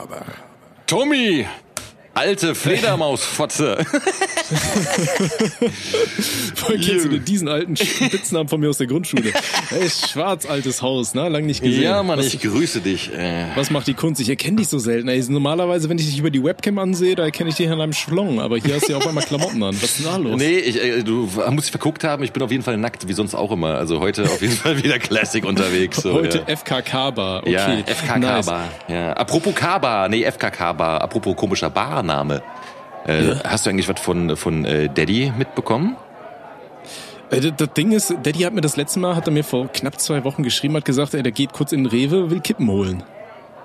[0.00, 0.24] aber.
[0.86, 1.46] Tommy!
[2.14, 3.78] Alte Fledermausfotze.
[6.56, 9.32] Woher kennst du denn diesen alten Spitznamen von mir aus der Grundschule?
[9.70, 11.28] Ey, schwarz altes Haus, ne?
[11.30, 11.82] Lang nicht gesehen.
[11.82, 13.12] ja, Mann, was, ich grüße dich.
[13.14, 14.20] Äh, was macht die Kunst?
[14.20, 15.08] Ich erkenne dich so selten.
[15.08, 17.94] Ey, normalerweise, wenn ich dich über die Webcam ansehe, da erkenne ich dich an einem
[17.94, 18.40] Schlong.
[18.40, 19.74] Aber hier hast du ja auf einmal Klamotten an.
[19.74, 20.36] Was ist denn da los?
[20.36, 23.12] Nee, ich, äh, du musst dich verguckt haben, ich bin auf jeden Fall nackt, wie
[23.14, 23.76] sonst auch immer.
[23.78, 26.02] Also heute auf jeden Fall wieder Classic unterwegs.
[26.02, 26.56] So, Heute ja.
[26.56, 27.40] FKK-Bar.
[27.40, 27.52] Okay.
[27.52, 28.46] Ja, FKK Nice.
[28.46, 28.68] Bar.
[28.88, 29.12] Ja.
[29.14, 31.70] Apropos K-Bar, nee, FKK Bar, apropos komischer
[32.06, 32.42] Barname.
[33.06, 35.96] Äh, Hast du eigentlich was von, von äh, Daddy mitbekommen?
[37.30, 39.98] Äh, Das Ding ist, Daddy hat mir das letzte Mal, hat er mir vor knapp
[40.00, 43.02] zwei Wochen geschrieben, hat gesagt, ey, der geht kurz in den Rewe, will Kippen holen.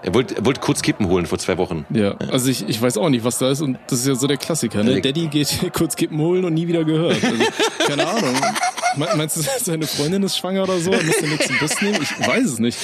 [0.03, 1.85] Er wollte er wollte kurz Kippen holen vor zwei Wochen.
[1.89, 4.27] Ja, also ich, ich weiß auch nicht, was da ist und das ist ja so
[4.27, 4.93] der Klassiker, ne?
[4.95, 4.99] Ja.
[4.99, 7.17] Daddy geht kurz Kippen holen und nie wieder gehört.
[7.23, 7.43] Also,
[7.87, 8.35] keine Ahnung.
[8.95, 10.91] Me- Meinst du, seine Freundin ist schwanger oder so?
[10.91, 11.99] Er muss den nächsten Bus nehmen?
[12.01, 12.77] Ich weiß es nicht.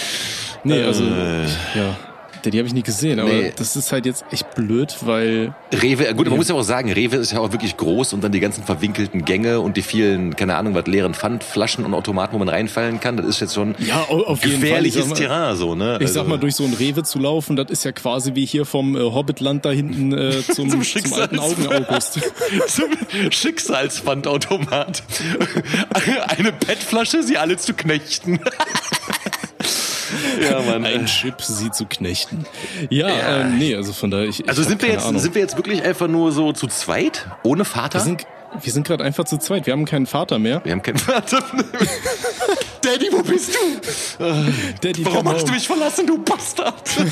[0.64, 1.96] Nee, also, ich, ja.
[2.44, 3.54] Daddy habe ich nie gesehen, aber Nee.
[3.56, 7.16] das ist halt jetzt echt blöd, weil Rewe, gut, man muss ja auch sagen, Rewe
[7.16, 10.56] ist ja auch wirklich groß und dann die ganzen verwinkelten Gänge und die vielen, keine
[10.58, 14.06] Ahnung, was leeren Pfandflaschen und Automaten, wo man reinfallen kann, das ist jetzt schon Ja,
[14.42, 15.98] gefährliches Ich sag mal- Terrain, so, ne?
[16.02, 18.46] Ich sag Also- mal, durch so ein Rewe zu laufen, das ist ja quasi wie
[18.46, 22.20] hier vom äh, Hobbitland da hinten äh, zum, zum, Schicksals- alten Augen-August.
[22.68, 22.90] Zum
[23.32, 25.04] Schicksalspfandautomat.
[26.38, 28.40] Eine PET-Flasche, sie alle zu knechten.
[30.42, 30.86] ja, Mann.
[30.86, 32.46] Ein Chip, sie zu knechten.
[32.90, 33.42] Ja, Ja.
[33.42, 35.22] Ähm, nee, also von daher, ich, Also ich hab sind wir jetzt, Ahnung.
[35.22, 37.28] sind wir jetzt wirklich einfach nur so zu zweit?
[37.44, 38.00] Ohne Vater?
[38.00, 38.26] wir sind,
[38.62, 39.66] wir sind gerade einfach zu zweit.
[39.66, 40.62] Wir haben keinen Vater mehr.
[40.64, 41.44] Wir haben keinen Vater.
[42.82, 44.24] Daddy, wo bist du?
[44.82, 46.76] Daddy, Warum hast du mich verlassen, du Bastard?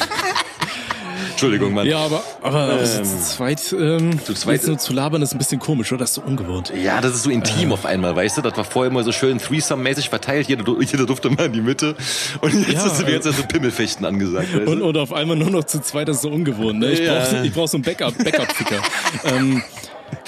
[1.41, 1.87] Entschuldigung, Mann.
[1.87, 5.37] Ja, aber, aber so zu zweit, ähm, zu zweit- jetzt nur zu labern ist ein
[5.39, 5.99] bisschen komisch, oder?
[5.99, 6.71] Das ist so ungewohnt.
[6.83, 8.41] Ja, das ist so intim auf einmal, weißt du?
[8.41, 10.47] Das war vorher immer so schön Threesome-mäßig verteilt.
[10.47, 11.95] Jeder, jeder durfte mal in die Mitte.
[12.41, 14.53] Und jetzt Ja, ist jetzt also Pimmelfechten angesagt.
[14.55, 14.85] Weißt Und, du?
[14.85, 16.79] und auf einmal nur noch zu zweit, das ist so ungewohnt.
[16.79, 16.91] Ne?
[16.91, 17.19] Ich Ja.
[17.19, 18.81] brauch ich brauch so einen Backup, Backup-Ficker.
[19.25, 19.63] ähm,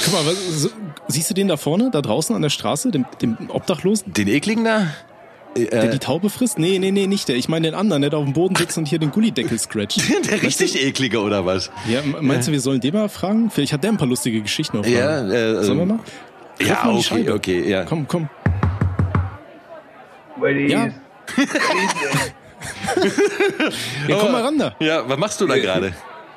[0.03, 0.69] guck mal, was, so,
[1.07, 4.13] siehst du den da vorne, da draußen an der Straße, den, den Obdachlosen?
[4.13, 4.87] Den ekligen da?
[5.55, 6.57] Der die Taube frisst?
[6.57, 7.35] Nee, nee, nee, nicht der.
[7.35, 10.01] Ich meine den anderen, der da auf dem Boden sitzt und hier den Gullideckel scratcht.
[10.31, 11.69] Der richtig eklige oder was?
[11.87, 13.51] Ja, meinst du, wir sollen den mal fragen?
[13.51, 15.99] Vielleicht hat der ein paar lustige Geschichten auf Ja, äh, Sollen wir mal?
[16.57, 17.83] Klopf Ja, mal okay, okay, ja.
[17.85, 18.29] Komm, komm.
[20.37, 20.89] Weil Ja.
[24.07, 24.75] Ja, komm mal ran da.
[24.79, 25.93] Ja, was machst du da gerade?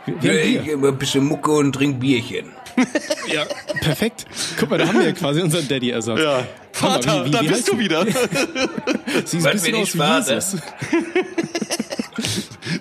[0.07, 2.53] Haben ich immer ein bisschen Mucke und trink Bierchen.
[3.33, 3.45] Ja,
[3.81, 4.27] perfekt.
[4.59, 6.21] Guck mal, da haben wir ja quasi unseren Daddy-Ersatz.
[6.21, 6.47] Ja.
[6.73, 8.07] Vater, mal, wie- wie- da wie bist heißt du wieder.
[9.25, 10.35] Siehst ein bisschen aus ich wie warte?
[10.35, 10.57] Jesus.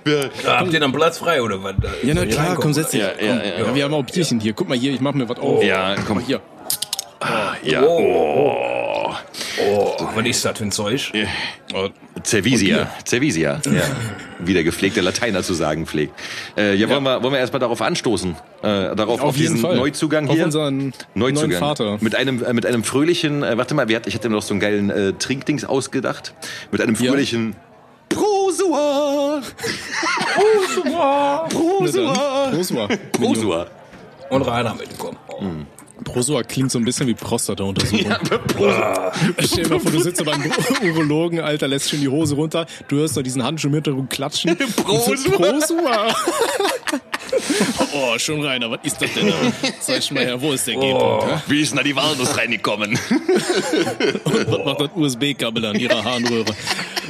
[0.03, 1.75] Wir- Ja, habt ihr dann Platz frei oder was?
[2.03, 3.01] Ja, na klar, komm, setz dich.
[3.01, 3.59] Ja, ja, ja.
[3.65, 4.53] Ja, wir haben auch Bierchen hier.
[4.53, 5.63] Guck mal hier, ich mach mir was auf.
[5.63, 6.17] Ja, komm.
[6.17, 6.41] mal hier.
[7.63, 7.83] Ja.
[7.83, 8.55] Oh.
[9.61, 9.95] Oh.
[10.15, 11.11] Was ist das für ein Zeug?
[11.73, 11.87] Oh,
[12.23, 12.89] Cervisia.
[13.05, 13.61] Cervisia.
[13.65, 13.83] Ja.
[14.39, 16.13] Wie der gepflegte Lateiner zu sagen pflegt.
[16.57, 18.31] Äh, ja, wollen wir, wollen wir erstmal darauf anstoßen?
[18.61, 19.77] Äh, darauf, auf, Auf jeden diesen Fall.
[19.77, 20.45] Neuzugang Auf hier?
[20.45, 21.49] unseren Neuzugang.
[21.49, 21.97] neuen Vater.
[22.01, 24.41] Mit einem, äh, mit einem fröhlichen, äh, warte mal, wir hat, ich hatte mir noch
[24.43, 26.33] so einen geilen äh, Trinkdings ausgedacht.
[26.71, 27.11] Mit einem Ja.
[27.11, 27.55] fröhlichen
[28.09, 29.41] Prosua.
[30.35, 31.47] Prosua.
[31.49, 32.49] Prosua.
[32.51, 32.87] Prosua.
[33.11, 33.67] Prosua.
[34.29, 35.17] Und Rainer mitkommen.
[35.27, 35.41] Oh.
[36.03, 38.05] Prosua klingt so ein bisschen wie Prostata-Untersuchung.
[39.39, 40.43] Stell dir mal vor, du sitzt beim
[40.83, 44.57] Urologen, Alter, lässt schon die Hose runter, du hörst noch diesen Handschuh im Hintergrund klatschen.
[44.75, 45.37] Prosua.
[45.37, 46.15] Prosua.
[47.93, 49.27] oh, schon Rainer, was ist das denn?
[49.27, 49.33] da?
[49.79, 51.25] Zeig mal her, wo ist der G-Punkt?
[51.25, 51.41] hä?
[51.47, 52.97] Wie ist denn da die Walnuss reingekommen?
[54.25, 56.53] Was macht das USB-Kabel an ihrer Harnröhre?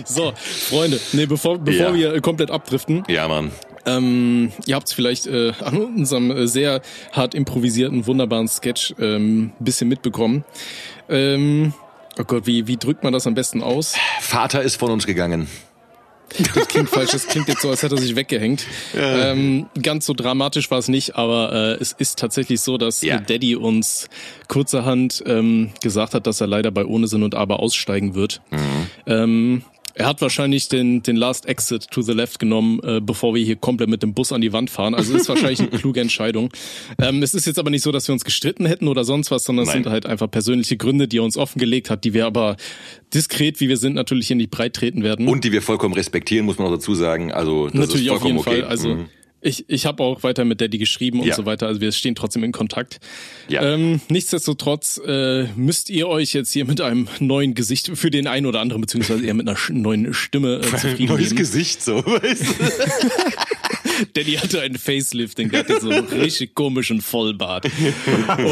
[0.05, 1.93] So, Freunde, nee, bevor, bevor Ja.
[1.93, 3.51] wir komplett abdriften, ja, Mann.
[3.85, 6.81] Ähm, ihr habt es vielleicht äh, an unserem äh, sehr
[7.11, 10.43] hart improvisierten, wunderbaren Sketch ähm, bisschen mitbekommen.
[11.09, 11.73] Ähm,
[12.19, 13.95] oh Gott, wie, wie drückt man das am besten aus?
[14.21, 15.47] Vater ist von uns gegangen.
[16.55, 18.65] Das klingt falsch, das klingt jetzt so, als hätte er sich weggehängt.
[18.97, 23.19] Ähm, ganz so dramatisch war es nicht, aber äh, es ist tatsächlich so, dass Ja.
[23.19, 24.09] Daddy uns
[24.47, 28.41] kurzerhand ähm, gesagt hat, dass er leider bei Ohne Sinn und Aber aussteigen wird.
[29.05, 29.63] Ähm,
[29.95, 33.55] er hat wahrscheinlich den, den Last Exit to the Left genommen, äh, bevor wir hier
[33.55, 34.93] komplett mit dem Bus an die Wand fahren.
[34.93, 36.49] Also ist wahrscheinlich eine kluge Entscheidung.
[37.01, 39.45] Ähm, es ist jetzt aber nicht so, dass wir uns gestritten hätten oder sonst was,
[39.45, 42.57] sondern es sind halt einfach persönliche Gründe, die er uns offengelegt hat, die wir aber
[43.13, 45.27] diskret, wie wir sind, natürlich hier nicht breit treten werden.
[45.29, 47.31] Und die wir vollkommen respektieren, muss man auch dazu sagen.
[47.31, 48.61] Also, das Natürlich ist auf vollkommen jeden okay.
[48.61, 48.69] Fall.
[48.69, 49.09] Also Mhm.
[49.45, 51.35] Ich, ich habe auch weiter mit Daddy geschrieben und Ja.
[51.35, 51.67] so weiter.
[51.67, 52.99] Also wir stehen trotzdem in Kontakt.
[53.47, 53.61] Ja.
[53.63, 58.45] Ähm, nichtsdestotrotz äh, müsst ihr euch jetzt hier mit einem neuen Gesicht für den einen
[58.47, 61.35] oder anderen, beziehungsweise eher mit einer neuen Stimme äh, zufrieden Neues geben.
[61.37, 62.45] Gesicht, so, weißt du?
[64.13, 67.67] Danny hatte einen Facelifting, der hatte so einen richtig komischen Vollbart.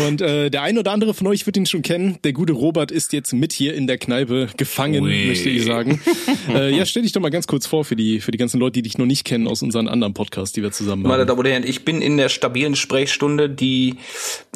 [0.07, 2.17] Und äh, der ein oder andere von euch wird ihn schon kennen.
[2.23, 5.25] Der gute Robert ist jetzt mit hier in der Kneipe gefangen, Ui.
[5.27, 6.01] möchte ich sagen.
[6.53, 8.73] Äh, ja, stell dich doch mal ganz kurz vor für die, für die ganzen Leute,
[8.73, 11.27] die dich noch nicht kennen aus unseren anderen Podcasts, die wir zusammen Meine machen.
[11.27, 13.95] Damen und Herren, ich bin in der stabilen Sprechstunde die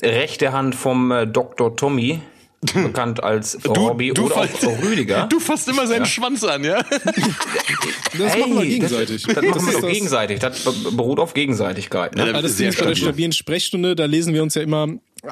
[0.04, 1.76] rechte Hand vom äh, Dr.
[1.76, 2.20] Tommy,
[2.84, 5.28] bekannt als Robby oder auch Rüdiger.
[5.30, 6.84] Du fasst immer seinen Schwanz an, ja?
[8.18, 9.24] Das machen wir Hey, gegenseitig.
[9.24, 10.40] Das, das machen wir ist doch das- gegenseitig.
[10.40, 12.16] Das be- beruht auf Gegenseitigkeit.
[12.16, 12.28] Ne?
[12.32, 13.04] Ja, das Ding ist bei der stabil.
[13.14, 14.88] stabilen Sprechstunde, da lesen wir uns ja immer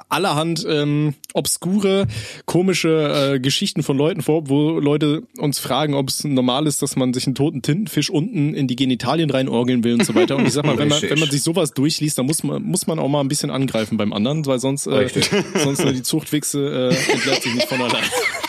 [0.09, 2.07] allerhand ähm, obskure,
[2.45, 6.95] komische äh, Geschichten von Leuten vor, wo Leute uns fragen, ob es normal ist, dass
[6.95, 10.36] man sich einen toten Tintenfisch unten in die Genitalien reinorgeln will und so weiter.
[10.36, 12.88] Und ich sag mal, wenn man, wenn man sich sowas durchliest, dann muss man, muss
[12.88, 15.30] man auch mal ein bisschen angreifen beim anderen, weil sonst, äh, Richtig.
[15.56, 18.03] sonst äh, die Zuchtwichse äh, entleert sich nicht von allein.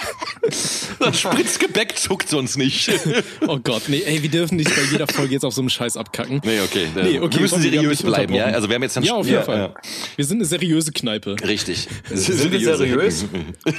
[1.07, 2.91] Das Spritzgebäck zuckt sonst nicht.
[3.49, 5.97] Oh Gott, nee, ey, wir dürfen nicht bei jeder Folge jetzt auf so einem Scheiß
[5.97, 6.41] abkacken.
[6.45, 6.89] Nee, okay.
[6.95, 8.47] Nee, okay, wir müssen seriös bleiben, ja?
[8.47, 9.59] Also wir haben jetzt dann Ja, auf jeden ja, Fall.
[9.59, 9.75] ja.
[10.17, 11.37] Wir sind eine seriöse Kneipe.
[11.47, 11.89] Richtig.
[12.13, 13.25] Sind wir seriös?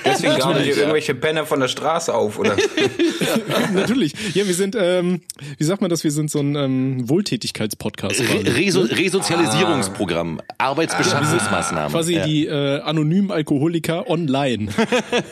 [0.05, 2.55] Deswegen gerade hier irgendwelche Penner von der Straße auf, oder?
[3.73, 4.13] Natürlich.
[4.33, 5.21] Ja, wir sind, ähm,
[5.57, 6.03] wie sagt man das?
[6.03, 8.19] Wir sind so ein ähm, Wohltätigkeitspodcast.
[8.21, 8.49] Re quasi.
[8.49, 11.91] Reso Resozialisierungsprogramm, Arbeitsbeschaffungsmaßnahmen.
[11.91, 12.25] Quasi ja.
[12.25, 14.69] die äh, anonymen Alkoholiker online.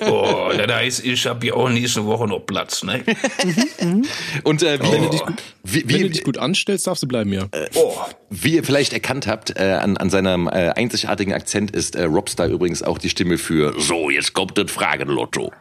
[0.09, 3.03] Oh, das heißt, ich hab ja auch nächste Woche noch Platz, ne?
[4.43, 7.03] Und äh, wie, Wenn du dich gut- wie, Wenn du wie, dich gut anstellst, darfst
[7.03, 7.47] du bleiben, ja.
[7.75, 7.93] Oh,
[8.29, 12.47] wie ihr vielleicht erkannt habt, äh, an, an seinem äh, einzigartigen Akzent ist äh, Robstar
[12.47, 15.51] übrigens auch die Stimme für So, jetzt kommt das Fragenlotto.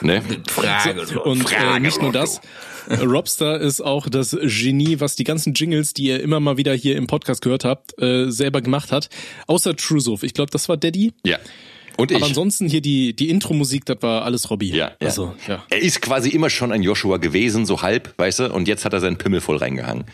[0.00, 0.22] Ne?
[0.48, 1.00] Frage.
[1.20, 2.40] Und äh, Frage, nicht nur das.
[2.88, 6.74] äh, Robstar ist auch das Genie, was die ganzen Jingles, die ihr immer mal wieder
[6.74, 9.08] hier im Podcast gehört habt, äh, selber gemacht hat.
[9.46, 10.22] Außer Trusov.
[10.22, 11.12] Ich glaube, das war Daddy.
[11.24, 11.38] Ja.
[11.98, 12.16] Und ich.
[12.16, 14.70] Aber ansonsten hier die, die Intro-Musik, das war alles Robbie.
[14.70, 14.96] ja, ja.
[15.00, 15.64] Also, ja.
[15.68, 18.92] Er ist quasi immer schon ein Joshua gewesen, so halb, weißt du, und jetzt hat
[18.92, 20.04] er seinen Pimmel voll reingehangen.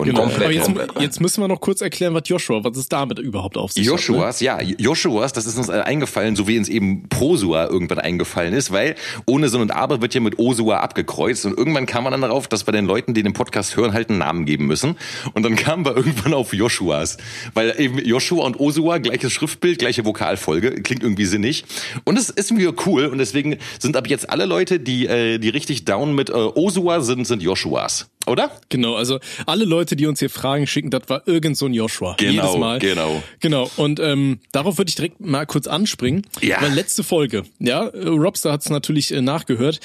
[0.00, 0.22] Und Genau.
[0.22, 1.00] Komplett, Aber jetzt, komplett.
[1.00, 3.86] jetzt müssen wir noch kurz erklären, was Joshua, was es damit überhaupt auf sich hat.
[3.86, 3.92] Ne?
[3.92, 8.72] Joshuas, ja, Joshuas, das ist uns eingefallen, so wie uns eben Prosua irgendwann eingefallen ist,
[8.72, 8.94] weil
[9.26, 12.48] ohne Sinn und Aber wird ja mit Osua abgekreuzt und irgendwann kam man dann darauf,
[12.48, 14.96] dass wir den Leuten, die den Podcast hören, halt einen Namen geben müssen
[15.34, 17.18] und dann kamen wir irgendwann auf Joshuas,
[17.54, 21.64] weil eben Joshua und Osua, gleiches Schriftbild, gleiche Vokalfolge, klingt irgendwie sinnig
[22.04, 25.48] und es ist irgendwie cool und deswegen sind ab jetzt alle Leute, die, äh, die
[25.50, 28.50] richtig down mit äh, Osua sind, sind Joshuas, oder?
[28.68, 32.14] Genau, also alle Leute, die uns hier Fragen schicken, das war irgend so ein Joshua.
[32.18, 32.78] Genau, Jedes Mal.
[32.78, 33.22] genau.
[33.40, 33.70] Genau.
[33.76, 36.26] Und ähm, darauf würde ich direkt mal kurz anspringen.
[36.40, 36.60] Ja.
[36.60, 39.80] Weil letzte Folge, ja, Robster hat es natürlich äh, nachgehört.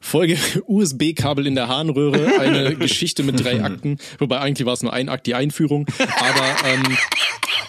[0.00, 4.92] Folge USB-Kabel in der Harnröhre, eine Geschichte mit drei Akten, wobei eigentlich war es nur
[4.92, 5.86] ein Akt, die Einführung.
[5.98, 6.96] Aber ähm,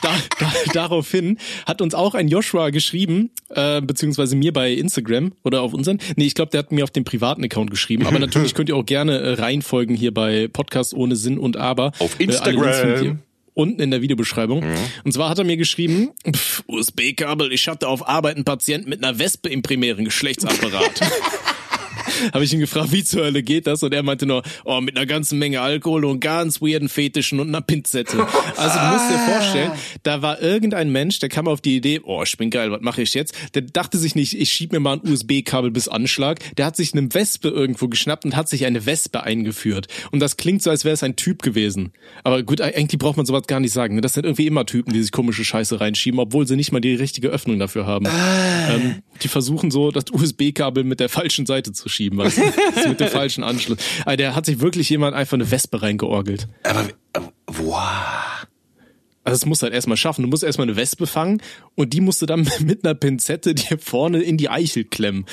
[0.02, 5.62] da, da, daraufhin hat uns auch ein Joshua geschrieben, äh, beziehungsweise mir bei Instagram oder
[5.62, 6.00] auf unseren.
[6.16, 8.06] Nee, ich glaube, der hat mir auf dem privaten Account geschrieben.
[8.08, 11.92] Aber natürlich könnt ihr auch gerne äh, reinfolgen hier bei Podcast ohne Sinn und Aber.
[12.00, 13.04] Auf Äh, Instagram.
[13.06, 13.18] ihr
[13.54, 14.64] Unten in der Videobeschreibung.
[15.04, 16.12] Und zwar hat er mir geschrieben,
[16.68, 21.02] USB-Kabel, ich hatte auf Arbeit einen Patienten mit einer Wespe im primären Geschlechtsapparat.
[22.34, 23.84] Habe ich ihn gefragt, wie zur Hölle geht das?
[23.84, 27.50] Und er meinte nur, oh, mit einer ganzen Menge Alkohol und ganz weirden Fetischen und
[27.50, 28.26] einer Pinzette.
[28.58, 29.72] Also du musst dir vorstellen,
[30.04, 33.02] da war irgendein Mensch, der kam auf die Idee, oh, ich bin geil, was mache
[33.02, 33.36] ich jetzt?
[33.54, 36.40] Der dachte sich nicht, ich schieb mir mal ein USB-Kabel bis Anschlag.
[36.58, 39.88] Der hat sich eine Wespe irgendwo geschnappt und hat sich eine Wespe eingeführt.
[40.12, 41.92] Und das klingt so, als wäre es ein Typ gewesen.
[42.24, 43.96] Aber gut, eigentlich braucht man sowas gar nicht sagen.
[43.96, 44.02] ne?
[44.02, 46.96] Das sind irgendwie immer Typen, die sich komische Scheiße reinschieben, obwohl sie nicht mal die
[46.96, 48.08] richtige Öffnung dafür haben.
[48.70, 52.42] Ähm, die versuchen so, das USB-Kabel mit der falschen Seite zu schieben, weißt du?
[52.76, 53.80] Das mit dem falschen Anschluss.
[54.06, 56.48] Aber der hat sich wirklich jemand einfach eine Wespe reingeorgelt.
[56.64, 58.48] Aber, aber wow.
[59.24, 60.24] Also es muss halt erstmal schaffen.
[60.24, 61.42] Du musst erstmal eine Wespe fangen
[61.76, 65.26] und die musst du dann mit einer Pinzette dir vorne in die Eichel klemmen.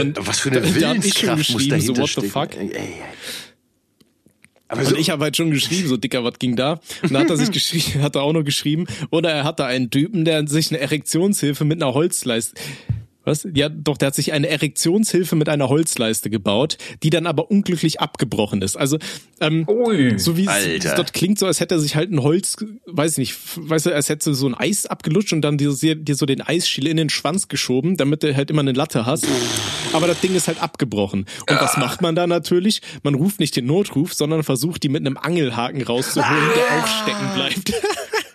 [0.00, 2.28] Und Was für eine da, da hab ich schon Willenskraft muss geschrieben, so what the
[2.28, 2.56] fuck.
[2.56, 2.94] Ey, ey.
[4.68, 6.80] Aber Und so, ich habe halt schon geschrieben, so dicker, was ging da?
[7.02, 9.90] Und dann hat er sich geschrieben, hat er auch noch geschrieben, oder er hatte einen
[9.90, 12.60] Typen, der sich eine Erektionshilfe mit einer Holzleiste
[13.26, 13.46] was?
[13.54, 18.00] Ja, doch, der hat sich eine Erektionshilfe mit einer Holzleiste gebaut, die dann aber unglücklich
[18.00, 18.76] abgebrochen ist.
[18.76, 18.98] Also,
[19.40, 20.18] ähm, Ui.
[20.18, 22.56] so wie es dort klingt, so als hätte er sich halt ein Holz,
[22.86, 26.14] weiß ich nicht, weißt du, als hätte so ein Eis abgelutscht und dann dir, dir
[26.14, 29.26] so den Eisschiele in den Schwanz geschoben, damit du halt immer eine Latte hast.
[29.92, 31.26] Aber das Ding ist halt abgebrochen.
[31.48, 32.80] Und was macht man da natürlich?
[33.02, 37.34] Man ruft nicht den Notruf, sondern versucht, die mit einem Angelhaken rauszuholen, der auch stecken
[37.34, 37.72] bleibt.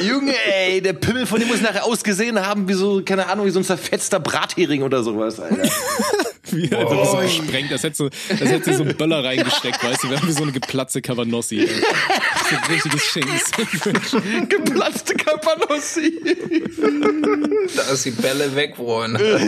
[0.00, 3.50] Junge, ey, der Pimmel von dem muss nachher ausgesehen haben wie so, keine Ahnung, wie
[3.50, 5.68] so ein zerfetzter Brathering oder sowas, Alter.
[6.52, 7.70] Wie einfach wie so gesprengt.
[7.70, 10.42] Das hätte so, das hätte so einen Böller reingesteckt, weißt du, wir haben wie so
[10.42, 11.66] eine geplatzte Cavanossi.
[11.66, 13.50] So ein richtiges Schinks.
[14.48, 16.20] Geplatzte Capanossi.
[17.76, 19.40] Da ist die Bälle weg, Freunde.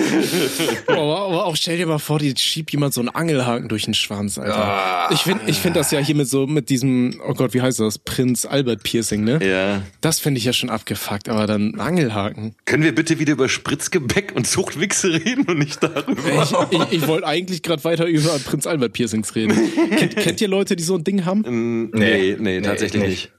[0.87, 3.94] aber, aber auch stell dir mal vor, die schiebt jemand so einen Angelhaken durch den
[3.94, 5.09] Schwanz, Alter.
[5.12, 7.80] Ich finde ich find das ja hier mit so, mit diesem, oh Gott, wie heißt
[7.80, 7.99] das?
[7.99, 9.44] Prinz Albert Piercing, ne?
[9.44, 9.82] Ja.
[10.00, 12.54] Das finde ich ja schon abgefuckt, aber dann Angelhaken.
[12.64, 16.68] Können wir bitte wieder über Spritzgebäck und Zuchtwichse reden und nicht darüber?
[16.71, 19.56] Ich, ich, ich wollte eigentlich gerade weiter über Prinz Albert Piercings reden.
[19.96, 21.90] kennt, kennt ihr Leute, die so ein Ding haben?
[21.92, 23.08] nee, nee, tatsächlich nee.
[23.08, 23.32] nicht.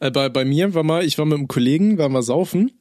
[0.00, 2.72] Äh, bei, bei mir war mal, ich war mit einem Kollegen, waren wir saufen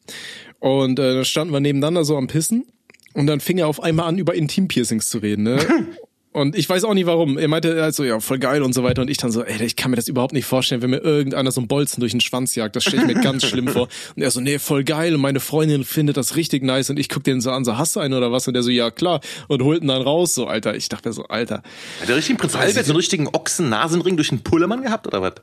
[0.60, 2.66] und äh, da standen wir nebeneinander so am Pissen
[3.14, 5.60] und dann fing er auf einmal an, über Intimpiercings zu reden, ne?
[6.32, 7.40] Und ich weiß auch nicht warum.
[7.40, 9.02] Er meinte halt so, ja, voll geil und so weiter.
[9.02, 11.52] Und ich dann so, ey, ich kann mir das überhaupt nicht vorstellen, wenn mir irgendeiner
[11.52, 12.76] so einen Bolzen durch den Schwanz jagt.
[12.76, 13.88] Das stelle ich mir ganz schlimm vor.
[14.16, 15.16] Und er so, nee, voll geil.
[15.16, 16.92] Und meine Freundin findet das richtig nice.
[16.92, 18.48] Und ich guck den so an, so, hast du einen oder was?
[18.48, 19.22] Und der so, ja, klar.
[19.48, 20.36] Und holt ihn dann raus.
[20.36, 20.76] So, Alter.
[20.76, 21.64] Ich dachte mir so, Alter.
[22.00, 25.34] Hat der richtigen Prinz Albert so einen richtigen Ochsen-Nasenring durch den Pullermann gehabt oder was?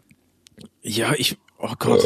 [0.82, 2.02] Ja, ich, oh Gott.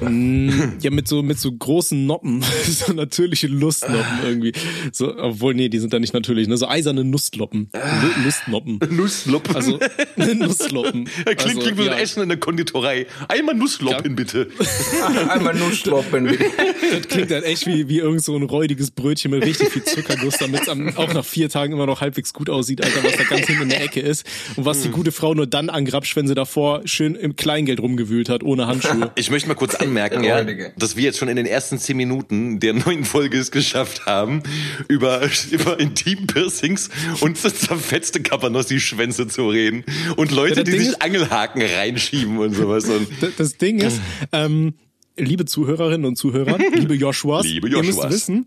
[0.00, 2.42] Mm, ja, mit so, mit so großen Noppen.
[2.66, 4.52] so natürliche Lustnoppen irgendwie.
[4.92, 6.56] So, obwohl, nee, die sind da nicht natürlich, ne?
[6.56, 7.70] So eiserne Nussloppen.
[7.72, 8.80] Lu- Lustnoppen.
[8.90, 9.54] Nussloppen.
[9.54, 9.78] Also,
[10.16, 11.04] Nussloppen.
[11.04, 13.06] klingt, also, klingt wie so ein ja, Essen in der Konditorei.
[13.28, 14.48] Einmal Nussloppen, bitte.
[15.28, 16.44] Einmal nur stoppen, bitte.
[16.90, 20.38] Das klingt halt echt wie, wie irgend so ein räudiges Brötchen mit richtig viel Zuckerguss,
[20.38, 23.46] damit es auch nach vier Tagen immer noch halbwegs gut aussieht, Alter, was da ganz
[23.46, 24.26] hinten in der Ecke ist.
[24.56, 28.28] Und was die gute Frau nur dann angrapscht, wenn sie davor schön im Kleingeld rumgewühlt
[28.28, 29.10] hat, ohne Handschuhe.
[29.16, 30.42] Ich möchte mal kurz anmerken, ja,
[30.76, 34.42] dass wir jetzt schon in den ersten zehn Minuten der neuen Folge es geschafft haben,
[34.88, 39.84] über, über Intim-Piercings und zerfetzte Cabanossi-Schwänze zu reden.
[40.16, 42.84] Und Leute, Ja, die Ding sich Angelshaken reinschieben und sowas.
[42.88, 43.08] Und
[43.38, 44.00] Das, Ding ist,
[44.32, 44.74] ähm,
[45.16, 48.12] liebe Zuhörerinnen und Zuhörer, liebe Joshuas, Liebe ihr müsst Joshuas.
[48.12, 48.46] wissen.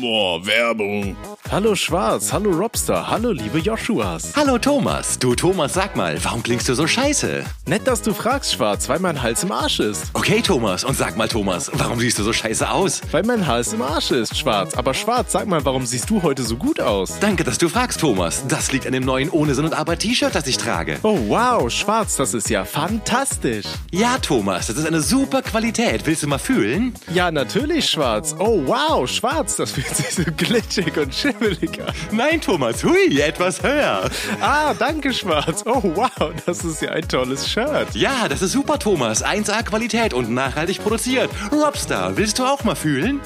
[0.00, 1.16] Boah, Werbung.
[1.50, 4.32] Hallo Schwarz, hallo Robster, hallo liebe Joshuas.
[4.36, 5.18] Hallo Thomas.
[5.18, 7.44] Du Thomas, sag mal, warum klingst du so scheiße?
[7.66, 10.10] Nett, dass du fragst, Schwarz, weil mein Hals im Arsch ist.
[10.12, 13.00] Okay, Thomas, und sag mal, Thomas, warum siehst du so scheiße aus?
[13.10, 14.74] Weil mein Hals im Arsch ist, Schwarz.
[14.74, 17.18] Aber Schwarz, sag mal, warum siehst du heute so gut aus?
[17.20, 18.44] Danke, dass du fragst, Thomas.
[18.48, 20.98] Das liegt an dem neuen Ohne Sinn und Aber T-Shirt, das ich trage.
[21.04, 23.66] Oh wow, Schwarz, das ist ja fantastisch.
[23.92, 26.04] Ja, Thomas, das ist eine super Qualität.
[26.06, 26.92] Willst du mal fühlen?
[27.14, 28.34] Ja, natürlich, Schwarz.
[28.38, 31.92] Oh wow, Schwarz, das fühlt sich so glitschig und schimmelig an.
[32.12, 34.08] Nein, Thomas, hui, etwas höher.
[34.40, 35.62] Ah, danke, Schwarz.
[35.66, 37.94] Oh wow, das ist ja ein tolles Shirt.
[37.94, 39.24] Ja, das ist super, Thomas.
[39.24, 41.30] 1A Qualität und nachhaltig produziert.
[41.52, 43.20] Robstar, willst du auch mal fühlen?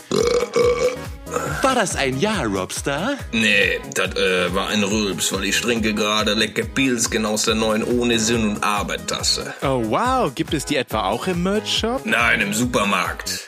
[1.62, 3.12] War das ein Ja, Robstar?
[3.32, 7.84] Nee, das äh, war ein Rülps, weil ich trinke gerade lecker Pilzken aus der neuen
[7.84, 9.54] Ohne Sinn und Arbeit-Tasse.
[9.62, 12.02] Oh wow, gibt es die etwa auch im Merch-Shop?
[12.04, 13.44] Nein, im Supermarkt.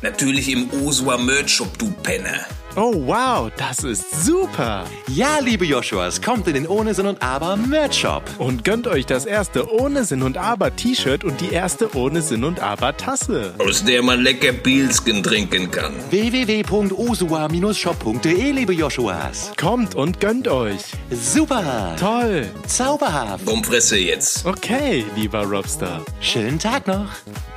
[0.00, 2.46] Natürlich im Osua Merch Shop, du Penner.
[2.74, 4.84] Oh wow, das ist super.
[5.06, 8.22] Ja, liebe Joshuas, kommt in den Ohne Sinn und Aber Merch Shop.
[8.38, 12.44] Und gönnt euch das erste ohne Sinn und Aber T-Shirt und die erste ohne Sinn
[12.44, 13.52] und Aber Tasse.
[13.58, 15.92] Aus der man lecker Pilzken trinken kann.
[16.08, 19.52] www.osua-shop.de, liebe Joshuas.
[19.60, 20.80] Kommt und gönnt euch.
[21.10, 21.94] Super.
[22.00, 22.48] Toll.
[22.66, 23.44] Zauberhaft.
[23.44, 24.46] Komm, fresse jetzt.
[24.46, 26.00] Okay, lieber Robstar.
[26.22, 27.10] Schönen Tag noch.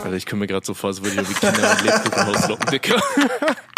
[0.03, 3.01] Alter, ich komme mir gerade so vor, als würde ich Kinder und Lebkuchen auslocken, Dicker.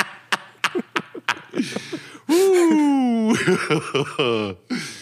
[2.30, 3.38] uh.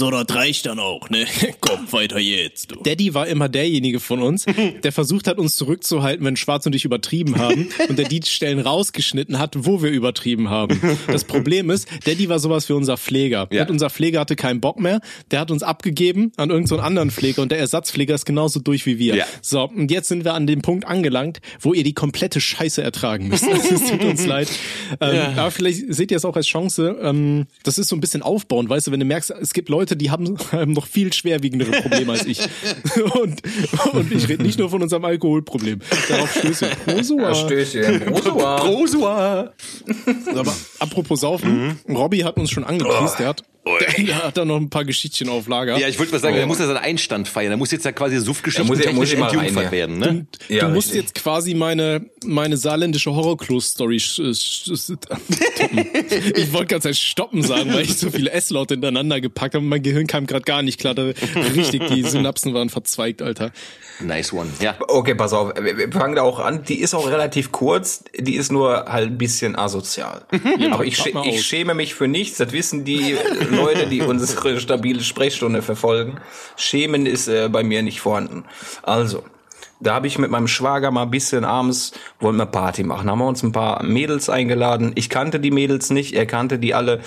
[0.00, 1.26] So, das reicht dann auch, ne?
[1.60, 2.76] Komm, weiter jetzt, du.
[2.82, 4.46] Daddy war immer derjenige von uns,
[4.82, 8.60] der versucht hat, uns zurückzuhalten, wenn Schwarz und ich übertrieben haben und der die Stellen
[8.60, 10.80] rausgeschnitten hat, wo wir übertrieben haben.
[11.06, 13.46] Das Problem ist, Daddy war sowas wie unser Pfleger.
[13.52, 13.64] Ja.
[13.64, 15.02] Und unser Pfleger hatte keinen Bock mehr,
[15.32, 18.86] der hat uns abgegeben an irgendeinen so anderen Pfleger und der Ersatzpfleger ist genauso durch
[18.86, 19.16] wie wir.
[19.16, 19.26] Ja.
[19.42, 23.28] So, und jetzt sind wir an dem Punkt angelangt, wo ihr die komplette Scheiße ertragen
[23.28, 23.44] müsst.
[23.46, 24.48] Also, es tut uns leid.
[24.98, 26.96] Ähm, Aber vielleicht seht ihr es auch als Chance.
[27.02, 29.89] Ähm, das ist so ein bisschen aufbauend, weißt du, wenn du merkst, es gibt Leute,
[29.96, 32.40] die haben, haben noch viel schwerwiegendere Probleme als ich.
[33.14, 33.40] Und,
[33.92, 35.80] und ich rede nicht nur von unserem Alkoholproblem.
[36.08, 36.84] Darauf stöße ich.
[36.94, 37.34] Prosua.
[37.34, 38.00] Stößchen.
[38.00, 38.56] Prosua.
[38.60, 39.52] Prosua.
[40.34, 44.56] Aber apropos Saufen, Robby hat uns schon angepriest, der hat, der, der hat da noch
[44.56, 45.78] ein paar Geschichtchen auf Lager.
[45.78, 47.52] Ja, ich wollte mal sagen, er muss ja seinen Einstand feiern.
[47.52, 49.70] Er muss jetzt ja quasi Suffgeschichten Da muss ich- muss ich mal rein, entjungfert ja.
[49.72, 50.26] werden, ne?
[50.48, 51.02] Du, Ja, du musst richtig.
[51.02, 55.86] jetzt quasi meine, meine saarländische Horrorklo-Story sch- sch- sch- toppen.
[56.36, 60.06] Ich wollte ganz stoppen sagen, weil ich so viele S-Laute hintereinander gepackt habe mein Gehirn
[60.06, 60.94] kam gerade gar nicht klar.
[60.94, 61.04] Da
[61.56, 63.50] richtig, die Synapsen waren verzweigt, Alter.
[64.00, 64.48] Nice one.
[64.60, 64.74] Ja.
[64.78, 66.64] Okay, pass auf, wir fangen da auch an.
[66.64, 70.22] Die ist auch relativ kurz, die ist nur halt ein bisschen asozial.
[70.70, 73.16] Aber ich, mal ich schäme mich für nichts, das wissen die
[73.50, 76.18] Leute, die unsere stabile Sprechstunde verfolgen.
[76.56, 78.44] Schämen ist äh, bei mir nicht vorhanden.
[78.82, 79.22] Also,
[79.80, 83.10] da habe ich mit meinem Schwager mal ein bisschen abends, wollten wir Party machen.
[83.10, 84.92] Haben wir uns ein paar Mädels eingeladen.
[84.94, 87.00] Ich kannte die Mädels nicht, er kannte die alle.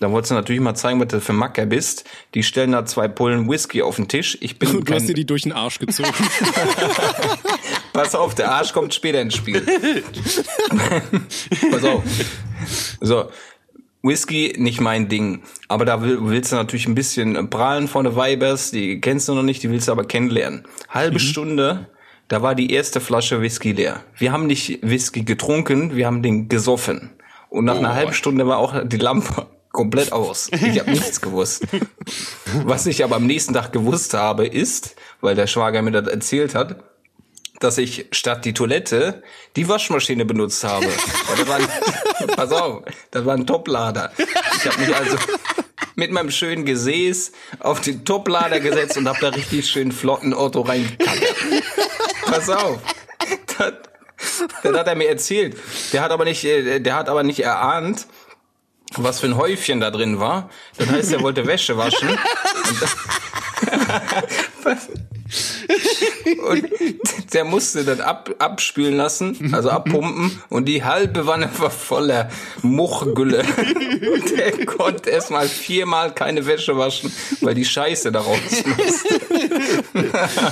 [0.00, 2.04] Da wolltest du natürlich mal zeigen, was du für Macker bist.
[2.32, 4.38] Die stellen da zwei Pullen Whisky auf den Tisch.
[4.40, 6.08] Ich bin Du hast dir die durch den Arsch gezogen.
[7.92, 9.60] Pass auf, der Arsch kommt später ins Spiel.
[11.70, 12.02] Pass auf.
[13.02, 13.26] So.
[14.02, 15.42] Whisky, nicht mein Ding.
[15.68, 19.34] Aber da will, willst du natürlich ein bisschen prahlen von der Vibers, die kennst du
[19.34, 20.64] noch nicht, die willst du aber kennenlernen.
[20.88, 21.90] Halbe Stunde,
[22.28, 24.02] da war die erste Flasche Whisky leer.
[24.16, 27.10] Wir haben nicht Whisky getrunken, wir haben den gesoffen.
[27.50, 30.48] Und nach einer halben Stunde war auch die Lampe komplett aus.
[30.52, 31.66] Ich habe nichts gewusst.
[32.64, 36.54] Was ich aber am nächsten Tag gewusst habe, ist, weil der Schwager mir das erzählt
[36.54, 36.82] hat,
[37.60, 39.22] dass ich statt die Toilette
[39.56, 40.86] die Waschmaschine benutzt habe.
[41.36, 44.12] Das war ein, pass auf, das war ein Toplader.
[44.18, 45.16] Ich habe mich also
[45.94, 50.62] mit meinem schönen Gesäß auf den Toplader gesetzt und habe da richtig schön flotten Otto
[50.62, 51.34] reingekackt.
[52.26, 52.78] Pass auf.
[53.58, 53.72] Das,
[54.62, 55.56] das hat er mir erzählt.
[55.92, 58.06] Der hat aber nicht, äh, der hat aber nicht erahnt,
[58.96, 60.50] was für ein Häufchen da drin war.
[60.76, 62.08] Das heißt, er wollte Wäsche waschen.
[66.48, 66.68] Und
[67.32, 72.30] der musste das ab, abspülen lassen, also abpumpen, und die halbe Wanne war voller
[72.62, 73.44] Muchgülle.
[73.44, 78.38] Und der konnte erst mal viermal keine Wäsche waschen, weil die Scheiße da raus
[78.76, 79.20] musste.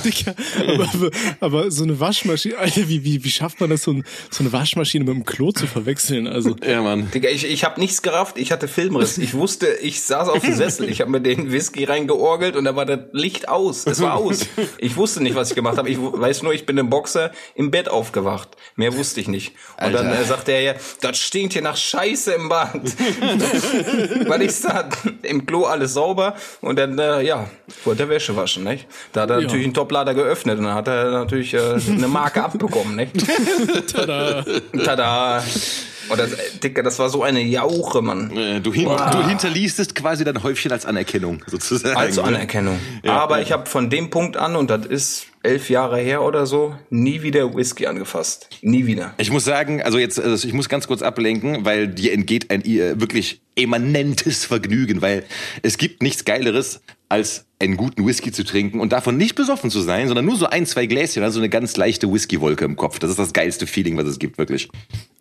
[0.05, 0.33] Digga,
[0.67, 4.03] aber, aber, aber so eine Waschmaschine, Alter, wie, wie, wie schafft man das, so, ein,
[4.29, 6.27] so eine Waschmaschine mit einem Klo zu verwechseln?
[6.27, 7.09] Also, Ja, Mann.
[7.11, 9.17] Digga, ich, ich habe nichts gerafft, ich hatte Filmriss.
[9.17, 12.75] Ich wusste, ich saß auf dem Sessel, ich habe mir den Whisky reingeorgelt und da
[12.75, 13.85] war das Licht aus.
[13.85, 14.45] Es war aus.
[14.77, 15.89] Ich wusste nicht, was ich gemacht habe.
[15.89, 18.49] Ich weiß nur, ich bin im Boxer im Bett aufgewacht.
[18.75, 19.53] Mehr wusste ich nicht.
[19.83, 20.21] Und dann Alter.
[20.21, 22.73] äh, sagte er ja, das stinkt hier nach Scheiße im Bad.
[24.27, 24.87] Weil ich sah
[25.23, 27.49] im Klo alles sauber und dann, äh, ja,
[27.85, 28.87] wollte er Wäsche waschen, nicht?
[29.13, 29.43] Da hat er Ja.
[29.43, 33.13] natürlich einen Toplader geöffnet und dann hat er natürlich äh, eine Marke abbekommen, nicht?
[33.93, 34.45] tada.
[34.83, 35.43] Tada.
[36.09, 36.31] Und das,
[36.63, 38.35] Dicker, das war so eine Jauche, Mann.
[38.35, 41.95] Äh, Du, hin, du hinterließest quasi dein Häufchen als Anerkennung, sozusagen.
[41.97, 42.23] Als ne?
[42.23, 42.79] Anerkennung.
[43.03, 46.45] Ja, Aber ich habe von dem Punkt an, und das ist elf Jahre her oder
[46.45, 48.49] so, nie wieder Whisky angefasst.
[48.61, 49.13] Nie wieder.
[49.17, 52.63] Ich muss sagen, also jetzt, also ich muss ganz kurz ablenken, weil dir entgeht ein
[52.65, 55.23] äh, wirklich emanentes Vergnügen, weil
[55.61, 59.81] es gibt nichts Geileres, als einen guten Whisky zu trinken und davon nicht besoffen zu
[59.81, 62.99] sein, sondern nur so ein, zwei Gläschen, also eine ganz leichte Whiskywolke im Kopf.
[62.99, 64.69] Das ist das geilste Feeling, was es gibt, wirklich.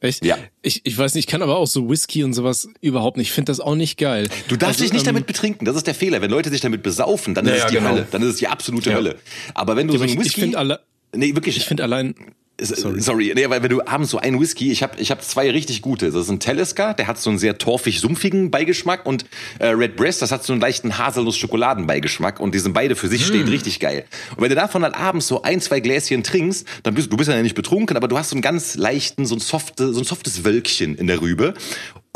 [0.00, 0.25] Echt?
[0.25, 0.38] Ja.
[0.62, 3.28] Ich, ich weiß nicht, ich kann aber auch so Whisky und sowas überhaupt nicht.
[3.28, 4.28] Ich finde das auch nicht geil.
[4.47, 6.23] Du darfst Also, dich nicht ähm, damit betrinken, das ist der Fehler.
[6.23, 7.91] Wenn Leute sich damit besaufen, dann ist Ja, es ja, die genau.
[7.91, 8.06] Hölle.
[8.08, 9.17] Dann ist es die absolute Hölle.
[9.54, 10.39] Aber wenn du so aber einen ich, Whisky...
[10.39, 10.80] ich finde alle,
[11.17, 11.56] nee, wirklich.
[11.56, 12.15] ich finde allein,
[12.60, 13.00] Sorry.
[13.00, 15.80] Sorry, nee, weil wenn du abends so einen Whisky, ich habe ich hab zwei richtig
[15.80, 16.10] gute.
[16.10, 19.26] Das ist ein Talisker, der hat so einen sehr torfig-sumpfigen Beigeschmack und
[19.60, 23.25] äh, Red Breast, das hat so einen leichten Haselnuss-Schokoladen-Beigeschmack und die sind beide für sich
[23.25, 24.06] stehend richtig geil.
[24.34, 27.30] Und wenn du davon dann abends so ein, zwei Gläschen trinkst, dann bist du bist
[27.30, 30.04] ja nicht betrunken, aber du hast so einen ganz leichten, so ein, softe, so ein
[30.04, 31.54] softes Wölkchen in der Rübe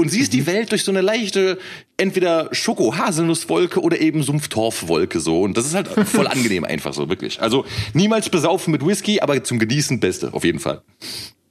[0.03, 1.59] und siehst die Welt durch so eine leichte,
[1.97, 5.41] entweder Schoko-Haselnusswolke oder eben Sumpftorfwolke so.
[5.41, 7.41] Und das ist halt voll angenehm einfach so, wirklich.
[7.41, 10.83] Also niemals besaufen mit Whisky, aber zum Genießen Beste, auf jeden Fall.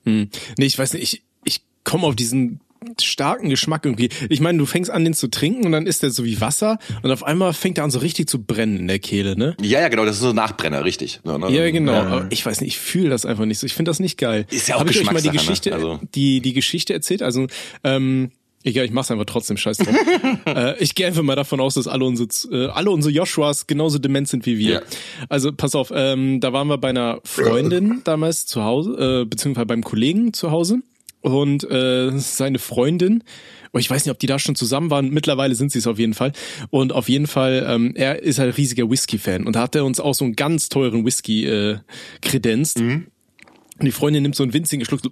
[0.06, 2.60] nee, ich weiß nicht, ich, ich komme auf diesen
[3.00, 4.10] starken Geschmack irgendwie.
[4.30, 6.80] Ich meine, du fängst an, den zu trinken und dann ist der so wie Wasser
[7.04, 9.56] und auf einmal fängt er an so richtig zu brennen in der Kehle, ne?
[9.62, 11.20] Ja, ja, genau, das ist so ein Nachbrenner, richtig.
[11.24, 11.52] Ja, ne?
[11.52, 11.94] Ja, genau.
[11.94, 13.68] Aber ich weiß nicht, ich fühle das einfach nicht so.
[13.68, 14.48] Ich finde das nicht geil.
[14.50, 15.76] Ist ja auch Hab ich euch mal die Geschmackssache, Geschichte, ne?
[15.76, 17.22] Also- die, die Geschichte erzählt?
[17.22, 17.46] Also,
[17.84, 18.32] ähm,
[18.63, 19.95] Egal, ich mach's einfach trotzdem, scheiß drauf.
[20.45, 23.97] äh, ich gehe einfach mal davon aus, dass alle unsere, äh, alle unsere Joshuas genauso
[23.97, 24.71] dement sind wie wir.
[24.71, 24.82] Ja.
[25.30, 29.65] Also pass auf, ähm, da waren wir bei einer Freundin damals zu Hause, äh, beziehungsweise
[29.65, 30.82] beim Kollegen zu Hause.
[31.21, 33.24] Und äh, seine Freundin,
[33.74, 36.00] oh, ich weiß nicht, ob die da schon zusammen waren, mittlerweile sind sie es auf
[36.00, 36.34] jeden Fall.
[36.71, 39.45] Und auf jeden Fall, ähm, er ist halt riesiger Whisky-Fan.
[39.45, 41.78] Und da hat er uns auch so einen ganz teuren Whisky äh,
[42.21, 42.80] kredenzt.
[43.82, 45.10] Und die Freundin nimmt so einen winzigen Schluck so,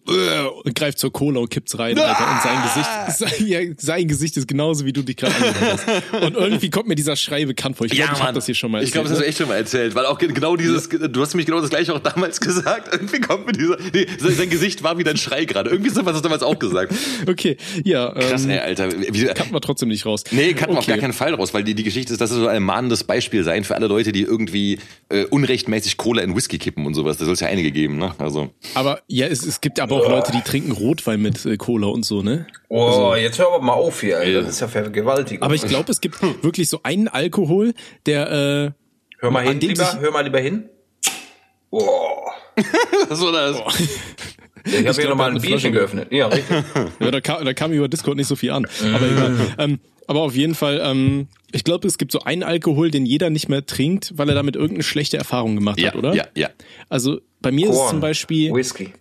[0.63, 2.31] und greift zur Cola und kippt's rein, Alter.
[2.31, 6.23] Und sein Gesicht, sein, ja, sein Gesicht ist genauso, wie du dich gerade angehört hast.
[6.23, 7.87] Und irgendwie kommt mir dieser Schrei bekannt vor.
[7.87, 9.47] Ich glaube, ich habe das hier schon mal Ich glaube, das hast du echt schon
[9.47, 12.39] mal erzählt, weil auch ge- genau dieses, du hast mich genau das gleiche auch damals
[12.41, 12.93] gesagt.
[12.93, 15.71] Irgendwie kommt mir dieser, nee, sein Gesicht war wie dein Schrei gerade.
[15.71, 16.93] Irgendwie so was hast du damals auch gesagt.
[17.27, 18.11] Okay, ja.
[18.11, 18.89] Krass, ähm, ey, Alter.
[18.91, 20.23] Wie, Kann man trotzdem nicht raus.
[20.31, 20.91] Nee, kann man auf Okay.
[20.91, 23.63] gar keinen Fall raus, weil die, die Geschichte ist, das soll ein mahnendes Beispiel sein
[23.63, 24.77] für alle Leute, die irgendwie
[25.09, 27.17] äh, unrechtmäßig Cola in Whisky kippen und sowas.
[27.17, 28.13] Da soll es ja einige geben, ne?
[28.19, 28.51] Also.
[28.75, 32.05] Aber ja, es, es gibt aber auch Leute, die trinken Rotwein mit äh, Cola und
[32.05, 32.45] so, ne?
[32.67, 34.41] Oh, jetzt hör aber mal auf hier, Alter.
[34.41, 35.43] Das ist ja vergewaltigend.
[35.43, 37.73] Aber ich glaube, es gibt wirklich so einen Alkohol,
[38.05, 38.71] der äh,
[39.19, 40.69] hör mal an hin, lieber, sich- hör mal lieber hin.
[41.71, 41.87] Oh.
[43.07, 43.61] Was war das?
[44.65, 46.11] Ich habe hier nochmal ein Bierchen geöffnet.
[46.11, 46.63] Ja, richtig.
[46.99, 48.67] Ja, da kam, da kam über Discord nicht so viel an.
[48.93, 49.37] Aber egal.
[49.57, 53.29] Ähm, aber auf jeden Fall, ähm, ich glaube, es gibt so einen Alkohol, den jeder
[53.29, 56.13] nicht mehr trinkt, weil er damit irgendeine schlechte Erfahrung gemacht Ja, hat, oder?
[56.13, 56.49] ja, ja.
[56.89, 57.89] Also bei mir ist es Korn.
[57.91, 58.93] zum Beispiel, Whisky.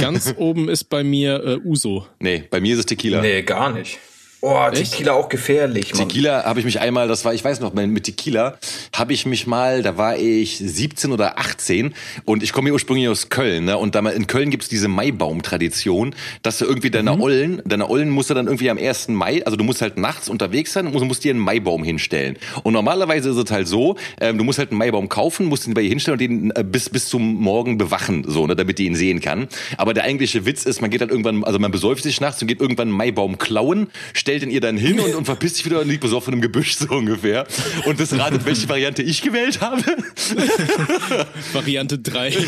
[0.00, 2.06] ganz oben ist bei mir äh, Uso.
[2.18, 3.20] Nee, bei mir ist es Tequila.
[3.20, 3.98] Nee, gar nicht.
[4.44, 6.08] Oh, Tequila auch gefährlich, Mann.
[6.08, 8.58] Tequila habe ich mich einmal, das war, ich weiß noch, mit Tequila
[8.92, 13.08] habe ich mich mal, da war ich 17 oder 18 und ich komme ja ursprünglich
[13.08, 13.78] aus Köln, ne?
[13.78, 18.10] Und da mal in Köln gibt's diese Maibaum-Tradition, dass du irgendwie deiner Ollen, deiner Ollen
[18.10, 19.10] musst du dann irgendwie am 1.
[19.10, 22.36] Mai, also du musst halt nachts unterwegs sein und musst, musst dir einen Maibaum hinstellen.
[22.64, 25.74] Und normalerweise ist es halt so, ähm, du musst halt einen Maibaum kaufen, musst ihn
[25.74, 28.86] bei ihr hinstellen und den äh, bis, bis zum Morgen bewachen, so, ne, damit die
[28.86, 29.46] ihn sehen kann.
[29.76, 32.48] Aber der eigentliche Witz ist, man geht halt irgendwann, also man besäuft sich nachts und
[32.48, 35.80] geht irgendwann einen Maibaum klauen, stellt ihn ihr dann hin und, und verpisst sich wieder
[35.80, 37.46] und liegt besoffen im Gebüsch, so ungefähr.
[37.84, 39.82] Und das ratet, welche Variante ich gewählt habe.
[41.52, 42.30] Variante 3.
[42.30, 42.38] Du,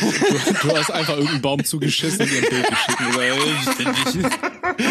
[0.69, 3.01] du hast einfach irgendeinen Baum zugeschissen und ihr ein Bild geschickt.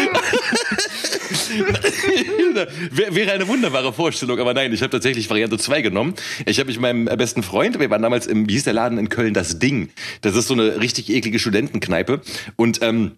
[2.90, 6.14] Wäre eine wunderbare Vorstellung, aber nein, ich habe tatsächlich Variante 2 genommen.
[6.46, 9.08] Ich habe mich meinem besten Freund, wir waren damals im, wie hieß der Laden in
[9.08, 9.90] Köln, das Ding.
[10.20, 12.20] Das ist so eine richtig eklige Studentenkneipe.
[12.56, 13.12] Und ähm,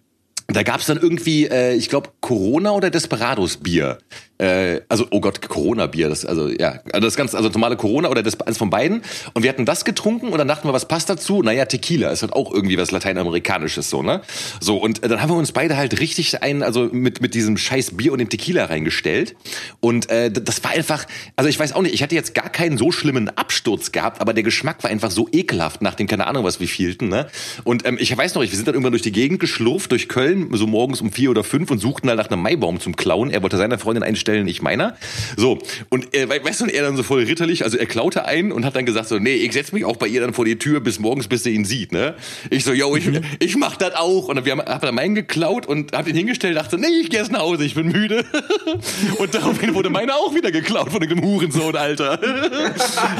[0.47, 3.97] da gab's dann irgendwie, äh, ich glaube, Corona oder Desperados Bier.
[4.37, 6.09] Äh, also, oh Gott, Corona-Bier.
[6.09, 9.01] Das, also, ja, also das ganz, also normale Corona oder das, eins von beiden.
[9.33, 11.41] Und wir hatten das getrunken und dann dachten wir, was passt dazu?
[11.41, 14.21] Naja, Tequila ist halt auch irgendwie was Lateinamerikanisches, so, ne?
[14.59, 17.57] So, und äh, dann haben wir uns beide halt richtig ein, also mit, mit diesem
[17.57, 19.35] scheiß Bier und dem Tequila reingestellt.
[19.79, 22.77] Und äh, das war einfach, also ich weiß auch nicht, ich hatte jetzt gar keinen
[22.77, 26.43] so schlimmen Absturz gehabt, aber der Geschmack war einfach so ekelhaft nach dem, keine Ahnung
[26.43, 27.27] was, wie vielten, ne?
[27.63, 30.07] Und ähm, ich weiß noch, nicht, wir sind dann irgendwann durch die Gegend geschlurft, durch
[30.07, 33.29] Köln, so morgens um vier oder fünf und suchten halt nach einem Maibaum zum Klauen.
[33.29, 34.95] Er wollte seiner Freundin einstellen, ich meiner.
[35.35, 35.59] So,
[35.89, 38.51] und äh, we- weißt du, und er dann so voll ritterlich, also er klaute einen
[38.51, 40.57] und hat dann gesagt so, nee, ich setz mich auch bei ihr dann vor die
[40.57, 42.15] Tür bis morgens, bis sie ihn sieht, ne?
[42.49, 43.07] Ich so, yo, ich,
[43.39, 44.27] ich mach das auch.
[44.27, 47.09] Und dann wir haben, hab dann meinen geklaut und hab ihn hingestellt, dachte, nee, ich
[47.09, 48.25] geh jetzt nach Hause, ich bin müde.
[49.17, 52.19] und daraufhin wurde meine auch wieder geklaut von dem Hurensohn, Alter.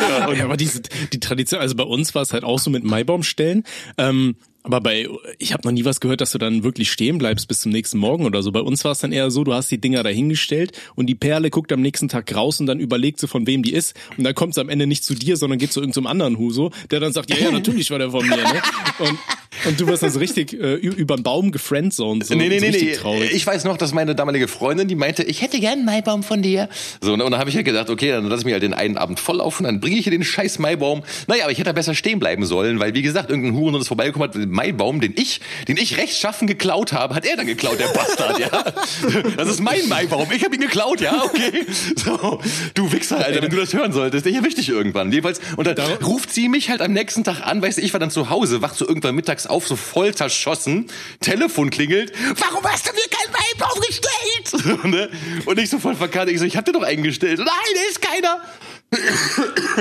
[0.10, 0.82] ja, und Ja, aber diese,
[1.14, 3.64] die Tradition, also bei uns war es halt auch so mit Maibaumstellen.
[3.98, 4.36] Ähm,
[4.68, 5.08] aber bei,
[5.40, 7.98] ich habe noch nie was gehört, dass du dann wirklich stehen bleibst bis zum nächsten
[7.98, 8.52] Morgen oder so.
[8.52, 11.50] Bei uns war es dann eher so, du hast die Dinger dahingestellt und die Perle
[11.50, 13.96] guckt am nächsten Tag raus und dann überlegt sie, von wem die ist.
[14.18, 16.72] Und dann kommt es am Ende nicht zu dir, sondern geht zu irgendeinem anderen Huso,
[16.92, 18.62] der dann sagt, ja, ja, natürlich war der von mir, ne?
[19.00, 19.18] Und,
[19.66, 22.26] und du wirst dann so richtig äh, über den Baum gefriendzoned.
[22.26, 22.92] So, Nee, nee, so nee, nee.
[22.94, 23.32] traurig.
[23.34, 26.42] Ich weiß noch, dass meine damalige Freundin, die meinte, ich hätte gern einen Maibaum von
[26.42, 26.70] dir.
[27.02, 28.98] So, und dann habe ich ja gedacht, okay, dann lass ich mich halt den einen
[28.98, 31.04] Abend volllaufen, dann bringe ich hier den scheiß Maibaum.
[31.28, 33.88] Naja, aber ich hätte da besser stehen bleiben sollen, weil, wie gesagt, irgendein Hurensohn ist
[33.88, 37.80] vorbeigekommen hat, den Maibaum, den ich, den ich rechtschaffen geklaut habe, hat er dann geklaut,
[37.80, 38.48] der Bastard, ja.
[39.38, 41.66] Das ist mein Maibaum, ich habe ihn geklaut, ja, okay.
[41.96, 42.40] So,
[42.74, 45.12] du Wichser, Alter, wenn du das hören solltest, ich erwisch dich irgendwann.
[45.12, 48.00] Jedenfalls, und dann ruft sie mich halt am nächsten Tag an, weißt du, ich war
[48.00, 50.90] dann zu Hause, wacht so irgendwann mittags auf, so voll zerschossen,
[51.20, 54.84] Telefon klingelt, warum hast du mir keinen Maibaum gestellt?
[54.88, 55.10] Ne?
[55.46, 57.40] und ich so voll verkannt, ich so, ich hab dir doch eingestellt.
[57.40, 58.42] Nein, da ist keiner.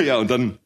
[0.04, 0.58] ja, und dann,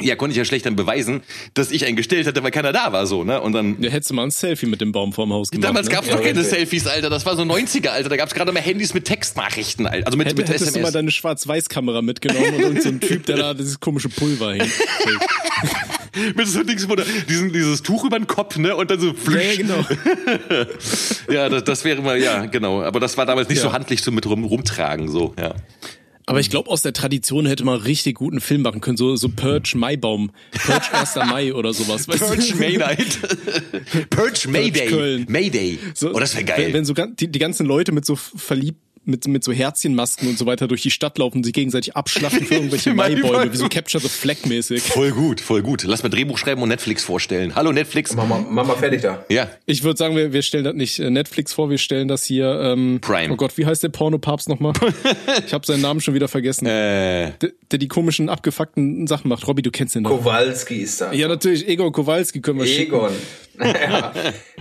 [0.00, 1.22] ja, konnte ich ja schlecht dann beweisen,
[1.54, 3.40] dass ich einen gestellt hatte, weil keiner da war, so, ne?
[3.40, 5.68] Und dann, Ja, hättest du mal ein Selfie mit dem Baum vorm Haus gemacht.
[5.68, 5.94] damals ne?
[5.94, 6.46] gab's noch keine richtig.
[6.58, 10.06] Selfies, Alter, das war so 90er, Alter, da gab's gerade mal Handys mit Textnachrichten, Alter.
[10.06, 10.92] Also mit, Hätt- mit Hättest du mal SMS.
[10.92, 14.68] deine Schwarz-Weiß-Kamera mitgenommen und so ein Typ, der da dieses komische Pulver hängt.
[16.36, 18.74] mit so Dings, wo da diesen, dieses Tuch über den Kopf, ne?
[18.76, 19.44] Und dann so Ja, flüsch.
[19.44, 19.84] ja, genau.
[21.30, 22.82] Ja, das, das wäre mal, ja, genau.
[22.82, 23.64] Aber das war damals nicht Ja.
[23.64, 25.54] so handlich so mit rum, rumtragen, so, ja.
[26.26, 28.96] Aber ich glaube, aus der Tradition hätte man richtig guten Film machen können.
[28.96, 30.30] So, so Purge Maibaum.
[30.52, 31.16] Purge 1.
[31.16, 32.08] Mai oder sowas.
[32.08, 32.26] weißt?
[32.26, 33.18] Purge May Night.
[34.10, 34.86] Purge Mayday.
[34.88, 35.26] Köln.
[35.28, 35.78] Mayday.
[35.94, 36.66] So, oh, das wäre geil.
[36.68, 40.38] Wenn, wenn so die, die ganzen Leute mit so verliebt mit, mit so Herzchenmasken und
[40.38, 43.52] so weiter durch die Stadt laufen und sich gegenseitig abschlachten für irgendwelche Maibäume.
[43.52, 44.82] Wie so Capture the Flag mäßig.
[44.82, 45.84] Voll gut, voll gut.
[45.84, 47.54] Lass mal Drehbuch schreiben und Netflix vorstellen.
[47.54, 48.14] Hallo Netflix.
[48.14, 49.24] Mach mal, mach mal fertig da.
[49.28, 49.48] Ja.
[49.66, 52.60] Ich würde sagen, wir, wir stellen das nicht äh, Netflix vor, wir stellen das hier
[52.60, 53.32] ähm, Prime.
[53.32, 54.72] Oh Gott, wie heißt der Pornopapst nochmal?
[55.46, 56.66] ich habe seinen Namen schon wieder vergessen.
[56.66, 59.46] Äh, der, der die komischen abgefuckten Sachen macht.
[59.46, 60.10] Robby, du kennst den doch.
[60.10, 61.12] Kowalski ist da.
[61.12, 61.68] Ja, natürlich.
[61.68, 63.00] Egon Kowalski können wir schicken.
[63.64, 64.12] Ja.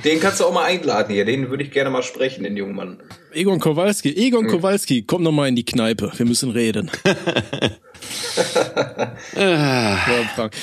[0.04, 1.26] Den kannst du auch mal einladen hier.
[1.26, 3.00] Den würde ich gerne mal sprechen, den jungen Mann.
[3.34, 4.14] Egon Kowalski.
[4.16, 6.12] Egon Kowalski, komm noch mal in die Kneipe.
[6.16, 6.92] Wir müssen reden.
[9.36, 9.98] ja,
[10.36, 10.54] Frank.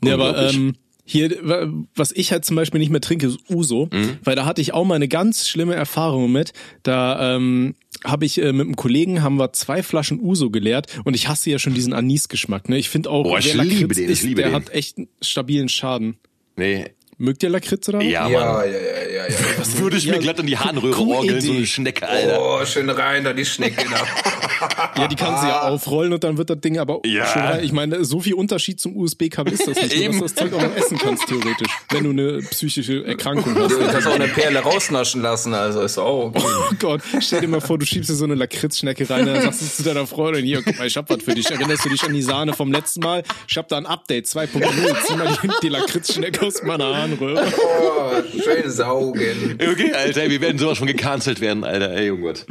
[0.00, 0.74] nee, aber ähm,
[1.04, 3.88] hier, wa- was ich halt zum Beispiel nicht mehr trinke, ist Uso,
[4.24, 6.52] weil da hatte ich auch mal eine ganz schlimme Erfahrung mit.
[6.82, 7.74] Da ähm,
[8.04, 11.50] habe ich äh, mit einem Kollegen haben wir zwei Flaschen Uso geleert und ich hasse
[11.50, 12.68] ja schon diesen Anis-Geschmack.
[12.68, 12.78] Ne?
[12.78, 14.54] Ich finde auch, Boah, ich liebe den, ich liebe der den.
[14.56, 16.16] hat echt einen stabilen Schaden.
[16.56, 16.84] nee.
[17.18, 18.06] Mögt ihr Lakritz oder was?
[18.06, 18.32] Ja, Mann.
[18.32, 19.36] Ja, ja, ja, ja, ja.
[19.58, 22.40] Das würde ich mir glatt in die Harnröhre orgeln, so eine Schnecke, Alter.
[22.40, 25.00] Oh, schön rein da, die Schnecke da.
[25.02, 27.26] Ja, die kannst du ja aufrollen und dann wird das Ding aber Ja.
[27.26, 27.64] schön rein.
[27.64, 30.18] Ich meine, so viel Unterschied zum USB-Kabel ist das nicht, nur, dass Eben.
[30.18, 31.68] du das Zeug auch noch essen kannst, theoretisch.
[31.90, 33.72] Wenn du eine psychische Erkrankung hast.
[33.72, 36.42] Du kannst auch eine Perle rausnaschen lassen, also ist auch okay.
[36.44, 39.62] Oh Gott, stell dir mal vor, du schiebst dir so eine Lakritzschnecke rein, dann sagst
[39.62, 41.48] du zu deiner Freundin, hier, guck mal, ich hab was für dich.
[41.50, 43.22] Erinnerst du dich an die Sahne vom letzten Mal?
[43.48, 44.62] Ich hab da ein Update 2.0.
[45.06, 47.46] Zieh mal die, die Lakritzschnecke aus meiner Harnröhre.
[47.58, 48.10] Oh,
[48.42, 49.07] schön saugen.
[49.08, 49.58] Logan.
[49.78, 51.92] Okay, Alter, wir werden sowas schon gecancelt werden, Alter.
[51.94, 52.46] Ey, oh Gott.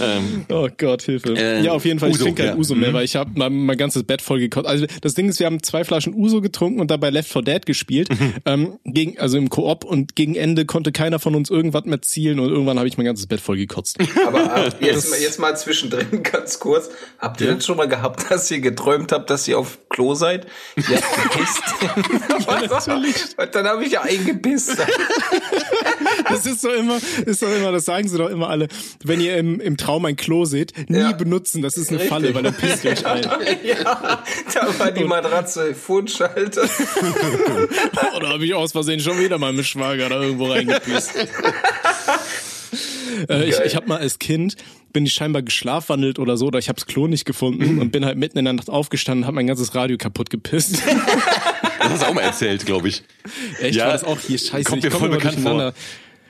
[0.00, 1.34] Ähm, Oh Gott, Hilfe.
[1.34, 2.56] Äh, ja, auf jeden Fall, ich Uso, trinke kein ja.
[2.56, 2.80] Uso Mhm.
[2.80, 4.66] mehr, weil ich habe mein, mein ganzes Bett voll gekotzt.
[4.68, 7.66] Also das Ding ist, wir haben zwei Flaschen Uso getrunken und dabei Left 4 Dead
[7.66, 8.08] gespielt.
[8.10, 8.34] Mhm.
[8.46, 12.38] Ähm, gegen, also im Koop und gegen Ende konnte keiner von uns irgendwas mehr zielen
[12.40, 13.98] und irgendwann habe ich mein ganzes Bett voll gekotzt.
[14.26, 16.90] Aber äh, jetzt, mal- jetzt mal zwischendrin ganz kurz.
[17.18, 20.46] Habt ihr das schon mal gehabt, dass ihr geträumt habt, dass ihr auf Klo seid?
[20.76, 21.62] Ihr habt gepisst.
[22.70, 22.88] Was?
[22.88, 24.76] Und dann habe ich ja eingepisst.
[26.28, 28.68] Das ist doch immer, ist doch immer, das sagen sie doch immer alle.
[29.04, 31.12] Wenn ihr im, im Traum ein Klo seht, nie Ja.
[31.12, 32.08] benutzen, das ist eine Richtig.
[32.10, 33.22] Falle, weil dann pisst ihr euch ein.
[33.64, 34.22] ja,
[34.54, 36.62] da war die Matratze Fundschalter.
[38.16, 41.12] Oder habe ich aus Versehen schon wieder mal mit Schwager da irgendwo reingepisst.
[43.28, 44.56] äh, ich ich habe mal als Kind
[44.92, 48.04] bin ich scheinbar geschlafwandelt oder so, oder ich habe das Klo nicht gefunden und bin
[48.04, 50.82] halt mitten in der Nacht aufgestanden, habe mein ganzes Radio kaputt gepisst.
[51.78, 53.02] das hast du auch mal erzählt, glaube ich.
[53.58, 54.64] Echt, Ja, war das auch hier scheiße.
[54.64, 55.72] kommt mir voll bekannt durcheinander.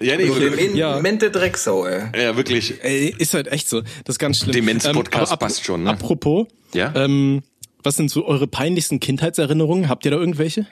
[0.03, 1.01] Ja, nee, Men Ja.
[1.01, 2.03] Mente Drecksau, ey.
[2.21, 2.83] ja, wirklich.
[2.83, 3.81] Ey, ist halt echt so.
[4.05, 4.53] Das ist ganz schlimm.
[4.53, 5.91] Demenz-Podcast ap- passt schon, ne?
[5.91, 6.93] Apropos, Ja?
[6.97, 7.43] ähm,
[7.83, 9.89] was sind so eure peinlichsten Kindheitserinnerungen?
[9.89, 10.67] Habt ihr da irgendwelche?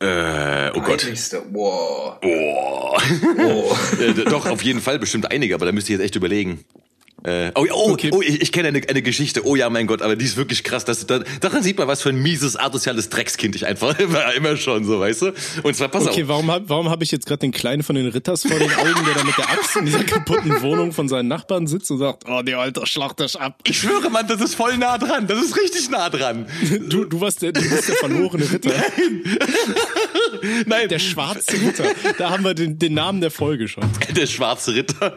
[0.00, 1.02] Äh, oh Gott.
[1.02, 1.42] Peinlichste.
[1.52, 2.20] Wow.
[2.20, 2.98] Boah.
[3.38, 3.76] Oh.
[4.02, 6.64] Äh, doch, auf jeden Fall bestimmt einige, aber da müsst ihr jetzt echt überlegen.
[7.24, 8.10] Äh, oh, oh, Okay.
[8.12, 9.46] oh ich, ich kenne eine, eine Geschichte.
[9.46, 10.84] Oh ja, mein Gott, aber die ist wirklich krass.
[10.84, 14.56] Das, da, daran sieht man, was für ein mieses, asoziales Dreckskind ich einfach immer, immer
[14.56, 15.32] schon so, weißt du?
[15.62, 16.28] Und zwar, pass Okay, auf.
[16.28, 19.04] warum hab, warum hab ich jetzt gerade den Kleinen von den Ritters vor den Augen,
[19.06, 22.24] der da mit der Axt in dieser kaputten Wohnung von seinen Nachbarn sitzt und sagt,
[22.28, 23.58] oh, der Alter, schlag dich ab.
[23.66, 25.26] Ich schwöre, Mann, das ist voll nah dran.
[25.26, 26.46] Das ist richtig nah dran.
[26.88, 28.70] Du, du warst der, du bist der verlorene Ritter.
[30.66, 31.84] Nein, Der schwarze Ritter.
[32.18, 33.84] Da haben wir den, den Namen der Folge schon.
[34.14, 35.14] Der schwarze Ritter.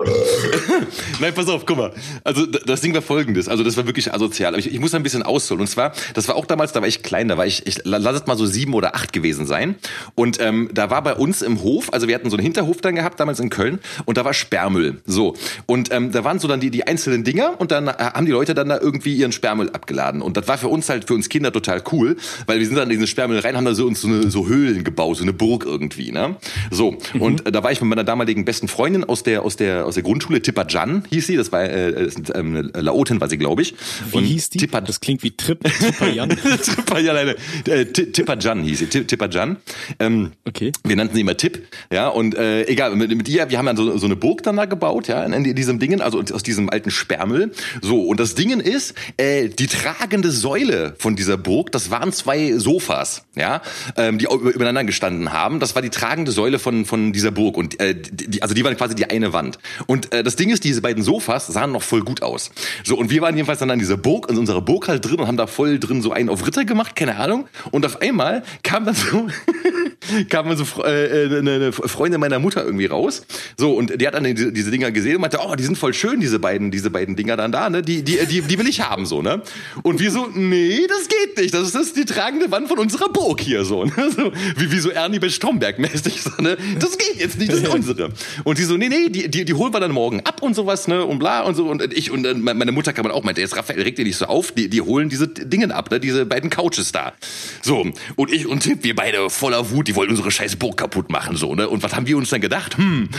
[1.20, 1.92] Nein, pass auf, guck mal.
[2.24, 3.48] Also das Ding war folgendes.
[3.48, 4.54] Also das war wirklich asozial.
[4.54, 5.62] Aber ich, ich muss ein bisschen ausholen.
[5.62, 7.98] Und zwar, das war auch damals, da war ich klein, da war ich, ich la-
[7.98, 9.76] lass es mal so sieben oder acht gewesen sein.
[10.16, 12.96] Und ähm, da war bei uns im Hof, also wir hatten so einen Hinterhof dann
[12.96, 15.02] gehabt, damals in Köln, und da war Sperrmüll.
[15.06, 15.36] So.
[15.66, 18.32] Und ähm, da waren so dann die, die einzelnen Dinger und dann äh, haben die
[18.32, 20.22] Leute dann da irgendwie ihren Sperrmüll abgeladen.
[20.22, 22.86] Und das war für uns halt, für uns Kinder total cool, weil wir sind dann
[22.86, 25.34] in diesen Sperrmüll rein, haben da so uns so, eine, so Höhlen gebaut, so eine
[25.34, 26.36] Burg irgendwie, ne?
[26.72, 26.98] So.
[27.20, 29.96] Und äh, da war ich mit meiner damaligen besten Freundin aus der, aus der, aus
[29.96, 33.62] der Grundschule, Tippa Jan hieß sie, das war äh, äh, ähm, Laotin war sie, glaube
[33.62, 33.74] ich.
[34.12, 34.58] Wie hieß die?
[34.60, 36.30] Tippa, das klingt wie Trip, Tripper Jan.
[36.30, 37.36] Tippa, ja, nein,
[37.68, 39.58] äh, Ti- Tippa Jan hieß sie, Ti- Tippa Jan.
[40.00, 40.72] Ähm, Okay.
[40.86, 43.78] wir nannten sie immer Tipp, ja, und äh, egal, mit, mit ihr, wir haben dann
[43.78, 46.92] so, so eine Burg dann da gebaut, ja, in diesem Dingen, also aus diesem alten
[46.92, 47.52] Sperrmüll.
[47.82, 52.54] So, und das Dingen ist, äh, die tragende Säule von dieser Burg, das waren zwei
[52.58, 53.62] Sofas, ja,
[53.98, 55.60] ähm, die übereinander gestanden haben.
[55.60, 57.58] Das war die tragende Säule von, von dieser Burg.
[57.58, 59.58] Und äh, die- also die waren quasi die eine Wand.
[59.86, 62.50] Und äh, das Ding ist, diese beiden Sofas sahen noch voll gut aus.
[62.84, 65.28] So, und wir waren jedenfalls dann an dieser Burg, in unserer Burg halt drin und
[65.28, 67.48] haben da voll drin so einen auf Ritter gemacht, keine Ahnung.
[67.72, 69.28] Und auf einmal kam dann so,
[70.30, 73.26] kam dann so Fre- äh, eine, eine Freundin meiner Mutter irgendwie raus.
[73.58, 75.94] So, und die hat dann diese, diese Dinger gesehen und meinte, oh, die sind voll
[75.94, 77.82] schön, diese beiden, diese beiden Dinger dann da, ne?
[77.82, 79.42] Die, die, die, die will ich haben, so, ne?
[79.84, 81.54] Und wir so, nee, das geht nicht.
[81.54, 83.94] Das ist, das die tragende Wand von unserer Burg hier, so, ne?
[84.16, 86.58] So, wie, wie so Ernie bei Stromberg mäßig, so, ne?
[86.80, 88.10] Das geht jetzt nicht, das ist unsere.
[88.44, 90.88] Und die so, nee, nee, die, die, die holen wir dann morgen ab und sowas,
[90.88, 91.04] ne?
[91.06, 91.67] Und bla und so.
[91.68, 94.26] Und ich und meine Mutter kam dann auch, meinte, jetzt Raphael, reg dir nicht so
[94.26, 96.00] auf, die, die holen diese Dinge ab, ne?
[96.00, 97.14] Diese beiden Couches da.
[97.62, 101.10] So, und ich und Tipp, wir beide voller Wut, die wollten unsere scheiß Burg kaputt
[101.10, 101.70] machen, so, ne?
[101.70, 102.78] Und was haben wir uns dann gedacht?
[102.78, 103.10] Hm,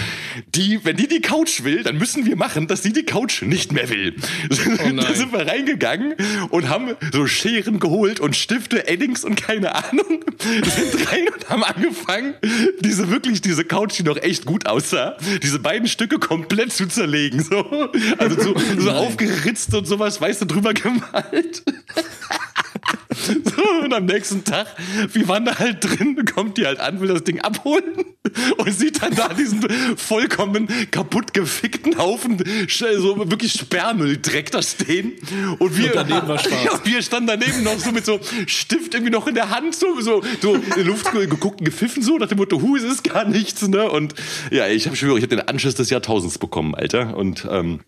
[0.54, 3.72] die, wenn die die Couch will, dann müssen wir machen, dass sie die Couch nicht
[3.72, 4.14] mehr will.
[4.48, 6.14] da sind wir reingegangen
[6.50, 11.64] und haben so Scheren geholt und Stifte, Eddings und keine Ahnung, sind rein und haben
[11.64, 12.34] angefangen,
[12.80, 17.42] diese wirklich, diese Couch, die noch echt gut aussah, diese beiden Stücke komplett zu zerlegen,
[17.42, 17.90] so.
[18.18, 21.62] Also so, so aufgeritzt und sowas, weißt du, drüber gemalt.
[23.10, 23.32] So,
[23.84, 24.66] und am nächsten Tag,
[25.12, 27.82] wir waren da halt drin, kommt die halt an, will das Ding abholen
[28.58, 29.62] und sieht dann da diesen
[29.96, 35.12] vollkommen kaputt gefickten Haufen, so wirklich Sperrmülldreck da stehen.
[35.58, 35.92] Und wir,
[36.22, 36.28] Und.
[36.64, 40.00] Ja, wir standen daneben noch so mit so Stift irgendwie noch in der Hand, so,
[40.00, 42.82] so, so in die Luft ge- geguckt und gepfiffen, so nach dem Motto, hu, es
[42.84, 43.90] ist gar nichts, ne?
[43.90, 44.14] Und
[44.50, 47.16] ja, ich habe schwöre, ich habe den Anschiss des Jahrtausends bekommen, Alter.
[47.16, 47.80] Und ähm,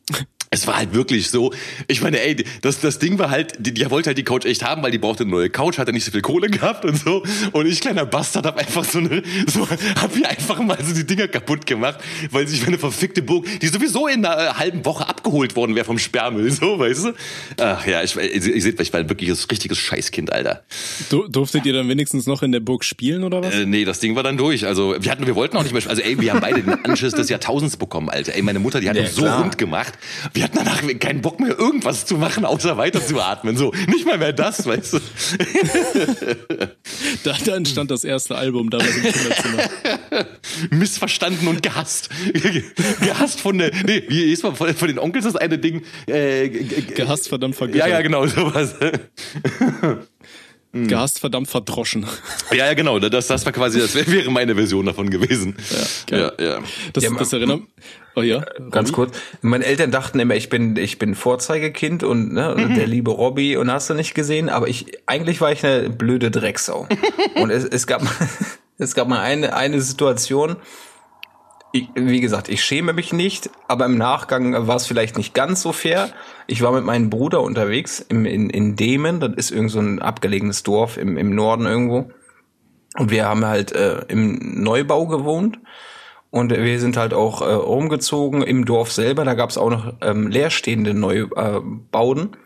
[0.50, 1.52] es war halt wirklich so,
[1.86, 4.64] ich meine, ey, das, das Ding war halt, die, die wollte halt die Couch echt
[4.64, 7.22] haben, weil die brauchte eine neue Couch, hatte nicht so viel Kohle gehabt und so.
[7.52, 11.04] Und ich, kleiner Bastard, hab einfach so eine, so, hab hier einfach mal so die
[11.06, 11.98] Dinger kaputt gemacht,
[12.30, 15.84] weil sich meine verfickte Burg, die sowieso in einer äh, halben Woche abgeholt worden wäre
[15.84, 17.12] vom Sperrmüll, so, weißt du?
[17.58, 20.62] Ach ja, ich, ich, ich seht, ich war ein wirkliches, richtiges Scheißkind, Alter.
[21.10, 23.54] Du, durftet ihr dann wenigstens noch in der Burg spielen oder was?
[23.54, 24.66] Äh, nee, das Ding war dann durch.
[24.66, 25.82] Also wir hatten, wir wollten auch nicht mehr.
[25.88, 28.34] Also ey, wir haben beide den Anschiss des Jahrtausends bekommen, Alter.
[28.34, 29.42] Ey, meine Mutter, die hat Ja, uns so klar.
[29.42, 29.94] rund gemacht.
[30.34, 33.56] Wir hatten danach keinen Bock mehr, irgendwas zu machen, außer weiter zu atmen.
[33.56, 35.00] So, nicht mal mehr das, weißt du.
[37.24, 40.26] Da, da entstand das erste Album damals im Kinderzimmer.
[40.70, 42.08] Missverstanden und gehasst.
[43.00, 46.48] gehasst von der, nee, wie ist man, von, von den Onkels das eine Ding, äh,
[46.48, 47.88] Gehasst, verdammt ja, vergöttert.
[47.88, 48.74] ja, genau, sowas.
[50.72, 52.06] Gehasst, verdammt verdroschen.
[52.52, 55.56] Ja, ja, genau, das, das war quasi, das wär- wäre meine Version davon gewesen.
[56.10, 56.58] Ja, ja.
[56.92, 57.62] Das, Ja, das erinnert.
[58.16, 58.44] Oh ja.
[58.70, 59.16] Ganz kurz.
[59.40, 62.74] Meine Eltern dachten immer, ich bin, ich bin Vorzeigekind und ne, Mhm.
[62.74, 66.30] der liebe Robby und hast du nicht gesehen, aber ich, eigentlich war ich eine blöde
[66.32, 66.88] Drecksau.
[67.36, 68.02] und es, es gab,
[68.78, 70.56] es gab mal eine, eine Situation,
[71.72, 75.62] ich, wie gesagt, ich schäme mich nicht, aber im Nachgang war es vielleicht nicht ganz
[75.62, 76.10] so fair.
[76.46, 80.00] Ich war mit meinem Bruder unterwegs im, in, in Demen, das ist irgend so ein
[80.00, 82.10] abgelegenes Dorf im, im Norden irgendwo.
[82.96, 85.58] Und wir haben halt äh, im Neubau gewohnt.
[86.30, 89.24] Und wir sind halt auch äh, umgezogen im Dorf selber.
[89.24, 92.36] Da gab es auch noch ähm, leerstehende Neubauten.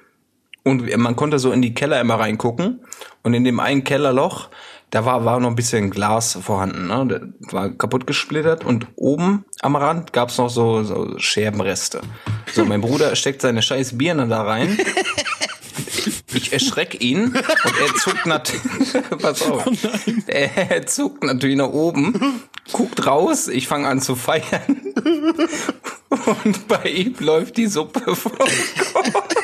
[0.65, 2.81] Und man konnte so in die Keller immer reingucken.
[3.23, 4.49] Und in dem einen Kellerloch,
[4.91, 6.87] da war, war noch ein bisschen Glas vorhanden.
[6.87, 7.33] Ne?
[7.41, 8.65] Das war kaputt gesplittert.
[8.65, 12.01] Und oben am Rand gab es noch so, so Scherbenreste.
[12.53, 14.79] So, mein Bruder steckt seine scheiß Birne da rein.
[16.33, 18.63] Ich erschreck ihn und er zuckt natürlich,
[19.23, 19.65] pass auf,
[20.27, 24.93] er zuckt natürlich nach oben, guckt raus, ich fange an zu feiern
[26.45, 29.44] und bei ihm läuft die Suppe vom Kopf.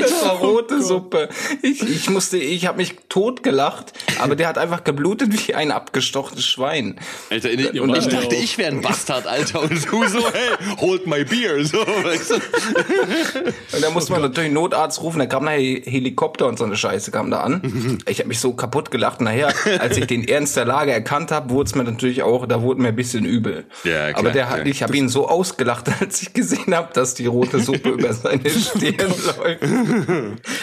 [0.00, 1.28] Das war rote Suppe.
[1.62, 6.44] Ich, ich musste, ich habe mich totgelacht, aber der hat einfach geblutet wie ein abgestochenes
[6.44, 6.98] Schwein.
[7.30, 8.32] Alter, in, Ja, und war ich dachte, auch.
[8.42, 9.62] ich wäre ein Bastard, Alter.
[9.62, 11.64] Und du so, hey, hold my beer.
[11.64, 12.34] So, weißt du?
[12.34, 16.76] Und da musste man natürlich einen Notarzt rufen, da kam nachher Helikopter und so eine
[16.76, 17.98] Scheiße kam da an.
[18.08, 19.20] Ich habe mich so kaputt gelacht.
[19.20, 22.62] Nachher, als ich den Ernst der Lage erkannt habe, wurde es mir natürlich auch, da
[22.62, 23.64] wurde mir ein bisschen übel.
[23.84, 24.66] Ja, klar, Aber der hat, klar.
[24.66, 28.48] ich habe ihn so ausgelacht, als ich gesehen habe, dass die rote Suppe über seine
[28.50, 29.62] Stirn läuft.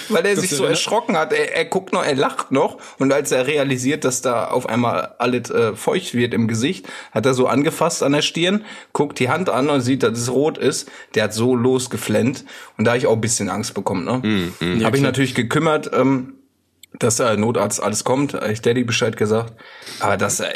[0.10, 1.34] Weil er sich so erinnert- erschrocken hat.
[1.34, 2.78] Er, er guckt noch, er lacht noch.
[3.00, 7.26] Und als er realisiert, dass da auf einmal alles äh, feucht wird im Gesicht, hat
[7.26, 10.58] er so angefasst an der Stirn, guckt die Hand an und sieht, dass es rot
[10.58, 10.90] ist.
[11.16, 12.46] Der hat so losgeflennt.
[12.78, 14.06] Und da habe ich auch ein bisschen Angst bekommen.
[14.06, 14.52] Ne?
[14.62, 16.34] Mm, habe ich natürlich gekümmert, ähm,
[16.98, 18.34] dass der Notarzt alles kommt.
[18.50, 19.54] Ich Daddy Bescheid gesagt.
[20.00, 20.48] Aber das, äh,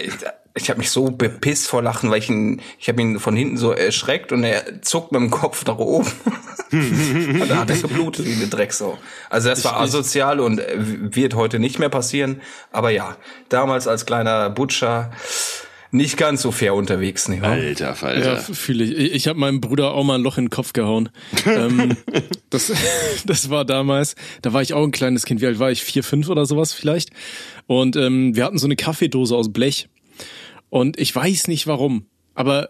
[0.55, 3.57] ich habe mich so bepisst vor Lachen, weil ich ihn, ich habe ihn von hinten
[3.57, 6.07] so erschreckt und er zuckt mit dem Kopf nach oben.
[6.71, 8.97] und da hat er geblutet wie eine Drecksau.
[9.29, 12.41] Also das war asozial und wird heute nicht mehr passieren.
[12.71, 13.17] Aber ja,
[13.49, 15.11] damals als kleiner Butcher
[15.89, 17.51] nicht ganz so fair unterwegs, nicht wahr?
[17.51, 18.37] Alter, Ja, Falter.
[18.39, 18.97] fühle ich.
[18.97, 21.09] Ich, ich habe meinem Bruder auch mal ein Loch in den Kopf gehauen.
[21.45, 21.95] ähm,
[22.49, 22.71] das,
[23.25, 25.41] das war damals, da war ich auch ein kleines Kind.
[25.41, 25.83] Wie alt war ich?
[25.83, 27.09] Vier, fünf oder sowas vielleicht.
[27.67, 29.87] Und ähm, wir hatten so eine Kaffeedose aus Blech.
[30.73, 32.69] Und ich weiß nicht warum, aber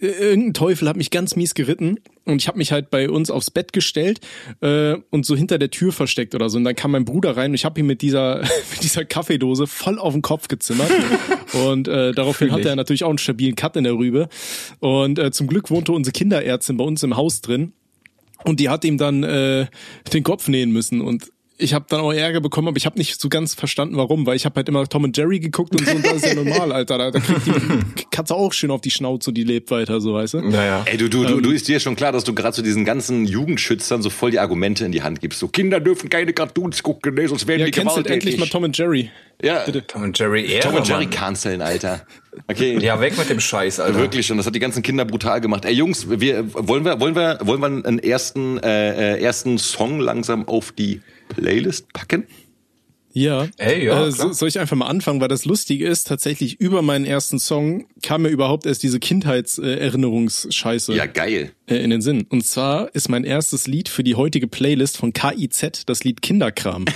[0.00, 3.30] äh, irgendein Teufel hat mich ganz mies geritten und ich habe mich halt bei uns
[3.30, 4.20] aufs Bett gestellt
[4.62, 6.56] äh, und so hinter der Tür versteckt oder so.
[6.56, 8.38] Und dann kam mein Bruder rein und ich habe ihn mit dieser
[8.70, 10.90] mit dieser Kaffeedose voll auf den Kopf gezimmert.
[11.68, 14.30] und äh, daraufhin hatte er natürlich auch einen stabilen Cut in der Rübe.
[14.78, 17.74] Und äh, zum Glück wohnte unsere Kinderärztin bei uns im Haus drin.
[18.44, 19.66] Und die hat ihm dann äh,
[20.14, 23.20] den Kopf nähen müssen und ich habe dann auch Ärger bekommen, aber ich habe nicht
[23.20, 25.94] so ganz verstanden, warum, weil ich habe halt immer Tom und Jerry geguckt und so
[25.94, 26.98] und das ist ja normal, Alter.
[26.98, 30.14] Da, da kriegt die Katze auch schön auf die Schnauze und die lebt weiter, so
[30.14, 30.40] weißt du.
[30.40, 30.82] Naja.
[30.86, 33.24] Ey, du, du, du, du ist dir schon klar, dass du gerade zu diesen ganzen
[33.24, 35.38] Jugendschützern so voll die Argumente in die Hand gibst.
[35.38, 38.50] So, Kinder dürfen keine Cartoons gucken, nee, sonst werden Ja, die cancelt endlich mal gewalttätig.
[38.50, 39.10] Tom und Jerry.
[39.42, 42.06] Ja, Tom und Jerry Ehre, Tom und Jerry canceln, Alter.
[42.48, 42.78] Okay.
[42.78, 43.98] Ja, weg mit dem Scheiß, Alter.
[43.98, 45.64] Wirklich, und das hat die ganzen Kinder brutal gemacht.
[45.64, 50.00] Ey Jungs, wir wollen wir wollen wir wollen wir einen ersten äh, äh, ersten Song
[50.00, 52.24] langsam auf die Playlist packen?
[53.16, 53.46] Ja.
[53.58, 56.82] Ey, ja, äh, so, soll ich einfach mal anfangen, weil das Lustige ist, tatsächlich über
[56.82, 61.52] meinen ersten Song kam mir überhaupt erst diese Kindheitserinnerungsscheiße Ja, geil.
[61.68, 62.26] äh, in den Sinn.
[62.28, 66.86] Und zwar ist mein erstes Lied für die heutige Playlist von KIZ das Lied Kinderkram.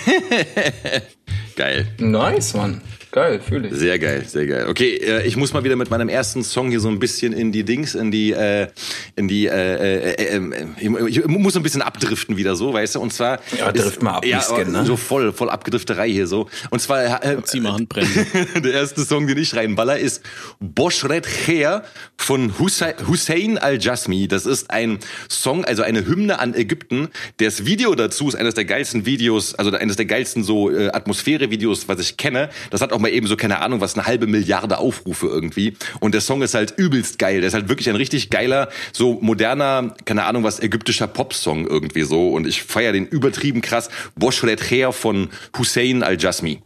[1.56, 1.86] Geil.
[2.00, 2.80] Nice, Mann.
[3.10, 3.74] Geil, fühle ich.
[3.74, 4.66] Sehr geil, sehr geil.
[4.68, 7.52] Okay, äh, ich muss mal wieder mit meinem ersten Song hier so ein bisschen in
[7.52, 8.68] die Dings, in die, äh,
[9.16, 12.96] in die, äh, äh, äh, äh, ich muss so ein bisschen abdriften wieder so, weißt
[12.96, 13.00] du?
[13.00, 14.84] Und zwar Ja, drift mal ab, ja, bisschen, ne?
[14.84, 16.48] so voll, voll Abgedrifterei hier so.
[16.70, 18.26] Und zwar äh, Zieh mal Handbremse.
[18.62, 20.22] der erste Song, den ich reinballer, ist
[20.60, 21.84] Boshret Kher
[22.16, 24.28] von Hussein, Hussein Al-Jasmi.
[24.28, 24.98] Das ist ein
[25.30, 27.08] Song, also eine Hymne an Ägypten.
[27.38, 31.88] Das Video dazu ist eines der geilsten Videos, also eines der geilsten so äh, Atmosphäre-Videos,
[31.88, 32.50] was ich kenne.
[32.70, 35.74] Das hat auch mal eben so, keine Ahnung, was, eine halbe Milliarde Aufrufe irgendwie.
[36.00, 37.40] Und der Song ist halt übelst geil.
[37.40, 42.02] Der ist halt wirklich ein richtig geiler, so moderner, keine Ahnung, was ägyptischer Popsong irgendwie
[42.02, 42.30] so.
[42.30, 43.88] Und ich feier den übertrieben krass.
[44.16, 46.60] Boshret Kher von Hussein Al-Jasmi.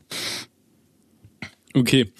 [1.75, 2.11] Okay.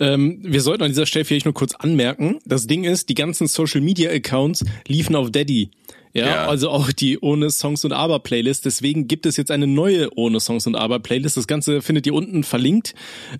[0.00, 2.38] Ähm, wir sollten an dieser Stelle vielleicht nur kurz anmerken.
[2.44, 5.70] Das Ding ist, die ganzen Social Media Accounts liefen auf Daddy.
[6.18, 6.46] Ja, Ja.
[6.46, 8.64] also auch die ohne Songs und Aber Playlist.
[8.64, 11.36] Deswegen gibt es jetzt eine neue ohne Songs und Aber Playlist.
[11.36, 12.94] Das Ganze findet ihr unten verlinkt.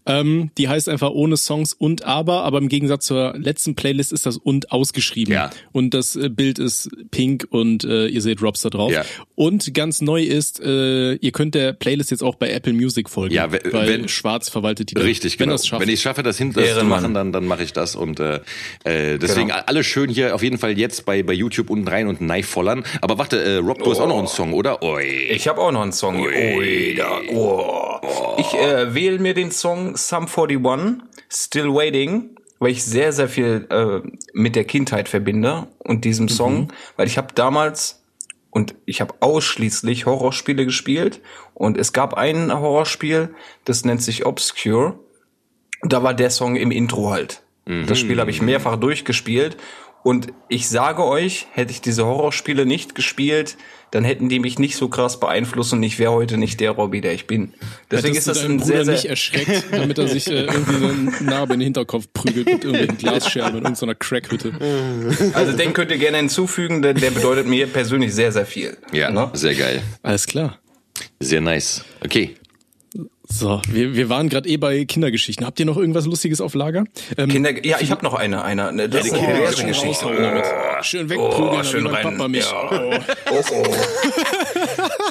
[0.07, 4.26] Ähm, die heißt einfach ohne Songs und Aber, aber im Gegensatz zur letzten Playlist ist
[4.26, 5.33] das und ausgeschrieben.
[5.35, 5.51] Ja.
[5.72, 8.93] Und das äh, Bild ist pink und äh, ihr seht Robs da drauf.
[8.93, 9.05] Ja.
[9.35, 13.35] Und ganz neu ist, äh, ihr könnt der Playlist jetzt auch bei Apple Music folgen.
[13.35, 14.99] Ja, we- weil wenn- Schwarz verwaltet die.
[14.99, 15.55] Richtig, wenn genau.
[15.55, 15.83] das schafft.
[15.83, 17.95] Wenn ich es schaffe, das hinter das zu machen, dann, dann mache ich das.
[17.97, 18.41] Und äh,
[18.85, 19.61] äh, deswegen Genau.
[19.66, 22.85] alle schön hier auf jeden Fall jetzt bei, bei YouTube unten rein und Knife vollern.
[23.01, 24.83] Aber warte, äh, Rob, du hast auch noch einen Song, oder?
[24.83, 25.05] Oi.
[25.05, 26.21] Ich habe auch noch einen Song.
[26.21, 28.01] Ui, da, oh.
[28.39, 33.66] Ich äh, wähle mir den Song Sum 41, Still Waiting, weil ich sehr, sehr viel
[33.71, 38.03] äh, mit der Kindheit verbinde und diesem Song, weil ich habe damals
[38.51, 41.21] und ich habe ausschließlich Horrorspiele gespielt
[41.55, 44.99] und es gab ein Horrorspiel, das nennt sich Obscure.
[45.83, 47.43] Da war der Song im Intro halt.
[47.87, 49.59] Das Spiel habe ich mehrfach durchgespielt
[50.03, 53.57] und ich sage euch, hätte ich diese Horrorspiele nicht gespielt,
[53.90, 57.01] dann hätten die mich nicht so krass beeinflusst und ich wäre heute nicht der Robby,
[57.01, 57.55] der ich bin.
[57.90, 60.26] Deswegen Hättest ist das du deinen ein sehr, Bruder sehr nicht erschreckt, damit er sich
[60.28, 64.53] äh, irgendwie so eine Narbe in den Hinterkopf prügelt mit irgendwelchen Glasscherben in irgendeiner Crackhütte.
[65.32, 68.76] Also den könnt ihr gerne hinzufügen, der, der bedeutet mir persönlich sehr, sehr viel.
[68.92, 69.30] Ja, Ne?
[69.32, 69.82] sehr geil.
[70.03, 70.59] Alles klar.
[71.20, 71.84] Sehr nice.
[72.05, 72.36] Okay.
[73.31, 75.45] So, wir, wir waren gerade eh bei Kindergeschichten.
[75.45, 76.85] Habt ihr noch irgendwas Lustiges auf Lager?
[77.18, 80.22] Ähm, Kinder, ja, ich habe noch eine, eine, eine das ist eine schön Kindergeschichte.
[80.22, 80.45] damit.
[80.83, 82.03] Schön wegprügeln, Oh, schön rein.
[82.03, 82.51] Papa mich.
[82.51, 82.70] Ja.
[82.70, 82.99] Oh.
[83.31, 83.66] Oh, oh.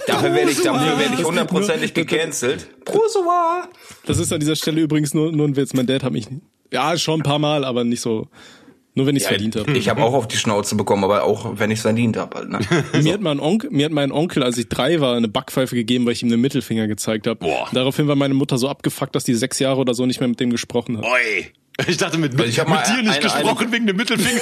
[0.08, 2.68] Dafür werde ich, dafür werde ich hundertprozentig gecancelt.
[2.86, 3.68] Prosua!
[4.06, 5.74] Das ist an dieser Stelle übrigens nur, nur ein Witz.
[5.74, 6.28] Mein Dad hat mich,
[6.74, 8.28] ja, schon ein paar Mal, aber nicht so,
[8.98, 9.72] nur wenn ich es verdient habe.
[9.78, 12.36] Ich habe auch auf die Schnauze bekommen, aber auch wenn ich es verdient habe.
[12.40, 12.60] Halt, ne?
[13.04, 16.06] Mir hat, mein Onkel, mir hat mein Onkel, als ich drei war, eine Backpfeife gegeben,
[16.08, 17.40] weil ich ihm den Mittelfinger gezeigt habe.
[17.40, 17.70] Boah.
[17.74, 20.40] Daraufhin war meine Mutter so abgefuckt, dass die sechs Jahre oder so nicht mehr mit
[20.40, 21.06] dem gesprochen hat.
[21.06, 21.46] Oi.
[21.88, 24.42] Ich dachte mit, mit, Ich hab mal mit dir nicht eine- gesprochen wegen dem Mittelfinger.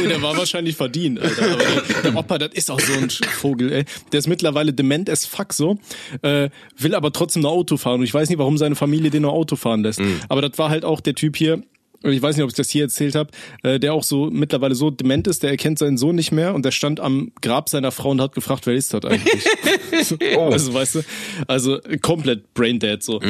[0.00, 1.42] Nee, der war wahrscheinlich verdient, Alter.
[1.52, 3.84] Aber der, der Opa, das ist auch so ein Vogel, ey.
[4.12, 5.78] Der ist mittlerweile dement as fuck so,
[6.22, 7.98] äh, will aber trotzdem noch Auto fahren.
[8.00, 10.00] Und ich weiß nicht, warum seine Familie den noch Auto fahren lässt.
[10.28, 11.62] Aber das war halt auch der Typ hier,
[12.04, 13.30] und ich weiß nicht, ob ich das hier erzählt habe,
[13.62, 16.64] äh, der auch so mittlerweile so dement ist, der erkennt seinen Sohn nicht mehr und
[16.64, 19.44] der stand am Grab seiner Frau und hat gefragt, wer ist das eigentlich?
[19.94, 21.02] Also, weißt du,
[21.46, 23.20] also komplett braindead so.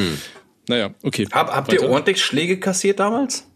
[0.66, 1.28] Naja, okay.
[1.30, 3.46] Hab, habt ihr ordentlich Schläge kassiert damals?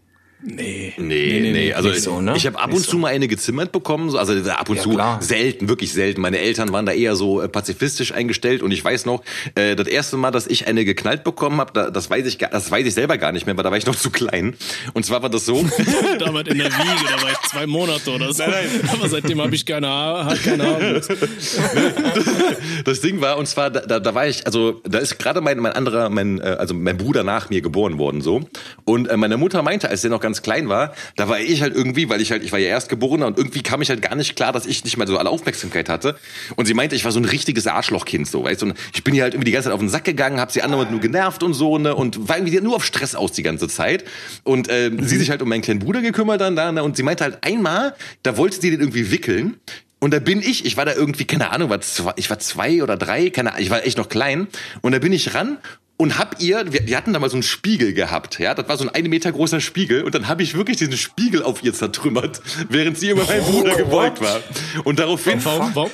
[0.41, 0.95] Nee.
[0.99, 2.34] Nee, nee, also nicht so, ne?
[2.36, 2.99] ich habe ab und zu so.
[2.99, 5.20] mal eine gezimmert bekommen, so, also ab und Ja, zu klar.
[5.20, 6.20] selten, wirklich selten.
[6.20, 9.24] Meine Eltern waren da eher so äh, pazifistisch eingestellt und ich weiß noch,
[9.57, 12.51] äh, das erste Mal, dass ich eine geknallt bekommen habe, da, das weiß ich, gar-
[12.51, 14.55] das weiß ich selber gar nicht mehr, weil da war ich noch zu klein.
[14.95, 15.64] Und zwar war das so,
[16.20, 18.45] Damals in der Wiege, da war ich zwei Monate oder so.
[18.93, 21.01] Aber seitdem habe ich keine Haare, keine Haare.
[22.84, 25.59] das Ding war, und zwar, da, da, da war ich, also da ist gerade mein,
[25.59, 28.49] mein anderer, mein, äh, also mein Bruder nach mir geboren worden so.
[28.84, 31.74] Und äh, meine Mutter meinte, als der noch ganz klein war, da war ich halt
[31.74, 34.37] irgendwie, weil ich halt, ich war ja Erstgeborener und irgendwie kam ich halt gar nicht
[34.37, 36.16] klar, dass ich nicht mal so alle Aufmerksamkeit hatte.
[36.57, 38.66] Und sie meinte, ich war so ein richtiges Arschlochkind, so, weißt du.
[38.66, 40.62] Und ich bin ihr halt irgendwie die ganze Zeit auf den Sack gegangen, hab sie
[40.62, 43.68] andauernd nur genervt und so, ne, und war irgendwie nur auf Stress aus die ganze
[43.68, 44.05] Zeit.
[44.45, 47.03] Und äh, sie sich halt um meinen kleinen Bruder gekümmert dann da, ne, und sie
[47.03, 49.57] meinte halt einmal, da wollte sie den irgendwie wickeln.
[50.01, 52.83] Und da bin ich, ich war da irgendwie, keine Ahnung, war zwei, ich war zwei
[52.83, 54.47] oder drei, keine Ahnung, ich war echt noch klein.
[54.81, 55.59] Und da bin ich ran
[55.99, 58.78] und hab ihr, wir, wir hatten da mal so einen Spiegel gehabt, ja, das war
[58.78, 61.74] so ein eine Meter großer Spiegel und dann habe ich wirklich diesen Spiegel auf ihr
[61.74, 62.40] zertrümmert,
[62.70, 64.40] während sie über meinen Bruder gebeugt war.
[64.84, 65.90] Und daraufhin, Warum, warum?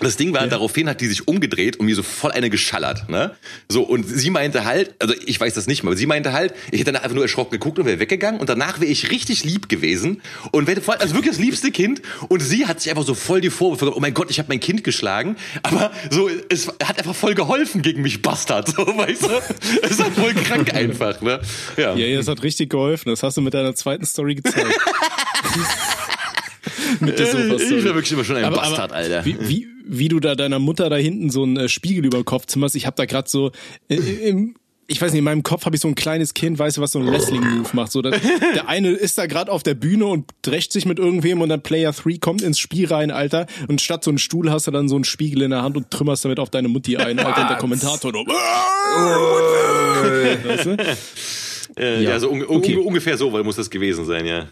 [0.00, 3.36] das Ding war, daraufhin hat die sich umgedreht und mir so voll eine geschallert, ne?
[3.68, 6.54] So, und sie meinte halt, also ich weiß das nicht mal, aber sie meinte halt,
[6.70, 9.44] ich hätte dann einfach nur erschrocken geguckt und wäre weggegangen und danach wäre ich richtig
[9.44, 10.22] lieb gewesen
[10.52, 13.40] und wäre voll, also wirklich das liebste Kind und sie hat sich einfach so voll
[13.40, 16.98] die Vorwürfe gemacht, oh mein Gott, ich habe mein Kind geschlagen, aber so, es hat
[16.98, 19.39] einfach voll geholfen gegen mich, Bastard, so, weißt du?
[19.82, 21.40] Es ist halt voll krank einfach, ne?
[21.76, 21.94] Ja.
[21.94, 23.10] Ja, das hat richtig geholfen.
[23.10, 24.66] Das hast du mit deiner zweiten Story gezeigt.
[27.00, 27.84] mit der ich Sofa-Story.
[27.84, 29.24] war wirklich immer schon ein Aber- Bastard, aber Alter.
[29.24, 32.24] Wie, wie, wie du da deiner Mutter da hinten so einen äh, Spiegel über den
[32.24, 32.76] Kopf zimmerst.
[32.76, 33.50] Ich habe da gerade so
[33.88, 34.54] äh, im
[34.90, 36.90] ich weiß nicht, in meinem Kopf habe ich so ein kleines Kind, weißt du, was
[36.92, 37.92] so ein Wrestling-Move macht.
[37.92, 38.18] So, der,
[38.54, 41.62] der eine ist da gerade auf der Bühne und drescht sich mit irgendwem und dann
[41.62, 43.46] Player 3 kommt ins Spiel rein, Alter.
[43.68, 45.90] Und statt so einen Stuhl hast du dann so einen Spiegel in der Hand und
[45.90, 47.42] trümmerst damit auf deine Mutti ein, Alter.
[47.42, 48.26] Und der Kommentator nur,
[50.44, 50.76] weißt du?
[51.80, 52.74] Äh, ja, so un Okay.
[52.76, 54.48] unge- ungefähr so weil muss das gewesen sein, ja.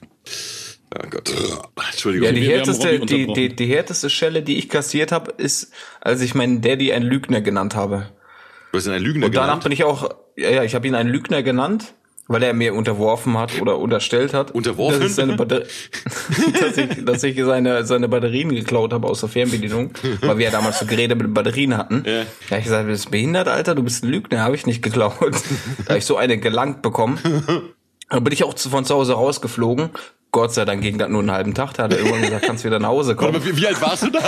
[0.95, 1.33] Oh Gott.
[1.91, 2.27] Entschuldigung.
[2.29, 6.21] Ja, die wir härteste, die, die, die härteste Schelle, die ich kassiert habe, ist, als
[6.23, 8.09] ich meinen Daddy einen Lügner genannt habe.
[8.73, 9.63] Du hast ihn ein Lügner Und danach genannt.
[9.65, 11.95] bin ich auch, ja, ja, ich habe ihn einen Lügner genannt.
[12.31, 14.51] weil er mir unterworfen hat oder unterstellt hat.
[14.51, 15.01] Unterworfen?
[15.01, 15.61] Dass ich, seine Batter
[16.61, 20.51] dass ich, dass ich seine, seine Batterien geklaut habe aus der Fernbedienung, weil wir ja
[20.51, 22.05] damals so Geräte mit Batterien hatten.
[22.07, 22.25] Ja.
[22.51, 25.15] Da ich gesagt, du bist behindert, Alter, du bist ein Lügner, habe ich nicht geklaut.
[25.23, 27.19] da habe ich so eine gelangt bekommen.
[28.11, 29.91] Da bin ich auch von zu Hause rausgeflogen.
[30.31, 31.73] Gott sei Dank ging das nur einen halben Tag.
[31.75, 33.33] Da hat er irgendwann gesagt, kannst wieder nach Hause kommen.
[33.39, 34.21] Mal, wie, wie alt warst du da?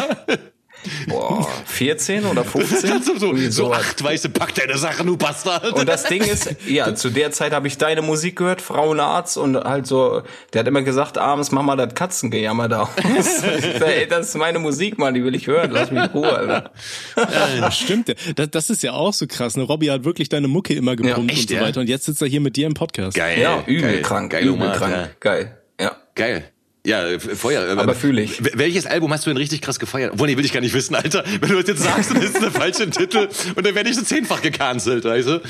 [1.09, 3.03] Boah, 14 oder 15?
[3.19, 5.73] so, so, acht weiße Pack deine Sachen, du Bastard.
[5.73, 9.57] Und das Ding ist, ja, zu der Zeit habe ich deine Musik gehört, Frauenarzt, und
[9.57, 10.23] halt so,
[10.53, 12.91] der hat immer gesagt, abends mach mal das Katzengejammer da aus.
[13.81, 16.71] Ey, das ist meine Musik, Mann, die will ich hören, lass mich in Ruhe, Alter.
[17.15, 18.09] Das stimmt.
[18.09, 18.15] ja.
[18.35, 19.57] Das, das ist ja auch so krass.
[19.57, 19.63] Ne?
[19.63, 21.63] Robbie hat wirklich deine Mucke immer gepumpt echt, und so ja?
[21.63, 21.81] weiter.
[21.81, 23.17] Und jetzt sitzt er hier mit dir im Podcast.
[23.17, 23.41] Geil.
[23.41, 25.09] Ja, übel geil, krank, Geil, übel krank, ja.
[25.21, 25.97] geil, ja.
[26.15, 26.51] Geil.
[26.87, 27.79] Ja, äh, Feuer.
[27.79, 28.41] Aber fühl ich.
[28.57, 30.13] Welches Album hast du denn richtig krass gefeiert?
[30.15, 31.25] Obwohl, nee, will ich gar nicht wissen, Alter.
[31.41, 33.97] Wenn du das jetzt sagst, dann ist es der falsche Titel und dann werde ich
[33.97, 35.41] so zehnfach gecancelt, weißt du?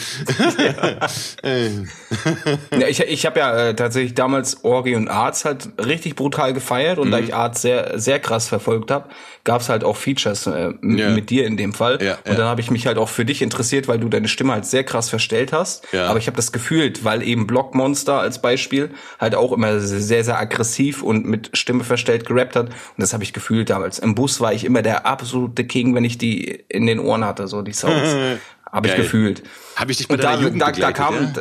[2.78, 6.98] Ja, ich ich habe ja äh, tatsächlich damals Orgi und Arts halt richtig brutal gefeiert
[6.98, 7.24] und da Mhm.
[7.24, 9.08] ich Arts sehr sehr krass verfolgt habe,
[9.44, 11.10] gab's halt auch Features äh, Ja.
[11.10, 12.34] mit dir in dem Fall Ja, und ja.
[12.34, 14.84] dann habe ich mich halt auch für dich interessiert, weil du deine Stimme halt sehr
[14.84, 19.52] krass verstellt hast, aber ich habe das gefühlt, weil eben Blockmonster als Beispiel halt auch
[19.52, 23.70] immer sehr sehr aggressiv und mit Stimme verstellt gerappt hat und das habe ich gefühlt
[23.70, 23.98] damals.
[23.98, 27.48] Im Bus war ich immer der absolute King, wenn ich die in den Ohren hatte,
[27.48, 28.14] so die Sounds.
[28.72, 29.42] Habe ich gefühlt.
[29.74, 31.32] Hab ich dich bei Und da, Jugend da, da kam, ja?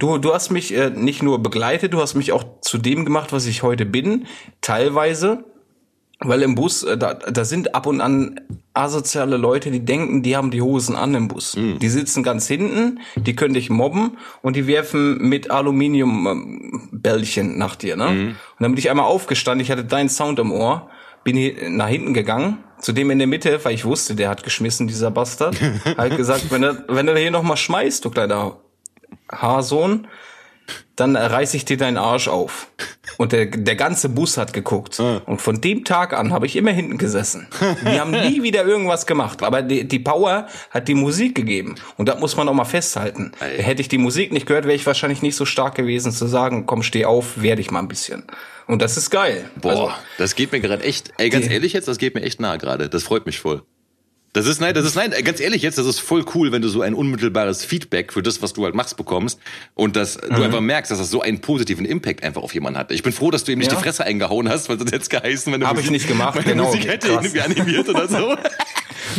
[0.00, 3.32] Du, du hast mich äh, nicht nur begleitet, du hast mich auch zu dem gemacht,
[3.32, 4.26] was ich heute bin.
[4.60, 5.44] Teilweise,
[6.20, 8.40] weil im Bus, äh, da, da sind ab und an
[8.74, 11.54] asoziale Leute, die denken, die haben die Hosen an im Bus.
[11.54, 11.78] Hm.
[11.78, 17.96] Die sitzen ganz hinten, die können dich mobben und die werfen mit Aluminiumbällchen nach dir.
[17.96, 18.08] Ne?
[18.08, 18.28] Hm.
[18.28, 20.88] Und dann bin ich einmal aufgestanden, ich hatte deinen Sound im Ohr,
[21.24, 24.86] bin nach hinten gegangen, zu dem in der Mitte, weil ich wusste, der hat geschmissen,
[24.86, 25.56] dieser Bastard.
[25.98, 28.56] halt gesagt, wenn er, wenn er hier noch mal schmeißt, du kleiner
[29.30, 30.06] Haarsohn,
[30.96, 32.68] dann reiß ich dir deinen Arsch auf.
[33.16, 34.98] Und der, der ganze Bus hat geguckt.
[35.00, 37.48] Und von dem Tag an habe ich immer hinten gesessen.
[37.82, 39.42] Die haben nie wieder irgendwas gemacht.
[39.42, 41.76] Aber die, die Power hat die Musik gegeben.
[41.96, 43.32] Und das muss man auch mal festhalten.
[43.40, 46.66] Hätte ich die Musik nicht gehört, wäre ich wahrscheinlich nicht so stark gewesen zu sagen,
[46.66, 48.24] komm, steh auf, werde ich mal ein bisschen.
[48.66, 49.48] Und das ist geil.
[49.60, 52.22] Boah, Also, das geht mir gerade echt, ey, ganz Die- ehrlich jetzt, das geht mir
[52.22, 52.88] echt nahe gerade.
[52.88, 53.62] Das freut mich voll.
[54.34, 56.68] Das ist, nein, das ist, nein, ganz ehrlich jetzt, das ist voll cool, wenn du
[56.68, 59.40] so ein unmittelbares Feedback für das, was du halt machst, bekommst
[59.74, 60.34] und dass Mhm.
[60.36, 62.92] du einfach merkst, dass das so einen positiven Impact einfach auf jemanden hat.
[62.92, 63.78] Ich bin froh, dass du ihm nicht Ja.
[63.78, 66.08] die Fresse eingehauen hast, weil sonst hätte es geheißen, wenn du Hab Musik, ich nicht
[66.08, 67.24] gemacht, meine genau, Musik hätte krass.
[67.24, 68.36] irgendwie animiert oder so.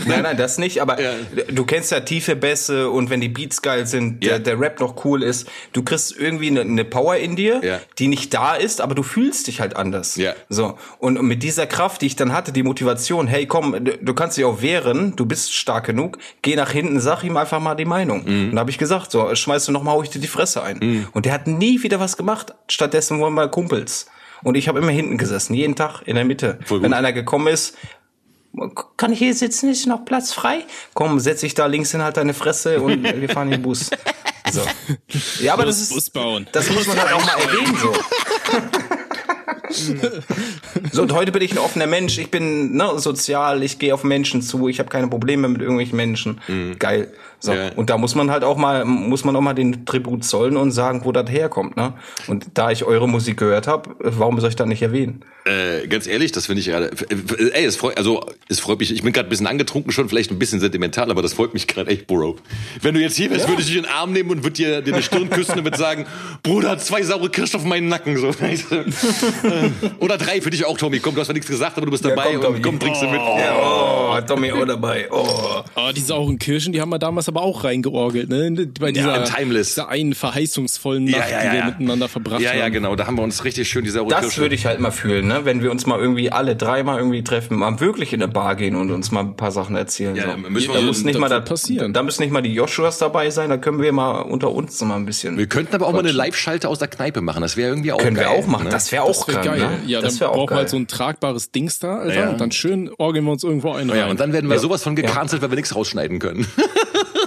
[0.05, 1.11] Nein, nein, das nicht, aber Ja.
[1.51, 4.31] du kennst ja tiefe Bässe und wenn die Beats geil sind, Ja.
[4.31, 7.79] der, der Rap noch cool ist, du kriegst irgendwie eine, eine Power in dir, Ja.
[7.97, 10.15] die nicht da ist, aber du fühlst dich halt anders.
[10.15, 10.33] Ja.
[10.49, 10.77] So.
[10.99, 14.45] Und mit dieser Kraft, die ich dann hatte, die Motivation, hey komm, du, kannst dich
[14.45, 18.23] auch wehren, du bist stark genug, geh nach hinten, sag ihm einfach mal die Meinung.
[18.25, 18.49] Mhm.
[18.49, 20.63] Und da habe ich gesagt, so, schmeißt du noch mal, hau ich dir die Fresse
[20.63, 21.07] ein.
[21.13, 22.53] Und der hat nie wieder was gemacht.
[22.67, 24.07] Stattdessen waren wir Kumpels.
[24.41, 26.59] Und ich habe immer hinten gesessen, jeden Tag in der Mitte.
[26.69, 27.75] Wenn einer gekommen ist,
[28.97, 29.69] kann ich hier sitzen?
[29.69, 30.65] Ist noch Platz frei?
[30.93, 33.89] Komm, setz dich da links hin, halt deine Fresse und wir fahren den Bus.
[34.51, 34.61] So.
[35.43, 36.47] Ja, aber Bus- das ist, Bus bauen.
[36.51, 37.93] das muss man halt auch mal erwähnen, so.
[40.91, 42.17] So, und heute bin ich ein offener Mensch.
[42.17, 45.95] Ich bin ne, sozial, ich gehe auf Menschen zu, ich habe keine Probleme mit irgendwelchen
[45.95, 46.41] Menschen.
[46.79, 47.13] Geil.
[47.39, 47.53] So.
[47.53, 47.69] Ja.
[47.75, 50.71] Und da muss man halt auch mal, muss man auch mal den Tribut zollen und
[50.71, 51.77] sagen, wo das herkommt.
[51.77, 51.93] Ne?
[52.27, 55.23] Und da ich eure Musik gehört habe, warum soll ich das nicht erwähnen?
[55.45, 56.91] Äh, ganz ehrlich, das finde ich gerade.
[57.09, 58.91] äh, Ey, es freut, also es freut mich.
[58.93, 61.65] Ich bin gerade ein bisschen angetrunken schon, vielleicht ein bisschen sentimental, aber das freut mich
[61.65, 62.35] gerade echt, Bro.
[62.81, 64.81] Wenn du jetzt hier wärst, würde ich dich in den Arm nehmen und würde dir,
[64.81, 66.05] dir eine Stirn küssen und würde sagen,
[66.43, 68.17] Bruder, zwei saure Kirschen auf meinen Nacken.
[68.17, 68.27] So.
[69.99, 70.99] Oder drei für dich auch, Tommy.
[70.99, 72.55] Komm, du hast zwar nichts gesagt, aber du bist dabei komm, Tommy.
[72.57, 73.19] und komm, trinkst du mit.
[73.21, 75.07] Oh, Tommy auch dabei.
[75.09, 75.61] Oh.
[75.75, 78.67] Oh, die sauren Kirschen, die haben wir damals aber auch reingeorgelt, ne?
[78.79, 79.69] Bei dieser, im Timeless.
[79.69, 81.65] dieser einen verheißungsvollen Ja, Nacht, ja, die ja, wir ja.
[81.67, 82.59] miteinander verbracht Ja, haben.
[82.59, 82.95] ja, genau.
[82.95, 85.41] Da haben wir uns richtig schön die saure Das würde ich halt mal fühlen, ne?
[85.45, 88.75] wenn wir uns mal irgendwie alle dreimal irgendwie treffen, mal wirklich in eine Bar gehen
[88.75, 90.15] und uns mal ein paar Sachen erzählen.
[90.15, 90.49] Ja, so.
[90.49, 91.93] müssen wir da so- muss nicht mal da, passieren.
[91.93, 94.95] Da müssen nicht mal die Joshuas dabei sein, da können wir mal unter uns mal
[94.95, 95.37] ein bisschen.
[95.37, 97.41] wir könnten aber auch mal eine Live-Schalte aus der Kneipe machen.
[97.41, 98.25] Das wäre irgendwie auch können geil.
[98.25, 98.65] wir auch machen.
[98.65, 98.69] Ne?
[98.71, 99.69] Das wäre auch Das wäre krank, geil.
[99.69, 99.79] Ne?
[99.87, 102.13] Ja, das dann wäre auch brauchen wir halt so ein tragbares Dings da, Alter.
[102.15, 102.29] Ja.
[102.29, 103.89] Und dann schön orgeln wir uns irgendwo ein.
[103.89, 104.59] ja, und dann werden wir Ja.
[104.61, 106.45] sowas von gecancelt, weil wir nichts rausschneiden können.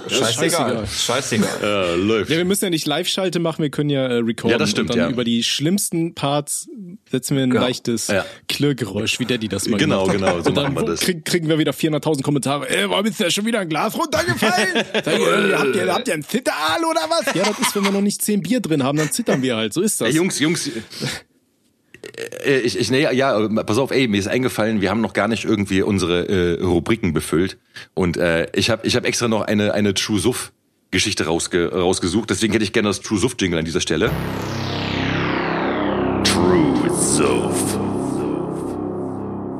[0.07, 0.85] Scheißegal.
[0.87, 1.49] Scheißegal.
[1.61, 2.29] äh, läuft.
[2.29, 4.51] Ja, wir müssen ja nicht Live-Schalte machen, wir können ja äh, recorden.
[4.51, 5.11] Ja, das stimmt, Und dann ja.
[5.11, 6.67] über die schlimmsten Parts
[7.09, 8.25] setzen wir ein leichtes Ja.
[8.47, 10.31] Klirrgeräusch, wie der die das mal Genau, gemacht hat.
[10.33, 10.99] genau, so Und dann machen wir das.
[11.01, 12.69] Krieg, kriegen wir wieder 400.000 Kommentare.
[12.69, 14.69] Ey, warum ist da schon wieder ein Glas runtergefallen?
[14.93, 17.33] Sag äh, habt, ihr, habt ihr ein Zitteral oder was?
[17.35, 19.73] Ja, das ist, wenn wir noch nicht 10 Bier drin haben, dann zittern wir halt.
[19.73, 20.09] So ist das.
[20.09, 20.69] Ey, Jungs, Jungs.
[22.17, 25.13] Äh, Ich, ich, nee, ja, äh, pass auf, ey, mir ist eingefallen, wir haben noch
[25.13, 27.57] gar nicht irgendwie unsere äh, Rubriken befüllt.
[27.93, 30.51] Und äh, ich habe ich hab extra noch eine, eine True Suff
[30.91, 32.29] Geschichte rausge rausgesucht.
[32.29, 34.11] Deswegen hätte ich gerne das True Suff Jingle an dieser Stelle.
[36.23, 37.79] True Suff.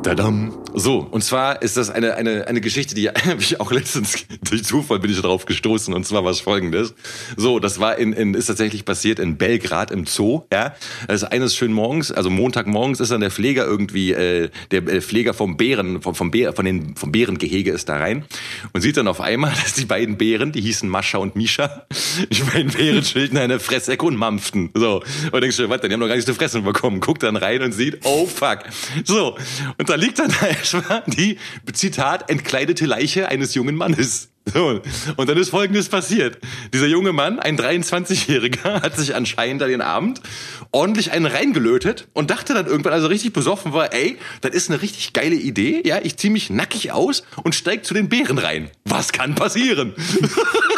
[0.03, 0.62] Tadam.
[0.75, 3.09] So, und zwar ist das eine, eine, eine Geschichte, die
[3.39, 5.93] ich auch letztens durch Zufall bin ich darauf gestoßen.
[5.93, 6.93] Und zwar was folgendes.
[7.37, 10.43] So, das war in, in, ist tatsächlich passiert in Belgrad im Zoo.
[10.51, 10.75] Ja,
[11.07, 15.33] also eines schönen Morgens, also Montagmorgens ist dann der Pfleger irgendwie, äh, der äh, Pfleger
[15.33, 18.25] vom Bären, vom, vom, Bär, von den, vom Bärengehege ist da rein
[18.73, 21.85] und sieht dann auf einmal, dass die beiden Bären, die hießen Mascha und Misha,
[22.31, 24.71] die beiden Bären schilden eine Fressecke und mampften.
[24.73, 25.79] So, und denkst du, denn?
[25.81, 26.99] die haben noch gar nicht zu fressen bekommen.
[26.99, 28.59] Guckt dann rein und sieht, oh fuck.
[29.03, 29.37] So,
[29.77, 30.31] und da liegt dann
[30.63, 31.37] erstmal die,
[31.73, 34.29] Zitat, entkleidete Leiche eines jungen Mannes.
[34.53, 34.81] So.
[35.15, 36.37] Und dann ist Folgendes passiert.
[36.73, 40.21] Dieser junge Mann, ein 23-Jähriger, hat sich anscheinend an den Abend
[40.71, 44.81] ordentlich einen reingelötet und dachte dann irgendwann, also richtig besoffen war, ey, das ist eine
[44.81, 48.69] richtig geile Idee, ja, ich zieh mich nackig aus und steig zu den Bären rein.
[48.83, 49.93] Was kann passieren?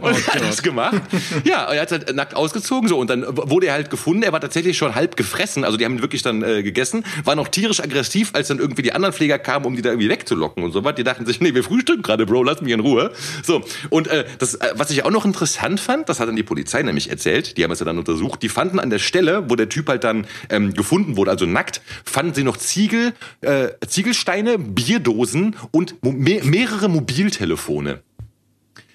[0.00, 1.00] Und er hat das gemacht.
[1.44, 4.22] Ja, er hat halt nackt ausgezogen so und dann wurde er halt gefunden.
[4.22, 7.04] Er war tatsächlich schon halb gefressen, also die haben ihn wirklich dann äh, gegessen.
[7.24, 10.08] War noch tierisch aggressiv, als dann irgendwie die anderen Pfleger kamen, um die da irgendwie
[10.08, 10.94] wegzulocken und so was.
[10.94, 13.12] Die dachten sich, nee, wir frühstücken gerade, Bro, lass mich in Ruhe.
[13.42, 16.42] So und äh, das, äh, was ich auch noch interessant fand, das hat dann die
[16.42, 17.56] Polizei nämlich erzählt.
[17.56, 18.42] Die haben es ja dann untersucht.
[18.42, 21.80] Die fanden an der Stelle, wo der Typ halt dann ähm, gefunden wurde, also nackt,
[22.04, 28.02] fanden sie noch Ziegel, äh, Ziegelsteine, Bierdosen und mo me mehrere Mobiltelefone.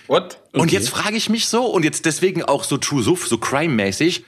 [0.07, 0.39] What?
[0.51, 4.23] Und jetzt frage ich mich so, und jetzt deswegen auch so True Suff, so Crime-mäßig,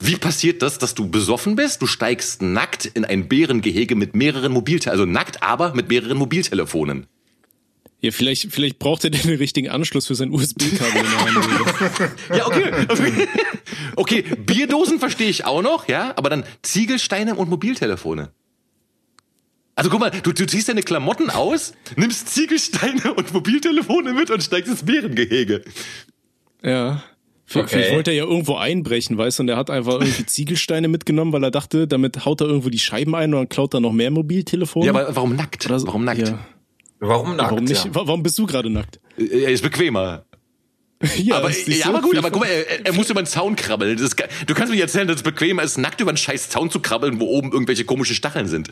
[0.00, 1.82] wie passiert das, dass du besoffen bist?
[1.82, 7.06] Du steigst nackt in ein Bärengehege mit mehreren Mobiltelefonen, also nackt, aber mit mehreren Mobiltelefonen.
[8.00, 11.02] Ja, vielleicht, vielleicht braucht er den richtigen Anschluss für sein USB-Kabel.
[11.02, 12.12] in der Hand.
[12.36, 12.72] Ja, okay.
[13.96, 18.30] Okay, okay Bierdosen verstehe ich auch noch, ja, aber dann Ziegelsteine und Mobiltelefone.
[19.78, 24.42] Also guck mal, du, du ziehst deine Klamotten aus, nimmst Ziegelsteine und Mobiltelefone mit und
[24.42, 25.62] steigst ins Bärengehege.
[26.62, 27.02] ja.
[27.54, 27.66] Okay.
[27.70, 31.32] Vielleicht wollte er ja irgendwo einbrechen, weißt du, und er hat einfach irgendwie Ziegelsteine mitgenommen,
[31.32, 33.92] weil er dachte, damit haut er irgendwo die Scheiben ein und dann klaut er noch
[33.92, 34.84] mehr Mobiltelefone.
[34.84, 35.62] Ja, aber warum nackt?
[35.62, 35.86] So.
[35.86, 36.28] Warum nackt?
[36.28, 36.38] Ja.
[37.00, 37.50] Warum nackt?
[37.52, 37.84] Warum nicht?
[37.86, 37.94] Ja.
[37.94, 39.00] Wa- Warum bist du gerade nackt?
[39.16, 40.26] Er ist bequemer.
[41.18, 43.54] Ja, aber, ja, so aber gut, aber guck mal, er, er muss über den Zaun
[43.56, 43.96] krabbeln.
[43.96, 46.80] Das du kannst mir erzählen, dass es bequemer ist, nackt über einen scheiß Zaun zu
[46.80, 48.68] krabbeln, wo oben irgendwelche komischen Stacheln sind.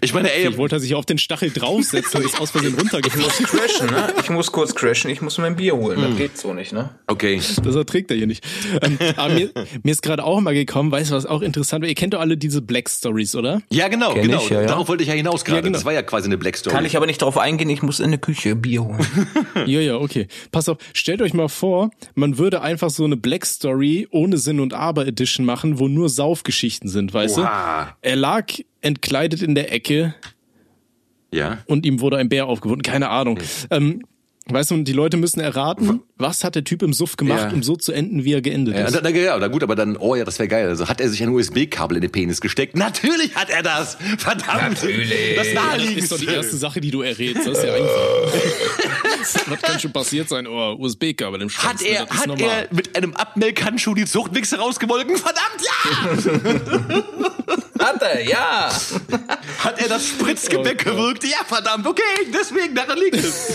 [0.00, 2.74] Ich meine, ey, Vielleicht wollte er sich auf den Stachel draufsetzen und ist aus Versehen
[2.74, 3.26] runtergefallen.
[3.46, 4.14] Crashen, ne?
[4.22, 6.00] Ich muss kurz crashen, ich muss mir ein Bier holen.
[6.00, 6.08] Hm.
[6.10, 6.90] Das geht so nicht, ne?
[7.06, 7.40] okay.
[7.62, 8.44] Das erträgt er hier nicht.
[8.82, 9.50] Ähm, aber mir,
[9.82, 11.88] mir ist gerade auch mal gekommen, weißt du, was auch interessant war?
[11.88, 13.60] Ihr kennt doch alle diese Black Stories, oder?
[13.70, 14.42] Ja, genau, Kenn genau.
[14.42, 14.66] ich, ja, ja.
[14.66, 15.58] Darauf wollte ich ja hinaus gerade.
[15.58, 15.74] Ja, genau.
[15.74, 16.74] Das war ja quasi eine Black Story.
[16.74, 19.06] Kann ich aber nicht drauf eingehen, ich muss in der Küche Bier holen.
[19.66, 20.28] Ja, ja, okay.
[20.52, 21.65] Pass auf, stellt euch mal vor,
[22.14, 26.08] man würde einfach so eine Black Story ohne Sinn und Aber Edition machen, wo nur
[26.08, 27.84] Saufgeschichten sind, weißt Oha.
[28.02, 28.08] du?
[28.08, 28.46] Er lag
[28.80, 30.14] entkleidet in der Ecke
[31.32, 31.58] ja.
[31.66, 33.38] und ihm wurde ein Bär aufgebunden, keine Ahnung.
[33.70, 34.02] Ähm,
[34.48, 37.52] weißt du, und die Leute müssen erraten, was hat der Typ im Suff gemacht, Ja.
[37.52, 38.94] um so zu enden, wie er geendet Ja, ist.
[38.94, 40.68] na, na, ja, na gut, aber dann, oh ja, das wäre geil.
[40.68, 42.76] Also hat er sich ein USB-Kabel in den Penis gesteckt?
[42.76, 43.96] Natürlich hat er das!
[44.18, 44.80] Verdammt!
[44.82, 45.34] Natürlich.
[45.36, 46.00] Das Das naheliegendste.
[46.00, 47.44] ist doch die erste Sache, die du errätst.
[47.46, 47.90] Das ist ja einfach.
[49.46, 50.46] Was kann schon passiert sein?
[50.46, 51.80] Oh, USB-Kabel im Schwanz.
[51.80, 52.68] Hat er, ist hat normal.
[52.70, 55.16] er mit einem Abmelkhandschuh die Zuchtwichse rausgewolken?
[55.16, 55.72] Verdammt, ja!
[57.78, 58.70] Hat er, ja!
[59.58, 61.24] Hat er das Spritzgebäck Oh gewirkt?
[61.24, 62.02] Ja, verdammt, okay,
[62.32, 63.52] deswegen, daran liegt es.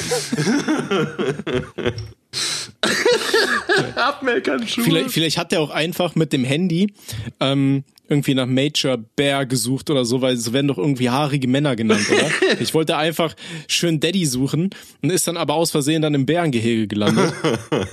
[3.95, 4.83] Abmelkhandschuh.
[4.83, 6.93] Vielleicht, vielleicht hat er auch einfach mit dem Handy
[7.39, 11.75] ähm, irgendwie nach Major Bear gesucht oder so, weil so werden doch irgendwie haarige Männer
[11.75, 12.29] genannt, oder?
[12.59, 13.35] Ich wollte einfach
[13.67, 14.69] schön Daddy suchen
[15.01, 17.33] und ist dann aber aus Versehen dann im Bärengehege gelandet.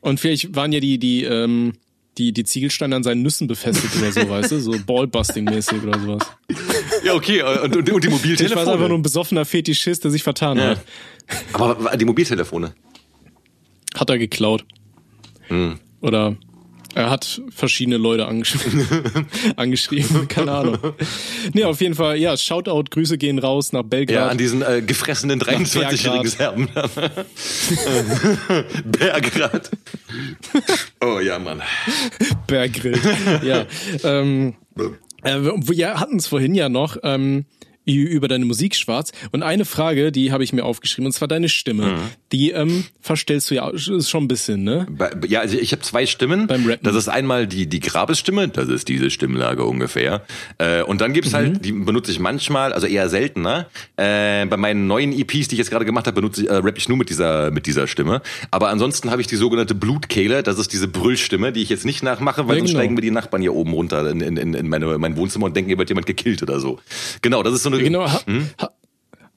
[0.00, 1.74] Und vielleicht waren ja die, die, ähm,
[2.18, 4.58] die, die Ziegelsteine an seinen Nüssen befestigt oder so, weißt du?
[4.58, 6.26] So Ballbusting-mäßig oder sowas.
[7.04, 8.94] Ja, okay, und, und, und die Ich war einfach nur Mobiltelefone.
[8.94, 10.70] ein besoffener Fetischist, der sich vertan Ja.
[10.70, 10.80] hat.
[11.52, 12.74] Aber die Mobiltelefone.
[13.94, 14.64] Hat er geklaut.
[15.46, 15.78] Hm.
[16.00, 16.36] Oder
[16.94, 18.54] er hat verschiedene Leute angesch
[19.56, 20.78] angeschrieben, keine Ahnung.
[21.52, 24.30] Nee, auf jeden Fall, ja, Shoutout, Grüße gehen raus nach Ja, Belgrad.
[24.30, 26.68] an diesen äh, gefressenen 23-jährigen Serben.
[28.84, 29.70] Bergrad.
[31.00, 31.62] Oh ja, Mann.
[32.46, 32.98] Berggrill.
[33.42, 33.66] ja.
[34.04, 34.54] Ähm,
[35.22, 37.44] äh, wir hatten es vorhin ja noch ähm,
[37.84, 41.48] über deine Musik schwarz und eine Frage, die habe ich mir aufgeschrieben und zwar deine
[41.48, 41.86] Stimme.
[41.86, 41.98] Mhm.
[42.32, 44.86] Die ähm, verstellst du ja ist schon ein bisschen, ne?
[45.28, 46.46] Ja, also ich habe zwei Stimmen.
[46.46, 46.82] Beim Rappen.
[46.84, 50.22] Das ist einmal die die Grabesstimme, das ist diese Stimmlage ungefähr.
[50.58, 51.36] Äh, und dann gibt's Mhm.
[51.36, 53.66] halt, die benutze ich manchmal, also eher seltener.
[53.96, 56.78] Äh, bei meinen neuen EPs, die ich jetzt gerade gemacht habe, benutze ich, äh, rapp
[56.78, 58.22] ich nur mit dieser mit dieser Stimme.
[58.50, 62.02] Aber ansonsten habe ich die sogenannte Blutkehle, das ist diese Brüllstimme, die ich jetzt nicht
[62.02, 62.80] nachmache, weil Ja, sonst genau.
[62.80, 65.54] steigen mir die Nachbarn hier oben runter in, in, in, in meine, mein Wohnzimmer und
[65.56, 66.80] denken, hier wird jemand gekillt oder so.
[67.20, 67.78] Genau, das ist so eine.
[67.82, 68.06] Genau.
[68.10, 68.46] Ha, Hm?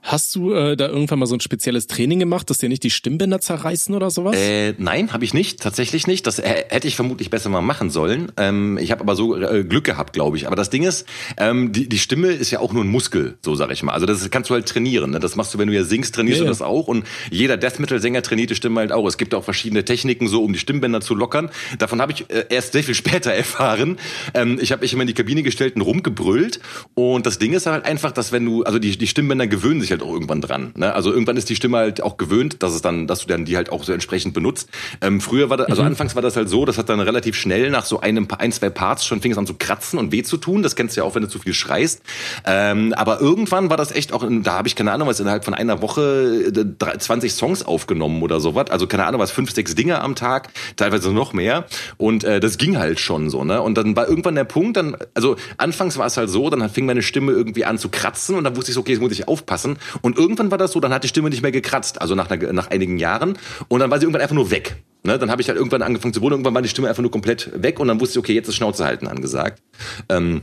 [0.05, 2.83] Ha, Hast du äh, da irgendwann mal so ein spezielles Training gemacht, dass dir nicht
[2.83, 4.37] die Stimmbänder zerreißen oder sowas?
[4.37, 6.25] Äh, nein, habe ich nicht, tatsächlich nicht.
[6.25, 8.31] Das äh, hätte ich vermutlich besser mal machen sollen.
[8.37, 10.47] Ähm, ich habe aber so äh, Glück gehabt, glaube ich.
[10.47, 13.55] Aber das Ding ist, ähm, die, die Stimme ist ja auch nur ein Muskel, so
[13.55, 13.91] sage ich mal.
[13.91, 15.11] Also das kannst du halt trainieren.
[15.11, 15.19] Ne?
[15.19, 16.87] Das machst du, wenn du ja singst, trainierst Ja, du das auch.
[16.87, 19.05] Und jeder Death Metal-Sänger trainiert die Stimme halt auch.
[19.07, 21.49] Es gibt auch verschiedene Techniken, so um die Stimmbänder zu lockern.
[21.77, 23.97] Davon habe ich äh, erst sehr viel später erfahren.
[24.33, 26.61] Ähm, ich habe mich immer in die Kabine gestellt und rumgebrüllt.
[26.93, 29.94] Und das Ding ist halt einfach, dass wenn du, also die, die Stimmbänder gewöhnen sich
[29.95, 30.71] halt auch irgendwann dran.
[30.75, 30.93] Ne?
[30.93, 33.55] Also irgendwann ist die Stimme halt auch gewöhnt, dass es dann, dass du dann die
[33.57, 34.69] halt auch so entsprechend benutzt.
[35.01, 37.69] Ähm, früher war das, also anfangs war das halt so, das hat dann relativ schnell
[37.69, 40.37] nach so einem, ein, zwei Parts schon fing es an zu kratzen und weh zu
[40.37, 40.63] tun.
[40.63, 42.01] Das kennst du ja auch, wenn du zu viel schreist.
[42.45, 45.53] Ähm, aber irgendwann war das echt auch, da habe ich keine Ahnung, was innerhalb von
[45.53, 48.69] einer Woche äh, drei- 20 Songs aufgenommen oder sowas.
[48.69, 51.65] Also keine Ahnung, was fünf, sechs Dinge am Tag, teilweise noch mehr.
[51.97, 53.61] Und äh, das ging halt schon so, ne?
[53.61, 56.85] Und dann war irgendwann der Punkt, dann, also anfangs war es halt so, dann fing
[56.85, 59.27] meine Stimme irgendwie an zu kratzen und dann wusste ich so, okay, jetzt muss ich
[59.27, 59.74] aufpassen.
[60.01, 62.53] Und irgendwann war das so, dann hat die Stimme nicht mehr gekratzt, also nach, einer,
[62.53, 63.37] nach einigen Jahren.
[63.67, 64.77] Und dann war sie irgendwann einfach nur weg.
[65.05, 65.17] Ne?
[65.19, 67.51] Dann habe ich halt irgendwann angefangen zu wohnen, irgendwann war die Stimme einfach nur komplett
[67.61, 69.61] weg und dann wusste ich, okay, jetzt ist Schnauze halten angesagt.
[70.09, 70.41] Ähm,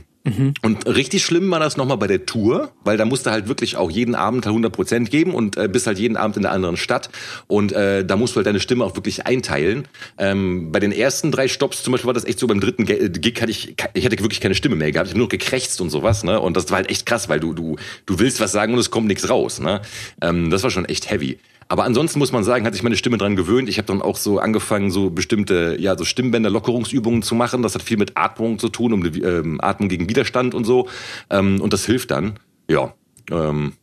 [0.61, 3.91] und richtig schlimm war das nochmal bei der Tour, weil da musste halt wirklich auch
[3.91, 6.77] jeden Abend halt 100 Prozent geben und äh, bist halt jeden Abend in einer anderen
[6.77, 7.09] Stadt
[7.47, 9.85] und äh, da musst du halt deine Stimme auch wirklich einteilen.
[10.17, 13.09] Ähm, bei den ersten drei Stops zum Beispiel war das echt so, beim dritten Ge-
[13.09, 15.89] Gig hatte ich, ich hatte wirklich keine Stimme mehr gehabt, ich habe nur gekrächzt und
[15.89, 16.39] sowas, ne?
[16.39, 18.91] Und das war halt echt krass, weil du, du, du willst was sagen und es
[18.91, 19.81] kommt nichts raus, ne?
[20.21, 21.37] Ähm, das war schon echt heavy.
[21.73, 23.67] Aber ansonsten muss man sagen, hat sich meine Stimme dran gewöhnt.
[23.67, 27.63] Ich habe dann auch so angefangen, so bestimmte, ja, so Stimmbänder-Lockerungsübungen zu machen.
[27.63, 30.87] Das hat viel mit Atmung zu tun, um ähm, Atmung gegen Widerstand und so.
[31.31, 32.33] Ähm, und das hilft dann.
[32.69, 32.93] Ja.
[33.31, 33.73] Ähm,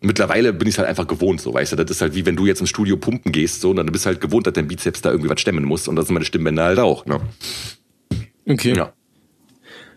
[0.00, 1.76] mittlerweile bin ich halt einfach gewohnt, so weißt du.
[1.76, 4.06] Das ist halt wie wenn du jetzt ins Studio pumpen gehst, so, und dann bist
[4.06, 5.86] du halt gewohnt, dass dein Bizeps da irgendwie was stemmen muss.
[5.86, 7.04] Und das sind meine Stimmbänder halt auch.
[7.04, 7.20] Ne?
[8.46, 8.74] Okay.
[8.74, 8.94] Ja.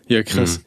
[0.06, 0.60] Ja, krass.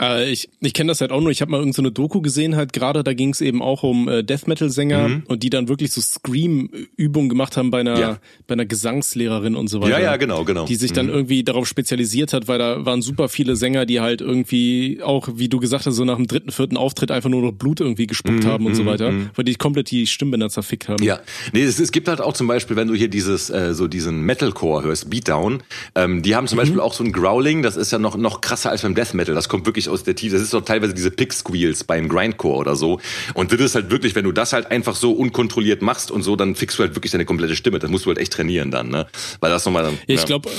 [0.00, 1.30] Äh, ich ich kenne das halt auch nur.
[1.30, 3.82] Ich habe mal irgendeine so eine Doku gesehen, halt gerade, da ging es eben auch
[3.82, 8.18] um äh, Death Metal-Sänger und die dann wirklich so Scream-Übungen gemacht haben bei einer, Ja.
[8.46, 9.92] bei einer Gesangslehrerin und so weiter.
[9.98, 10.66] Ja, ja, genau, genau.
[10.66, 14.20] Die sich dann irgendwie darauf spezialisiert hat, weil da waren super viele Sänger, die halt
[14.20, 17.52] irgendwie auch, wie du gesagt hast, so nach dem dritten, vierten Auftritt einfach nur noch
[17.52, 21.02] Blut irgendwie gespuckt haben und so weiter, weil die komplett die Stimmbänder zerfickt haben.
[21.04, 21.20] Ja,
[21.52, 24.22] nee, es, es gibt halt auch zum Beispiel, wenn du hier dieses äh, so diesen
[24.22, 25.62] Metalcore hörst, Beatdown,
[25.94, 28.70] ähm, die haben zum Beispiel auch so ein Growling, das ist ja noch noch krasser
[28.70, 29.34] als beim Death Metal.
[29.34, 30.34] Das kommt wirklich aus der Tiefe.
[30.34, 33.00] Das ist doch teilweise diese Pick Squeals beim Grindcore oder so.
[33.34, 36.36] Und das ist halt wirklich, wenn du das halt einfach so unkontrolliert machst und so,
[36.36, 37.78] dann fixst du halt wirklich deine komplette Stimme.
[37.78, 39.06] Das musst du halt echt trainieren dann, ne?
[39.40, 39.98] Weil das nochmal dann.
[40.06, 40.50] Ja, ich glaube,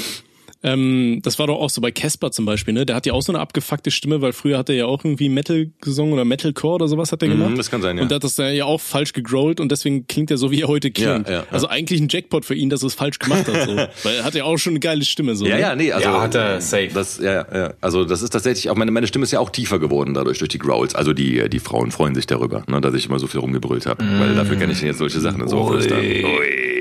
[0.65, 2.87] ähm, das war doch auch so bei Casper zum Beispiel, ne?
[2.87, 5.29] Der hat ja auch so eine abgefuckte Stimme, weil früher hat er ja auch irgendwie
[5.29, 7.55] Metal gesungen oder Metalcore oder sowas hat er gemacht.
[7.55, 8.03] das kann sein, ja.
[8.03, 10.67] Und da hat das ja auch falsch gegrollt und deswegen klingt er so, wie er
[10.67, 11.27] heute klingt.
[11.27, 11.45] Ja, ja, ja.
[11.51, 13.75] Also eigentlich ein Jackpot für ihn, dass er es falsch gemacht hat, so.
[14.03, 15.45] weil er hat ja auch schon eine geile Stimme, so.
[15.45, 15.61] Ja, ne?
[15.61, 16.89] ja, nee, also Ja, hat er safe.
[16.91, 19.77] Das, ja, ja, also das ist tatsächlich auch meine meine Stimme ist ja auch tiefer
[19.77, 20.95] geworden dadurch durch die Growls.
[20.95, 24.03] Also die die Frauen freuen sich darüber, ne, dass ich immer so viel rumgebrüllt habe,
[24.19, 25.99] weil dafür kann ich jetzt solche Sachen Ohr flüstern.
[25.99, 26.74] Ui.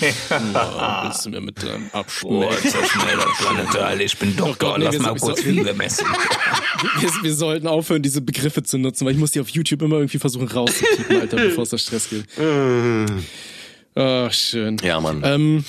[0.00, 2.32] Ja, willst du mir mit deinem Abschnitt?
[4.00, 6.06] ich bin Doktor, wir sind- wir sind- messen.
[7.00, 9.96] Wir, wir sollten aufhören, diese Begriffe zu nutzen, weil ich muss die auf YouTube immer
[9.96, 12.28] irgendwie versuchen rauszukriegen, Alter, bevor es da Stress gibt.
[13.96, 14.76] Ah, schön.
[14.82, 15.22] Ja, Mann.
[15.24, 15.64] Ähm,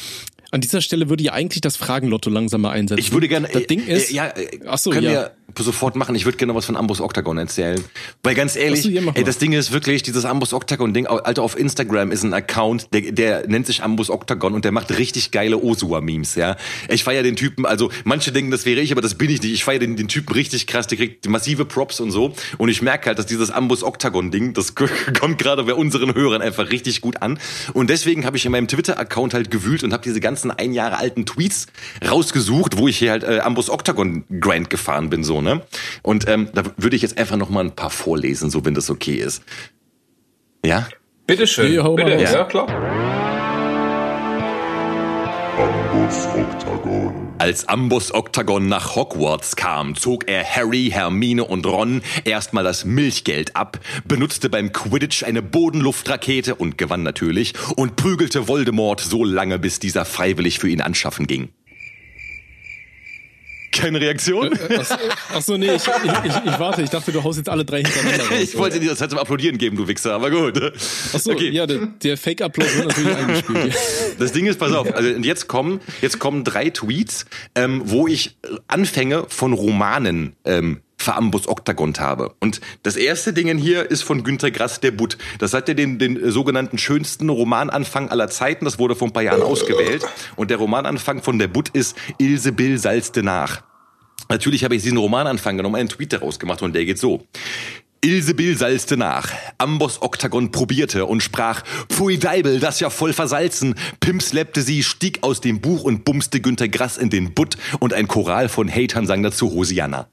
[0.51, 2.99] an dieser Stelle würde ich eigentlich das Fragenlotto langsam mal einsetzen.
[2.99, 3.47] Ich würde gerne.
[3.51, 4.11] Das Ding ist.
[4.11, 5.11] Äh, ja, äh, ach so, können ja.
[5.11, 5.31] wir
[5.63, 6.15] sofort machen.
[6.15, 7.81] Ich würde gerne was von Ambus Octagon erzählen.
[8.23, 11.43] Weil ganz ehrlich, so, ja, ey, das Ding ist wirklich, dieses Ambus Octagon Ding, Alter,
[11.43, 15.31] auf Instagram ist ein Account, der, der nennt sich Ambus Octagon und der macht richtig
[15.31, 16.57] geile Osua-Memes, ja.
[16.89, 19.53] Ich feiere den Typen, also manche denken, das wäre ich, aber das bin ich nicht.
[19.53, 22.33] Ich feiere den, den Typen richtig krass, der kriegt massive Props und so.
[22.57, 24.73] Und ich merke halt, dass dieses Ambus Octagon Ding, das
[25.19, 27.39] kommt gerade bei unseren Hörern einfach richtig gut an.
[27.73, 30.97] Und deswegen habe ich in meinem Twitter-Account halt gewühlt und habe diese ganzen ein Jahre
[30.97, 31.67] alten Tweets
[32.05, 35.61] rausgesucht, wo ich hier halt äh, Ambus Octagon Grind gefahren bin, so, ne?
[36.01, 38.89] Und ähm, da würde ich jetzt einfach noch mal ein paar vorlesen, so wenn das
[38.89, 39.43] okay ist.
[40.65, 40.87] Ja?
[41.25, 41.71] Bitteschön.
[41.95, 43.34] Bitte, ja klar.
[45.57, 47.29] Ambus Octagon.
[47.37, 53.55] Als Ambus Octagon nach Hogwarts kam, zog er Harry, Hermine und Ron erstmal das Milchgeld
[53.55, 59.79] ab, benutzte beim Quidditch eine Bodenluftrakete und gewann natürlich und prügelte Voldemort so lange, bis
[59.79, 61.53] dieser freiwillig für ihn anschaffen ging.
[63.75, 64.57] Keine Reaktion?
[64.79, 64.97] Ach,
[65.35, 67.83] ach so, nee, ich, ich, ich, ich warte, ich dachte, du haust jetzt alle drei
[67.83, 68.33] hintereinander raus.
[68.41, 70.59] Ich wollte dir das halt zum Applaudieren geben, du Wichser, aber gut.
[71.13, 71.49] Ach so, Okay.
[71.49, 73.75] ja, der, der Fake-Upload wird natürlich eingespielt.
[74.19, 78.37] Das Ding ist, pass auf, also jetzt kommen, jetzt kommen drei Tweets, ähm, wo ich
[78.43, 82.35] äh, Anfänge von Romanen ähm, verambus Octagont habe.
[82.39, 85.17] Und das erste Ding hier ist von Günter Grass, der Butt.
[85.39, 88.65] Das hat ja den, den sogenannten schönsten Romananfang aller Zeiten.
[88.65, 90.05] Das wurde vor ein paar Jahren ausgewählt.
[90.35, 93.63] Und der Romananfang von der Butt ist Ilse Bill salzte nach.
[94.29, 97.25] Natürlich habe ich diesen Romananfang genommen, einen Tweet daraus gemacht und der geht so.
[98.05, 99.31] Ilsebill salzte nach.
[99.57, 103.75] Amboss Oktagon probierte und sprach, Pfui Deibel, das ja voll versalzen.
[103.99, 107.93] Pim slappte sie, stieg aus dem Buch und bumste Günter Grass in den Butt und
[107.93, 110.07] ein Choral von Hatern sang dazu Hosianna.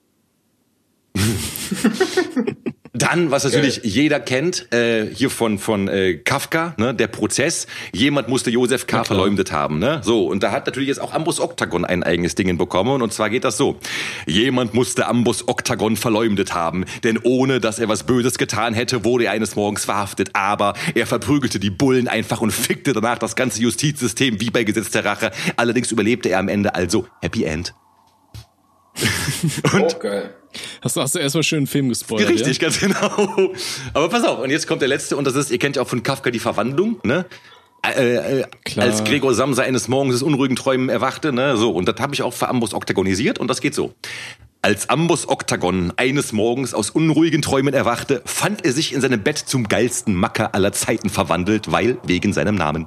[2.95, 7.67] Dann, was natürlich jeder kennt, äh, hier von von äh, Kafka, ne, der Prozess.
[7.95, 9.03] Jemand musste Josef K.
[9.05, 10.03] verleumdet haben, ne?
[10.05, 13.31] So und da hat natürlich jetzt auch Ambus Oktagon ein eigenes Ding bekommen und zwar
[13.31, 13.79] geht das so:
[14.27, 19.25] Jemand musste Ambus Oktagon verleumdet haben, denn ohne dass er was Böses getan hätte, wurde
[19.25, 20.31] er eines Morgens verhaftet.
[20.35, 24.91] Aber er verprügelte die Bullen einfach und fickte danach das ganze Justizsystem wie bei Gesetz
[24.91, 25.33] der Rache.
[25.57, 27.75] Allerdings überlebte er am Ende also Happy End.
[29.75, 30.35] Oh, geil.
[30.83, 32.69] Hast, du- hast du erstmal schön einen Film gespoilert, Richtig, ja?
[32.69, 33.53] ganz genau.
[33.95, 35.89] Aber pass auf, und jetzt kommt der letzte, und das ist, ihr kennt ja auch
[35.89, 37.27] von Kafka die Verwandlung, ne?
[37.85, 38.87] Äh, äh, Klar.
[38.87, 41.57] als Gregor Samsa eines Morgens des unruhigen Träumen erwachte, ne?
[41.57, 43.95] So, und das habe ich auch für Ambus oktagonisiert, und das geht so.
[44.65, 49.37] Als Ambus Oktagon eines Morgens aus unruhigen Träumen erwachte, fand er sich in seinem Bett
[49.39, 52.87] zum geilsten Macker aller Zeiten verwandelt, weil wegen seinem Namen.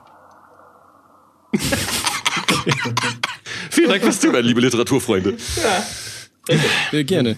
[3.70, 5.32] Vielen Dank fürs Zuhören, liebe Literaturfreunde.
[5.32, 5.86] Ja,
[7.08, 7.38] gerne.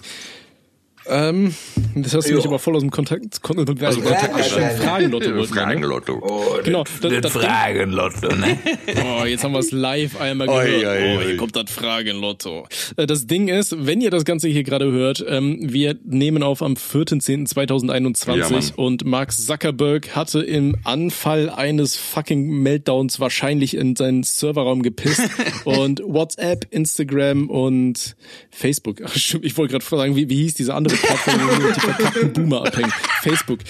[1.08, 1.54] Ähm,
[1.94, 5.30] das hast du mich aber voll aus dem Kontakt, Kon Kontakt Also Fragenlotto.
[5.30, 5.44] ne?
[5.44, 6.18] Fragenlotto.
[6.20, 8.58] Oh, Genau, das, das- Fragenlotto, ne?
[9.20, 10.84] Oh, jetzt haben wir es live einmal Oi, gehört.
[10.98, 11.24] oi, oh, oi.
[11.26, 12.66] hier kommt das Fragenlotto.
[12.96, 16.62] Äh, Das Ding ist, wenn ihr das Ganze hier gerade hört, ähm, wir nehmen auf
[16.62, 18.64] am 4.10.2021 Ja, Mann.
[18.76, 25.22] und Mark Zuckerberg hatte im Anfall eines fucking Meltdowns wahrscheinlich in seinen Serverraum gepisst
[25.64, 28.16] und WhatsApp, Instagram und
[28.50, 29.00] Facebook.
[29.42, 32.92] Ich wollte gerade fragen, wie, wie hieß diese andere Plattform, wo die verkackten Boomer abhängen?
[33.22, 33.60] Facebook.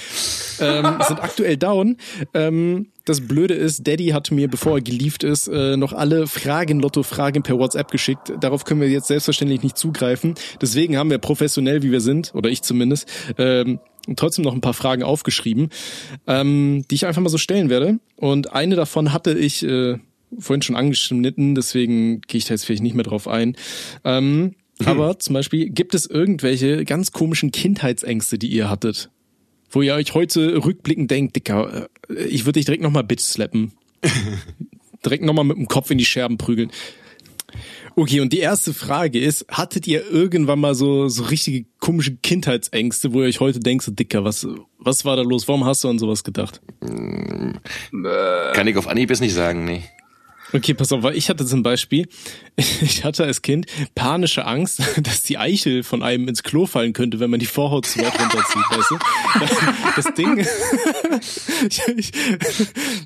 [0.61, 1.97] Ähm, sind aktuell down.
[2.35, 7.43] Ähm, das Blöde ist, Daddy hat mir, bevor er gelieft ist, äh, noch alle Fragen-Lotto-Fragen
[7.43, 8.33] per WhatsApp geschickt.
[8.41, 10.35] Darauf können wir jetzt selbstverständlich nicht zugreifen.
[10.61, 13.09] Deswegen haben wir professionell, wie wir sind, oder ich zumindest,
[13.39, 13.81] ähm,
[14.17, 15.71] trotzdem noch ein paar Fragen aufgeschrieben,
[16.27, 17.99] ähm, die ich einfach mal so stellen werde.
[18.17, 19.99] Und eine davon hatte ich äh,
[20.39, 23.57] vorhin schon angeschnitten, deswegen gehe ich da jetzt vielleicht nicht mehr drauf ein.
[24.05, 24.55] Ähm,
[24.85, 29.11] aber zum Beispiel, gibt es irgendwelche ganz komischen Kindheitsängste, die ihr hattet?
[29.71, 33.73] Wo ihr euch heute rückblickend denkt, Dicker, äh, ich würde dich direkt nochmal bitch slappen.
[35.05, 36.71] direkt nochmal mit dem Kopf in die Scherben prügeln.
[37.97, 43.13] Okay, und die erste Frage ist, hattet ihr irgendwann mal so, so richtige komische Kindheitsängste,
[43.13, 44.47] wo ihr euch heute denkt, so Dicker, was,
[44.79, 45.49] was war da los?
[45.49, 46.61] Warum hast du an sowas gedacht?
[48.53, 49.83] Kann ich auf Anhieb jetzt nicht sagen, nee.
[50.53, 52.09] Okay, pass auf, weil ich hatte zum Beispiel,
[52.57, 57.21] ich hatte als Kind panische Angst, dass die Eichel von einem ins Klo fallen könnte,
[57.21, 58.99] wenn man die Vorhaut zu weit runterzieht, weißt du?
[59.97, 60.39] Das Ding,
[61.69, 62.13] ich, ich,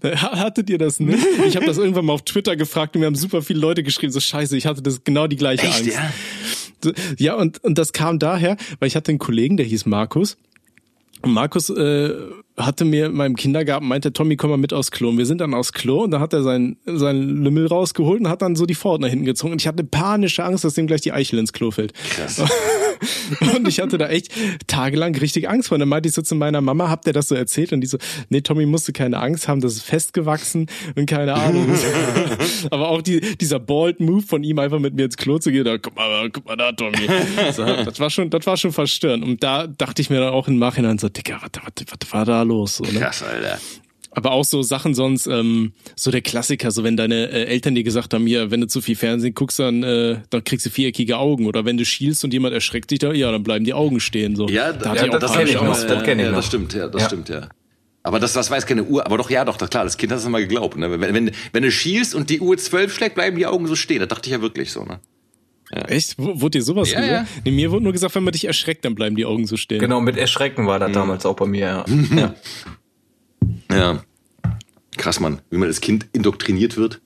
[0.03, 1.25] hattet ihr das nicht?
[1.47, 4.13] Ich habe das irgendwann mal auf Twitter gefragt und wir haben super viele Leute geschrieben,
[4.13, 5.87] so scheiße, ich hatte das genau die gleiche Angst.
[5.87, 6.13] ja?
[7.17, 10.37] Ja, und, und das kam daher, weil ich hatte einen Kollegen, der hieß Markus.
[11.23, 12.15] Und Markus äh,
[12.57, 15.09] hatte mir in meinem Kindergarten meinte, Tommy, komm mal mit aufs Klo.
[15.09, 18.29] Und wir sind dann aufs Klo und da hat er seinen, seinen Lümmel rausgeholt und
[18.29, 19.53] hat dann so die Vorhaut nach hinten gezogen.
[19.53, 21.95] Und ich hatte panische Angst, dass dem gleich die Eichel ins Klo fällt.
[21.95, 22.43] Krass.
[23.41, 24.33] Und ich hatte da echt
[24.67, 25.77] tagelang richtig Angst vor.
[25.77, 27.73] Und dann meinte ich so zu meiner Mama, habt ihr das so erzählt?
[27.73, 27.99] Und die so,
[28.29, 31.67] nee, Tommy musste keine Angst haben, das ist festgewachsen und keine Ahnung.
[32.71, 35.65] Aber auch die, dieser bold Move von ihm einfach mit mir ins Klo zu gehen,
[35.65, 37.09] da, guck mal, guck mal da, Tommy.
[37.53, 39.25] So, das war schon, das war schon verstörend.
[39.25, 42.25] Und da dachte ich mir dann auch im Nachhinein so, Dicker, was, was, was war
[42.25, 42.77] da los?
[42.77, 43.01] So, ne?
[43.01, 43.59] Krass, Alter.
[44.15, 47.83] Aber auch so Sachen sonst, ähm, so der Klassiker, so wenn deine äh, Eltern dir
[47.83, 51.17] gesagt haben, hier, wenn du zu viel Fernsehen guckst, dann, äh, dann kriegst du viereckige
[51.17, 51.47] Augen.
[51.47, 54.37] Oder wenn du schielst und jemand erschreckt dich da, ja, dann bleiben die Augen stehen.
[54.37, 54.49] So.
[54.49, 55.87] Ja, da ja, ich auch das panische kenn ich noch.
[55.87, 56.37] Das kenn ich ja, noch.
[56.37, 57.09] Das stimmt, ja, das Ja.
[57.09, 57.49] stimmt, ja.
[58.03, 59.07] Aber das, das weiß keine Uhr.
[59.07, 60.77] Aber doch, ja, doch, das, klar, das Kind hat es immer geglaubt.
[60.77, 60.91] Ne?
[61.01, 64.01] Wenn, wenn, wenn du schielst und die Uhr zwölf schlägt, bleiben die Augen so stehen.
[64.01, 64.99] Das dachte ich ja wirklich so, ne?
[65.73, 66.19] Echt?
[66.19, 67.29] W wurde dir sowas Ja, gesagt?
[67.29, 67.41] ja.
[67.45, 69.79] Nee, mir wurde nur gesagt, wenn man dich erschreckt, dann bleiben die Augen so stehen.
[69.81, 71.85] Genau, mit Erschrecken war das damals auch bei mir, ja.
[72.17, 72.35] ja.
[73.73, 74.05] Ja.
[74.99, 75.41] Krass, Mann.
[75.51, 77.01] Wie man als Kind indoktriniert wird.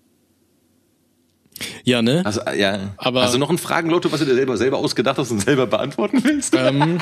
[1.84, 2.22] Ja, ne?
[2.26, 2.94] Also, äh, ja.
[2.98, 6.22] Aber- du noch ein Fragenlotto, was du dir selber, selber ausgedacht hast und selber beantworten
[6.24, 6.54] willst?
[6.56, 6.98] Ähm,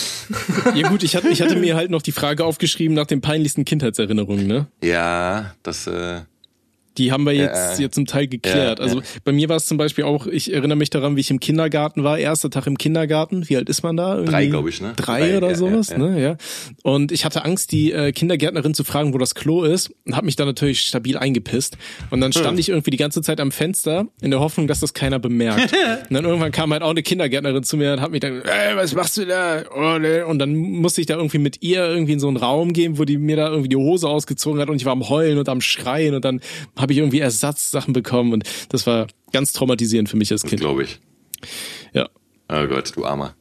[0.74, 3.64] ja gut, ich hatte, ich hatte mir halt noch die Frage aufgeschrieben nach den peinlichsten
[3.64, 4.68] Kindheitserinnerungen, ne?
[4.82, 6.20] Ja, das, äh,
[6.98, 8.78] Die haben wir jetzt, Ja, äh, jetzt zum Teil geklärt.
[8.78, 9.06] ja, also ja.
[9.24, 12.04] bei mir war es zum Beispiel auch, ich erinnere mich daran, wie ich im Kindergarten
[12.04, 13.48] war, erster Tag im Kindergarten.
[13.48, 14.14] Wie alt ist man da?
[14.14, 14.92] Irgendwie Drei, glaub ich, ne?
[14.96, 16.20] Drei, Drei, oder sowas, ne?
[16.20, 16.36] Ja.
[16.82, 20.26] Und ich hatte Angst, die äh, Kindergärtnerin zu fragen, wo das Klo ist und habe
[20.26, 21.76] mich dann natürlich stabil eingepisst.
[22.10, 24.92] Und dann stand ich irgendwie die ganze Zeit am Fenster in der Hoffnung, dass das
[24.94, 25.72] keiner bemerkt.
[26.08, 28.76] und dann irgendwann kam halt auch eine Kindergärtnerin zu mir und hat mich dann, ey,
[28.76, 29.62] was machst du da?
[29.74, 30.26] Oh, ne.
[30.26, 33.04] Und dann musste ich da irgendwie mit ihr irgendwie in so einen Raum gehen, wo
[33.04, 35.60] die mir da irgendwie die Hose ausgezogen hat und ich war am Heulen und am
[35.60, 36.40] Schreien und dann
[36.82, 40.60] habe ich irgendwie Ersatzsachen bekommen und das war ganz traumatisierend für mich als Kind.
[40.60, 41.00] glaube ich.
[41.92, 42.08] Ja.
[42.50, 43.34] Oh Gott, du Armer.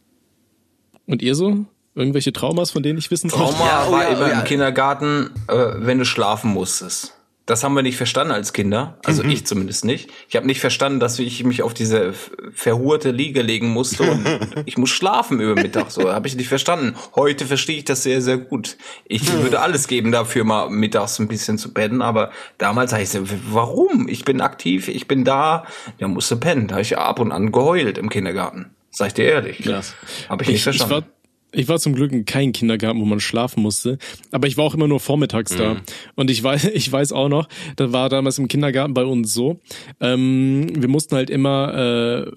[1.06, 1.66] Und ihr so?
[1.94, 3.54] Irgendwelche Traumas, von denen ich wissen sollte?
[3.54, 4.40] Trauma Ja, oh war ja, immer oh ja.
[4.40, 7.14] im Kindergarten, äh, wenn du schlafen musstest.
[7.52, 8.98] Das haben wir nicht verstanden als Kinder.
[9.04, 10.10] Also ich zumindest nicht.
[10.30, 12.14] Ich habe nicht verstanden, dass ich mich auf diese
[12.54, 14.26] verhurte Liege legen musste und
[14.66, 15.92] ich muss schlafen über Mittag.
[15.92, 16.96] So habe ich nicht verstanden.
[17.14, 18.78] Heute verstehe ich das sehr, sehr gut.
[19.04, 22.02] Ich würde alles geben dafür, mal mittags ein bisschen zu pennen.
[22.02, 24.08] Aber damals habe ich so, warum?
[24.08, 25.66] Ich bin aktiv, ich bin da.
[26.00, 26.68] Der musste pennen.
[26.68, 28.68] Da habe ich ab und an geheult im Kindergarten.
[28.92, 29.62] Sag ich dir ehrlich.
[29.62, 29.94] Krass.
[30.30, 30.94] Habe ich nicht Ich, ich, verstanden.
[30.94, 31.04] war,
[31.52, 33.98] ich war zum Glück in keinem Kindergarten, wo man schlafen musste,
[34.32, 35.82] aber ich war auch immer nur vormittags da.
[36.16, 39.60] Und ich weiß, ich weiß auch noch, da war damals im Kindergarten bei uns so,
[40.00, 42.32] ähm, wir mussten halt immer äh,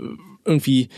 [0.45, 0.89] irgendwie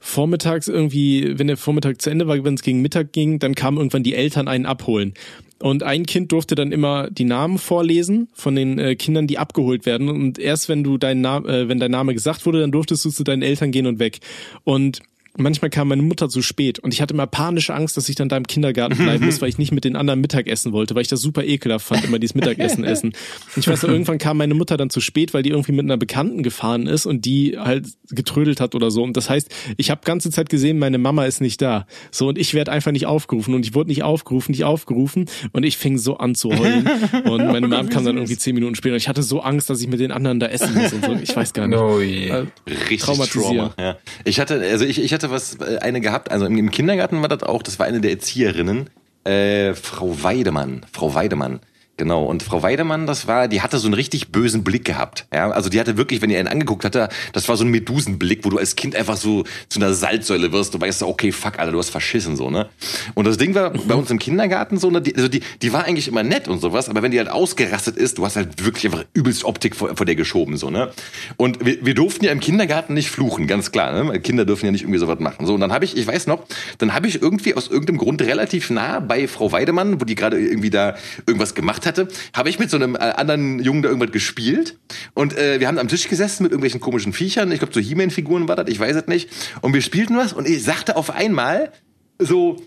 [0.00, 3.78] vormittags irgendwie, wenn der Vormittag zu Ende war, wenn es gegen Mittag ging, dann kamen
[3.78, 5.14] irgendwann die Eltern einen abholen.
[5.60, 9.86] Und ein Kind durfte dann immer die Namen vorlesen von den äh, Kindern, die abgeholt
[9.86, 10.08] werden.
[10.08, 13.10] Und erst wenn du dein Name, äh, wenn dein Name gesagt wurde, dann durftest du
[13.10, 14.20] zu deinen Eltern gehen und weg.
[14.62, 15.00] Und
[15.38, 18.28] manchmal kam meine Mutter zu spät und ich hatte immer panische Angst, dass ich dann
[18.28, 21.02] da im Kindergarten bleiben muss, weil ich nicht mit den anderen Mittag essen wollte, weil
[21.02, 23.12] ich das super ekelhaft fand, immer dieses Mittagessen essen.
[23.54, 25.84] Und ich weiß noch, irgendwann kam meine Mutter dann zu spät, weil die irgendwie mit
[25.84, 29.02] einer Bekannten gefahren ist und die halt getrödelt hat oder so.
[29.02, 31.86] Und das heißt, ich habe ganze Zeit gesehen, meine Mama ist nicht da.
[32.10, 35.64] So und ich werde einfach nicht aufgerufen und ich wurde nicht aufgerufen, nicht aufgerufen und
[35.64, 36.88] ich fing so an zu heulen
[37.24, 38.94] und meine Mom kam dann irgendwie zehn Minuten später.
[38.94, 41.12] Und ich hatte so Angst, dass ich mit den anderen da essen muss und so.
[41.22, 41.78] Ich weiß gar nicht.
[41.78, 42.28] Oh je.
[42.28, 43.00] Äh, Richtig.
[43.28, 43.74] Trauma.
[43.78, 43.98] Ja.
[44.24, 47.42] Ich hatte, also ich, ich hatte was, äh, eine gehabt, also im, Kindergarten war das
[47.42, 48.90] auch, das war eine der Erzieherinnen,
[49.24, 51.60] äh, Frau Weidemann, Frau Weidemann.
[51.98, 55.26] Genau, und Frau Weidemann, das war, die hatte so einen richtig bösen Blick gehabt.
[55.34, 58.44] Ja, also die hatte wirklich, wenn ihr einen angeguckt hatte, das war so ein Medusenblick,
[58.44, 60.72] wo du als Kind einfach so zu einer Salzsäule wirst.
[60.72, 62.68] Du weißt, okay, fuck, Alter, du hast verschissen, so, ne?
[63.14, 65.86] Und das Ding war bei uns im Kindergarten so, ne, die, also die, die war
[65.86, 68.84] eigentlich immer nett und sowas, aber wenn die halt ausgerastet ist, du hast halt wirklich
[68.86, 70.92] einfach übelst Optik vor, vor der geschoben, so, ne?
[71.36, 74.20] Und wir, wir durften ja im Kindergarten nicht fluchen, ganz klar, ne?
[74.20, 75.46] Kinder dürfen ja nicht irgendwie sowas machen.
[75.46, 76.44] So, und dann habe ich, ich weiß noch,
[76.78, 80.38] dann habe ich irgendwie aus irgendeinem Grund relativ nah bei Frau Weidemann, wo die gerade
[80.38, 80.94] irgendwie da
[81.26, 84.78] irgendwas gemacht hatte, habe ich mit so einem äh, anderen Jungen da irgendwas gespielt.
[85.14, 87.50] Und äh, wir haben am Tisch gesessen mit irgendwelchen komischen Viechern.
[87.50, 89.28] Ich glaube, so He-Man-Figuren war das, ich weiß es nicht.
[89.62, 91.72] Und wir spielten was und ich sagte auf einmal
[92.18, 92.62] so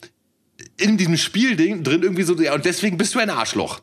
[0.78, 3.82] in diesem Spielding drin irgendwie so, ja, und deswegen bist du ein Arschloch.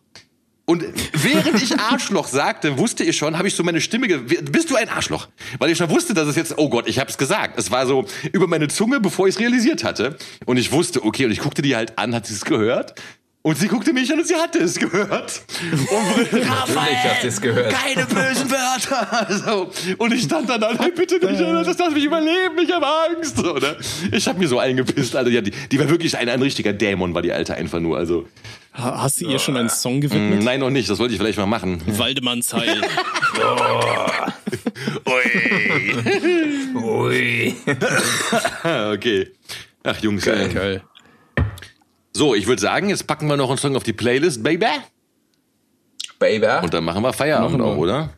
[0.68, 0.84] Und
[1.14, 4.90] während ich Arschloch sagte, wusste ich schon, habe ich so meine Stimme, bist du ein
[4.90, 5.28] Arschloch?
[5.58, 7.58] Weil ich schon wusste, dass es jetzt, oh Gott, ich habe es gesagt.
[7.58, 10.18] Es war so über meine Zunge, bevor ich es realisiert hatte.
[10.44, 13.00] Und ich wusste, okay, und ich guckte die halt an, hat sie es gehört?
[13.48, 15.40] Und sie guckte mich an und sie hatte es gehört.
[15.62, 17.72] Und Natürlich hat sie es gehört.
[17.72, 19.26] keine bösen Wörter.
[19.30, 19.70] So.
[19.96, 23.38] Und ich stand dann da, nein, bitte nicht, das lass mich überleben, ich habe Angst.
[23.38, 23.74] So, ne?
[24.12, 25.30] Ich habe mir so eingepisst, Alter.
[25.30, 27.96] Ja, die, die war wirklich ein, ein richtiger Dämon, war die Alte einfach nur.
[27.96, 28.28] Also,
[28.74, 30.42] Ha- Hast du ihr schon einen Song mh, gewidmet?
[30.44, 31.80] nein, noch nicht, das wollte ich vielleicht mal machen.
[31.86, 32.82] Waldemanns Heil.
[36.74, 37.54] Ui.
[38.62, 39.30] Ah, okay.
[39.84, 40.48] Ach, Jungs, ey.
[40.52, 40.82] Geil.
[42.18, 44.66] So, ich würde sagen, jetzt packen wir noch einen Song auf die Playlist, Baby.
[46.18, 46.48] Baby.
[46.64, 47.72] Und dann machen wir Feierabend Machen wir.
[47.72, 48.08] auch, oder?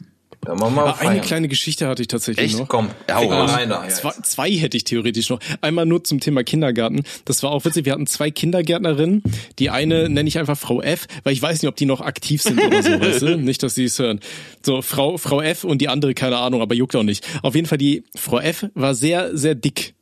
[0.43, 2.59] Dann machen wir Ah, eine kleine Geschichte hatte ich tatsächlich Echt?
[2.59, 2.69] noch.
[2.69, 3.73] Komm, Hau mal rein.
[3.91, 5.39] Zwei, zwei hätte ich theoretisch noch.
[5.61, 7.03] Einmal nur zum Thema Kindergarten.
[7.27, 7.85] Das war auch witzig.
[7.85, 9.23] Wir hatten zwei Kindergärtnerinnen.
[9.59, 12.43] Die eine nenne ich einfach Frau F, weil ich weiß nicht, ob die noch aktiv
[12.43, 13.37] sind oder so, weißt du?
[13.51, 14.21] Nicht, dass sie es hören.
[14.65, 17.27] So, Frau, Frau F und die andere, keine Ahnung, aber juckt auch nicht.
[17.43, 19.95] Auf jeden Fall, die Frau F war sehr, sehr dick.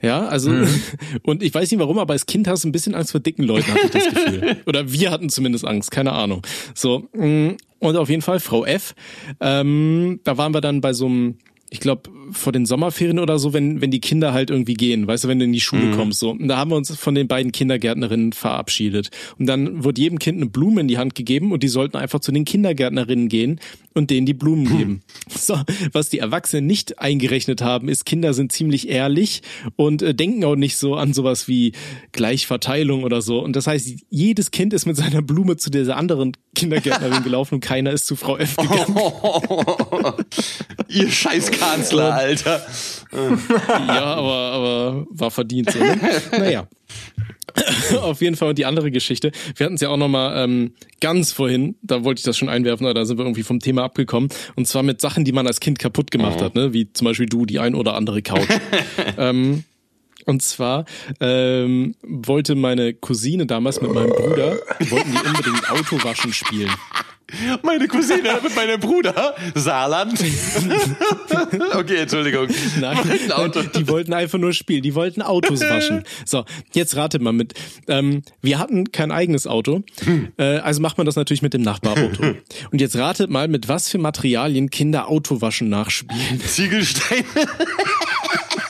[0.00, 0.52] Ja, also,
[1.22, 3.42] und ich weiß nicht warum, aber als Kind hast du ein bisschen Angst vor dicken
[3.44, 4.56] Leuten, hatte ich das Gefühl.
[4.66, 6.42] Oder wir hatten zumindest Angst, keine Ahnung.
[6.74, 8.94] So, mh, und auf jeden Fall Frau F.
[9.40, 11.34] Ähm, da waren wir dann bei so einem,
[11.68, 15.24] ich glaube, vor den Sommerferien oder so, wenn, wenn die Kinder halt irgendwie gehen, weißt
[15.24, 16.30] du, wenn du in die Schule kommst, so.
[16.30, 19.10] Und da haben wir uns von den beiden Kindergärtnerinnen verabschiedet.
[19.38, 22.20] Und dann wurde jedem Kind eine Blume in die Hand gegeben und die sollten einfach
[22.20, 23.58] zu den Kindergärtnerinnen gehen
[23.94, 25.02] und denen die Blumen geben.
[25.28, 25.60] So,
[25.92, 29.42] was die Erwachsenen nicht eingerechnet haben, ist, Kinder sind ziemlich ehrlich
[29.76, 31.72] und äh, denken auch nicht so an sowas wie
[32.12, 33.40] Gleichverteilung oder so.
[33.40, 37.60] Und das heißt, jedes Kind ist mit seiner Blume zu dieser anderen Kindergärtnerin gelaufen und
[37.60, 38.96] keiner ist zu Frau F gegangen.
[40.88, 42.66] Ihr scheiß Kanzler, Alter.
[43.12, 45.78] Ja, aber, aber war verdient so.
[45.78, 45.98] Ne?
[46.38, 46.68] Naja.
[48.00, 49.32] Auf jeden Fall und die andere Geschichte.
[49.56, 52.86] Wir hatten es ja auch nochmal ähm, ganz vorhin, da wollte ich das schon einwerfen,
[52.86, 54.30] aber da sind wir irgendwie vom Thema abgekommen.
[54.54, 56.72] Und zwar mit Sachen, die man als Kind kaputt gemacht hat, ne?
[56.72, 58.48] Wie zum Beispiel du, die ein oder andere Couch.
[59.18, 59.64] ähm,
[60.24, 60.84] und zwar
[61.20, 66.70] ähm, wollte meine Cousine damals mit meinem Bruder, wollten die unbedingt Autowaschen spielen.
[67.62, 70.18] Meine Cousine mit meinem Bruder, Saarland.
[71.74, 72.48] okay, Entschuldigung.
[72.80, 73.62] Nein, Ein Auto.
[73.62, 74.82] die wollten einfach nur spielen.
[74.82, 76.04] Die wollten Autos waschen.
[76.24, 77.54] So, jetzt ratet mal mit.
[77.88, 79.82] Ähm, wir hatten kein eigenes Auto,
[80.38, 82.34] äh, also macht man das natürlich mit dem Nachbarauto.
[82.70, 86.40] Und jetzt ratet mal, mit was für Materialien Kinder Autowaschen nachspielen.
[86.40, 87.24] Ziegelstein.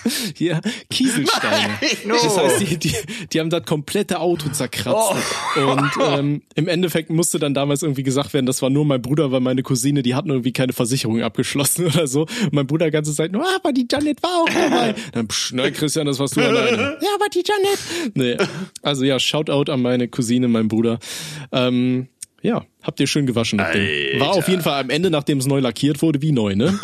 [0.38, 1.78] Ja, Kieselsteine.
[2.06, 2.94] Das heißt, die, die,
[3.32, 5.14] die haben das komplette Auto zerkratzt.
[5.56, 9.30] Und ähm, im Endeffekt musste dann damals irgendwie gesagt werden, das war nur mein Bruder,
[9.30, 12.22] weil meine Cousine, die hatten irgendwie keine Versicherung abgeschlossen oder so.
[12.22, 14.94] Und mein Bruder ganze Zeit nur, ah, aber die Janet war auch dabei.
[15.12, 16.98] Dann, psch, nein, Christian, das warst du alleine.
[17.00, 17.78] Ja, aber die Janet.
[18.14, 18.36] Nee.
[18.82, 20.98] Also ja, Shoutout an meine Cousine, mein Bruder.
[21.52, 22.08] Ähm,
[22.42, 23.60] ja, habt ihr schön gewaschen.
[23.60, 26.76] War auf jeden Fall am Ende, nachdem es neu lackiert wurde, wie neu, ne?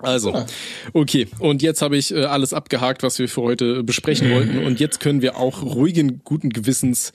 [0.00, 0.44] Also,
[0.92, 1.28] okay.
[1.38, 4.64] Und jetzt habe ich äh, alles abgehakt, was wir für heute besprechen wollten.
[4.64, 7.12] Und jetzt können wir auch ruhigen, guten Gewissens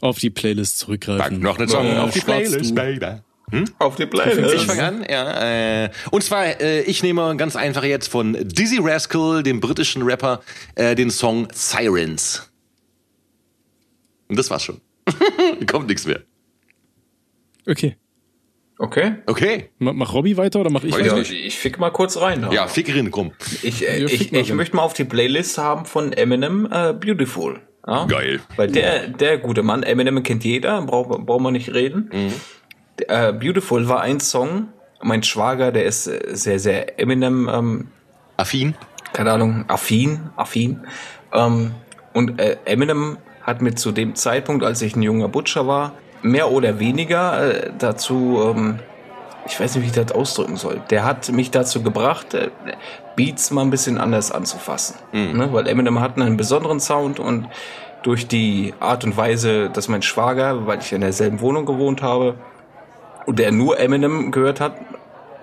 [0.00, 1.40] auf die Playlist zurückgreifen.
[1.40, 3.06] Noch eine Song Äh, auf die Playlist, du- Baby.
[3.78, 4.64] Auf die Ich Playlist.
[4.66, 5.84] fange an, ja.
[5.84, 10.42] Äh, und zwar, äh, ich nehme ganz einfach jetzt von Dizzy Rascal, dem britischen Rapper,
[10.74, 12.50] äh, den Song Sirens.
[14.28, 14.80] Und das war's schon.
[15.66, 16.20] Kommt nichts mehr.
[17.66, 17.96] Okay.
[18.78, 19.14] Okay.
[19.26, 19.70] Okay.
[19.78, 21.18] Ma- Mach Robby weiter oder mach ich Ja, weiter?
[21.18, 22.46] ich, ich fick mal kurz rein.
[22.52, 23.32] Ja, Fickerin, komm.
[23.62, 24.56] Ich, äh, Ja, ich, fick mal ich rein.
[24.56, 27.60] möchte mal auf die Playlist haben von Eminem äh, Beautiful.
[27.86, 28.04] Ja?
[28.06, 28.40] Geil.
[28.56, 32.10] Weil der, der gute Mann, Eminem kennt jeder, braucht braucht man nicht reden.
[33.08, 34.68] Äh, Beautiful war ein Song.
[35.02, 37.88] Mein Schwager, der ist äh, sehr, sehr Eminem, ähm,
[38.36, 38.74] Affin.
[39.12, 40.80] keine Ahnung, affin, affin.
[41.32, 41.72] Ähm,
[42.12, 46.50] und äh, Eminem hat mir zu dem Zeitpunkt, als ich ein junger Butcher war, mehr
[46.50, 48.78] oder weniger äh, dazu, ähm,
[49.46, 50.80] ich weiß nicht, wie ich das ausdrücken soll.
[50.90, 52.50] Der hat mich dazu gebracht, äh,
[53.16, 54.96] Beats mal ein bisschen anders anzufassen.
[55.12, 55.52] Ne?
[55.52, 57.48] Weil Eminem hat einen besonderen Sound und
[58.02, 62.36] durch die Art und Weise, dass mein Schwager, weil ich in derselben Wohnung gewohnt habe,
[63.26, 64.76] und der nur Eminem gehört hat,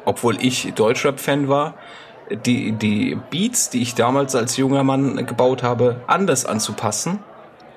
[0.06, 1.76] obwohl ich Deutschrap-Fan war,
[2.32, 7.20] die, die Beats, die ich damals als junger Mann gebaut habe, anders anzupassen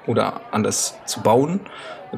[0.07, 1.61] oder anders zu bauen,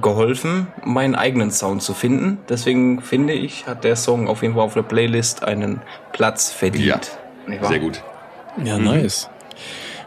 [0.01, 2.39] geholfen, meinen eigenen Sound zu finden.
[2.49, 5.81] Deswegen finde ich, hat der Song auf jeden Fall auf der Playlist einen
[6.13, 7.19] Platz verdient.
[7.49, 7.69] Ja.
[7.69, 8.03] Sehr gut.
[8.65, 9.29] Ja, nice.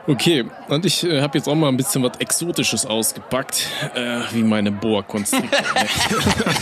[0.06, 4.44] Okay, und ich äh, habe jetzt auch mal ein bisschen was Exotisches ausgepackt, äh, wie
[4.44, 5.60] meine Boa-Konstriktor.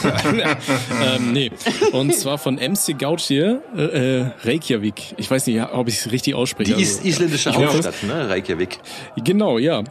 [1.16, 1.52] ähm, nee,
[1.92, 5.16] und zwar von MC Gautier, äh, äh, Reykjavik.
[5.18, 6.74] Ich weiß nicht, ob ich es richtig ausspreche.
[6.74, 7.56] Die also, is isländische es.
[7.56, 8.30] Hauptstadt, ne?
[8.30, 8.80] Reykjavik.
[9.18, 9.84] Genau, ja.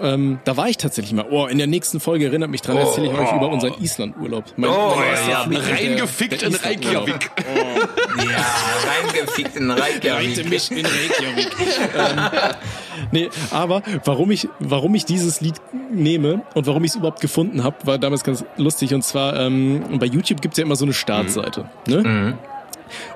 [0.00, 1.26] Ähm, da war ich tatsächlich mal.
[1.30, 4.44] Oh, in der nächsten Folge erinnert mich dran, erzähle ich euch über unseren Island-Urlaub.
[4.56, 6.54] Mein, Oh, mein ja, Reingefickt in.
[6.54, 7.30] Reykjavik.
[8.16, 8.46] Ja,
[8.88, 10.48] reingefickt in Reite Reykjavik.
[10.48, 11.50] mich in Reykjavik.
[11.96, 12.20] ähm,
[13.10, 13.61] nee, aber
[14.04, 15.54] warum ich, warum ich dieses Lied
[15.90, 18.94] nehme und warum ich es überhaupt gefunden habe, war damals ganz lustig.
[18.94, 21.68] Und zwar, ähm, bei YouTube gibt's ja immer so eine Startseite.
[21.86, 22.02] Ne?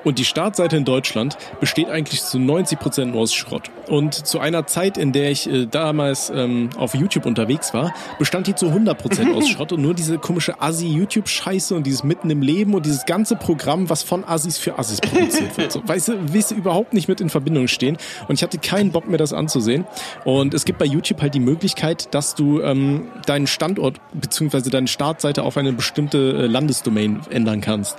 [0.05, 3.71] Und die Startseite in Deutschland besteht eigentlich zu 90 Prozent nur aus Schrott.
[3.89, 8.47] Und zu einer Zeit, in der ich äh, damals ähm, auf YouTube unterwegs war, bestand
[8.47, 12.43] die zu 100 Prozent aus Schrott und nur diese komische Assi-YouTube-Scheiße und dieses Mitten im
[12.43, 15.73] Leben und dieses ganze Programm, was von Assis für Assis produziert wird.
[15.73, 17.97] So, weißt du, willst du überhaupt nicht mit in Verbindung stehen.
[18.29, 19.87] Und ich hatte keinen Bock mehr, das anzusehen.
[20.25, 24.89] Und es gibt bei YouTube halt die Möglichkeit, dass du ähm, deinen Standort beziehungsweise deine
[24.89, 27.97] Startseite auf eine bestimmte äh, Landesdomain ändern kannst.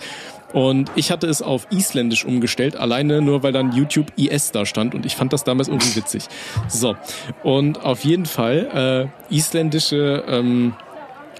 [0.53, 4.95] Und ich hatte es auf Isländisch umgestellt, alleine nur weil dann YouTube IS da stand
[4.95, 6.23] und ich fand das damals irgendwie witzig.
[6.67, 6.95] So.
[7.43, 10.73] Und auf jeden Fall, äh, isländische ähm,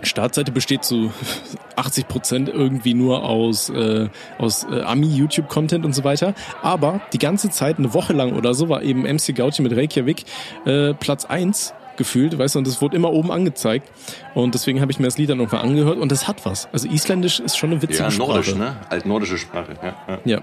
[0.04, 1.12] Startseite besteht zu
[1.76, 6.34] 80 Prozent irgendwie nur aus, äh, aus äh, Ami-YouTube-Content und so weiter.
[6.62, 10.26] Aber die ganze Zeit, eine Woche lang oder so, war eben MC Gauchi mit Reykjavik
[10.66, 13.90] äh, Platz eins gefühlt, weißt du, und es wurde immer oben angezeigt.
[14.34, 16.68] Und deswegen habe ich mir das Lied dann nochmal angehört und das hat was.
[16.72, 18.30] Also Isländisch ist schon eine witzige Ja, Sprache.
[18.30, 18.76] nordisch, ne?
[18.90, 19.74] Altnordische Sprache.
[19.84, 20.20] Ja, ja.
[20.26, 20.42] Ja.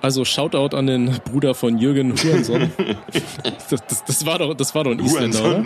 [0.00, 2.70] Also Shoutout an den Bruder von Jürgen Hurenson.
[3.70, 5.64] das, das, das war doch, das war doch ein Isländer, oder?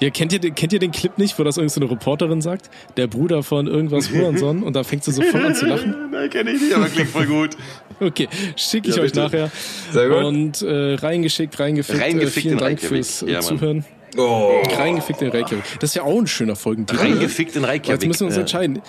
[0.00, 2.40] Ja, kennt ihr, den- kennt ihr den Clip nicht, wo das irgendeine so eine Reporterin
[2.40, 2.70] sagt?
[2.96, 5.94] Der Bruder von irgendwas Hurenson und da fängt sie so voll an zu lachen.
[6.12, 7.50] Nein, kenne ich nicht, aber klingt voll gut.
[8.00, 9.24] Okay, schicke ich Ja, euch bitte.
[9.24, 9.50] nachher.
[9.90, 10.22] Sehr gut.
[10.22, 12.00] Und äh, reingeschickt, reingefickt.
[12.00, 13.40] Reingefickt äh, vielen in Dank fürs äh, Ja.
[13.40, 13.84] Zuhören.
[14.16, 14.62] Oh.
[14.76, 15.64] Reingefickt in Reykjavik.
[15.80, 17.00] Das ist ja auch ein schöner Folgentitel.
[17.00, 18.00] Reingefickt in Reykjavik.
[18.02, 18.40] Jetzt müssen wir uns Ja.
[18.42, 18.82] entscheiden.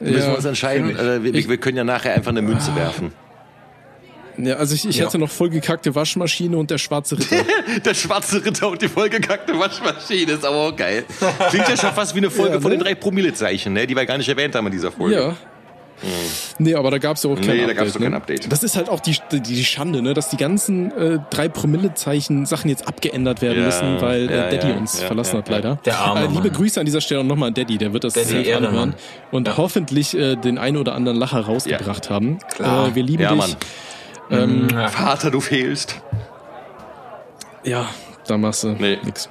[0.00, 0.26] Müssen Ja.
[0.26, 0.90] wir uns entscheiden.
[0.96, 3.12] Äh, wir, wir können ja nachher einfach eine Münze werfen.
[4.38, 5.06] Ja, also ich, ich Ja.
[5.06, 7.36] hatte noch vollgekackte Waschmaschine und der schwarze Ritter.
[7.84, 11.04] Der schwarze Ritter und die vollgekackte Waschmaschine ist aber auch geil.
[11.50, 12.84] Klingt ja schon fast wie eine Folge Ja, von den ne?
[12.84, 13.86] drei Promillezeichen, ne?
[13.86, 15.14] die wir gar nicht erwähnt haben in dieser Folge.
[15.16, 15.36] Ja.
[16.58, 17.76] Nee, aber da gab's ja auch kein Nee, da Update.
[17.78, 18.06] gab's doch ne?
[18.06, 18.52] kein Update.
[18.52, 20.12] Das ist halt auch die, die, die Schande, ne?
[20.12, 24.68] dass die ganzen äh, drei Promillezeichen Sachen jetzt abgeändert werden Ja, müssen, weil äh, Daddy
[24.68, 25.78] ja, uns ja, verlassen ja, hat leider.
[25.86, 26.52] Der arme äh, liebe Mann.
[26.52, 28.94] Grüße an dieser Stelle und nochmal an Daddy, der wird das Daddy anhören
[29.30, 32.38] und hoffentlich äh, den ein oder anderen Lacher rausgebracht haben.
[32.54, 32.88] Klar.
[32.88, 33.38] Äh, wir lieben Ja, dich.
[33.38, 33.56] Mann.
[34.30, 36.00] Ähm, Vater, du fehlst.
[37.62, 37.88] Ja,
[38.26, 38.98] da machst du Nee.
[39.02, 39.28] nix.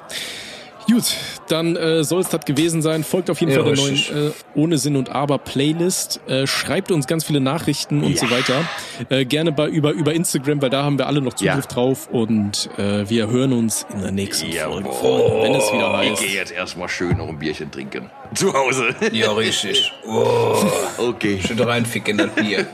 [0.87, 1.03] Gut,
[1.47, 3.03] dann äh, soll es das gewesen sein.
[3.03, 4.11] Folgt auf jeden Ja, Fall der richtig.
[4.11, 6.21] neuen äh, Ohne Sinn und Aber Playlist.
[6.27, 8.63] Äh, schreibt uns ganz viele Nachrichten und so weiter.
[9.09, 11.61] Äh, gerne bei, über, über Instagram, weil da haben wir alle noch Zugriff Ja.
[11.61, 12.07] drauf.
[12.11, 14.51] Und äh, wir hören uns in der nächsten.
[14.51, 16.21] Folge, Freunde, wenn es wieder Ich heißt.
[16.21, 18.11] gehe jetzt erstmal schön noch ein Bierchen trinken.
[18.35, 18.95] Zu Hause.
[19.11, 19.91] Ja, richtig.
[20.07, 20.55] Oh,
[20.97, 21.39] Okay.
[21.45, 22.65] schön reinficken in das Bier.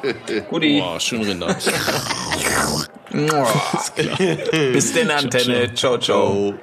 [0.50, 0.80] Guti.
[0.80, 1.56] Boah, schön Rinder.
[4.74, 5.74] Bis denn, Antenne.
[5.74, 6.28] Ciao, ciao.
[6.34, 6.54] Oh.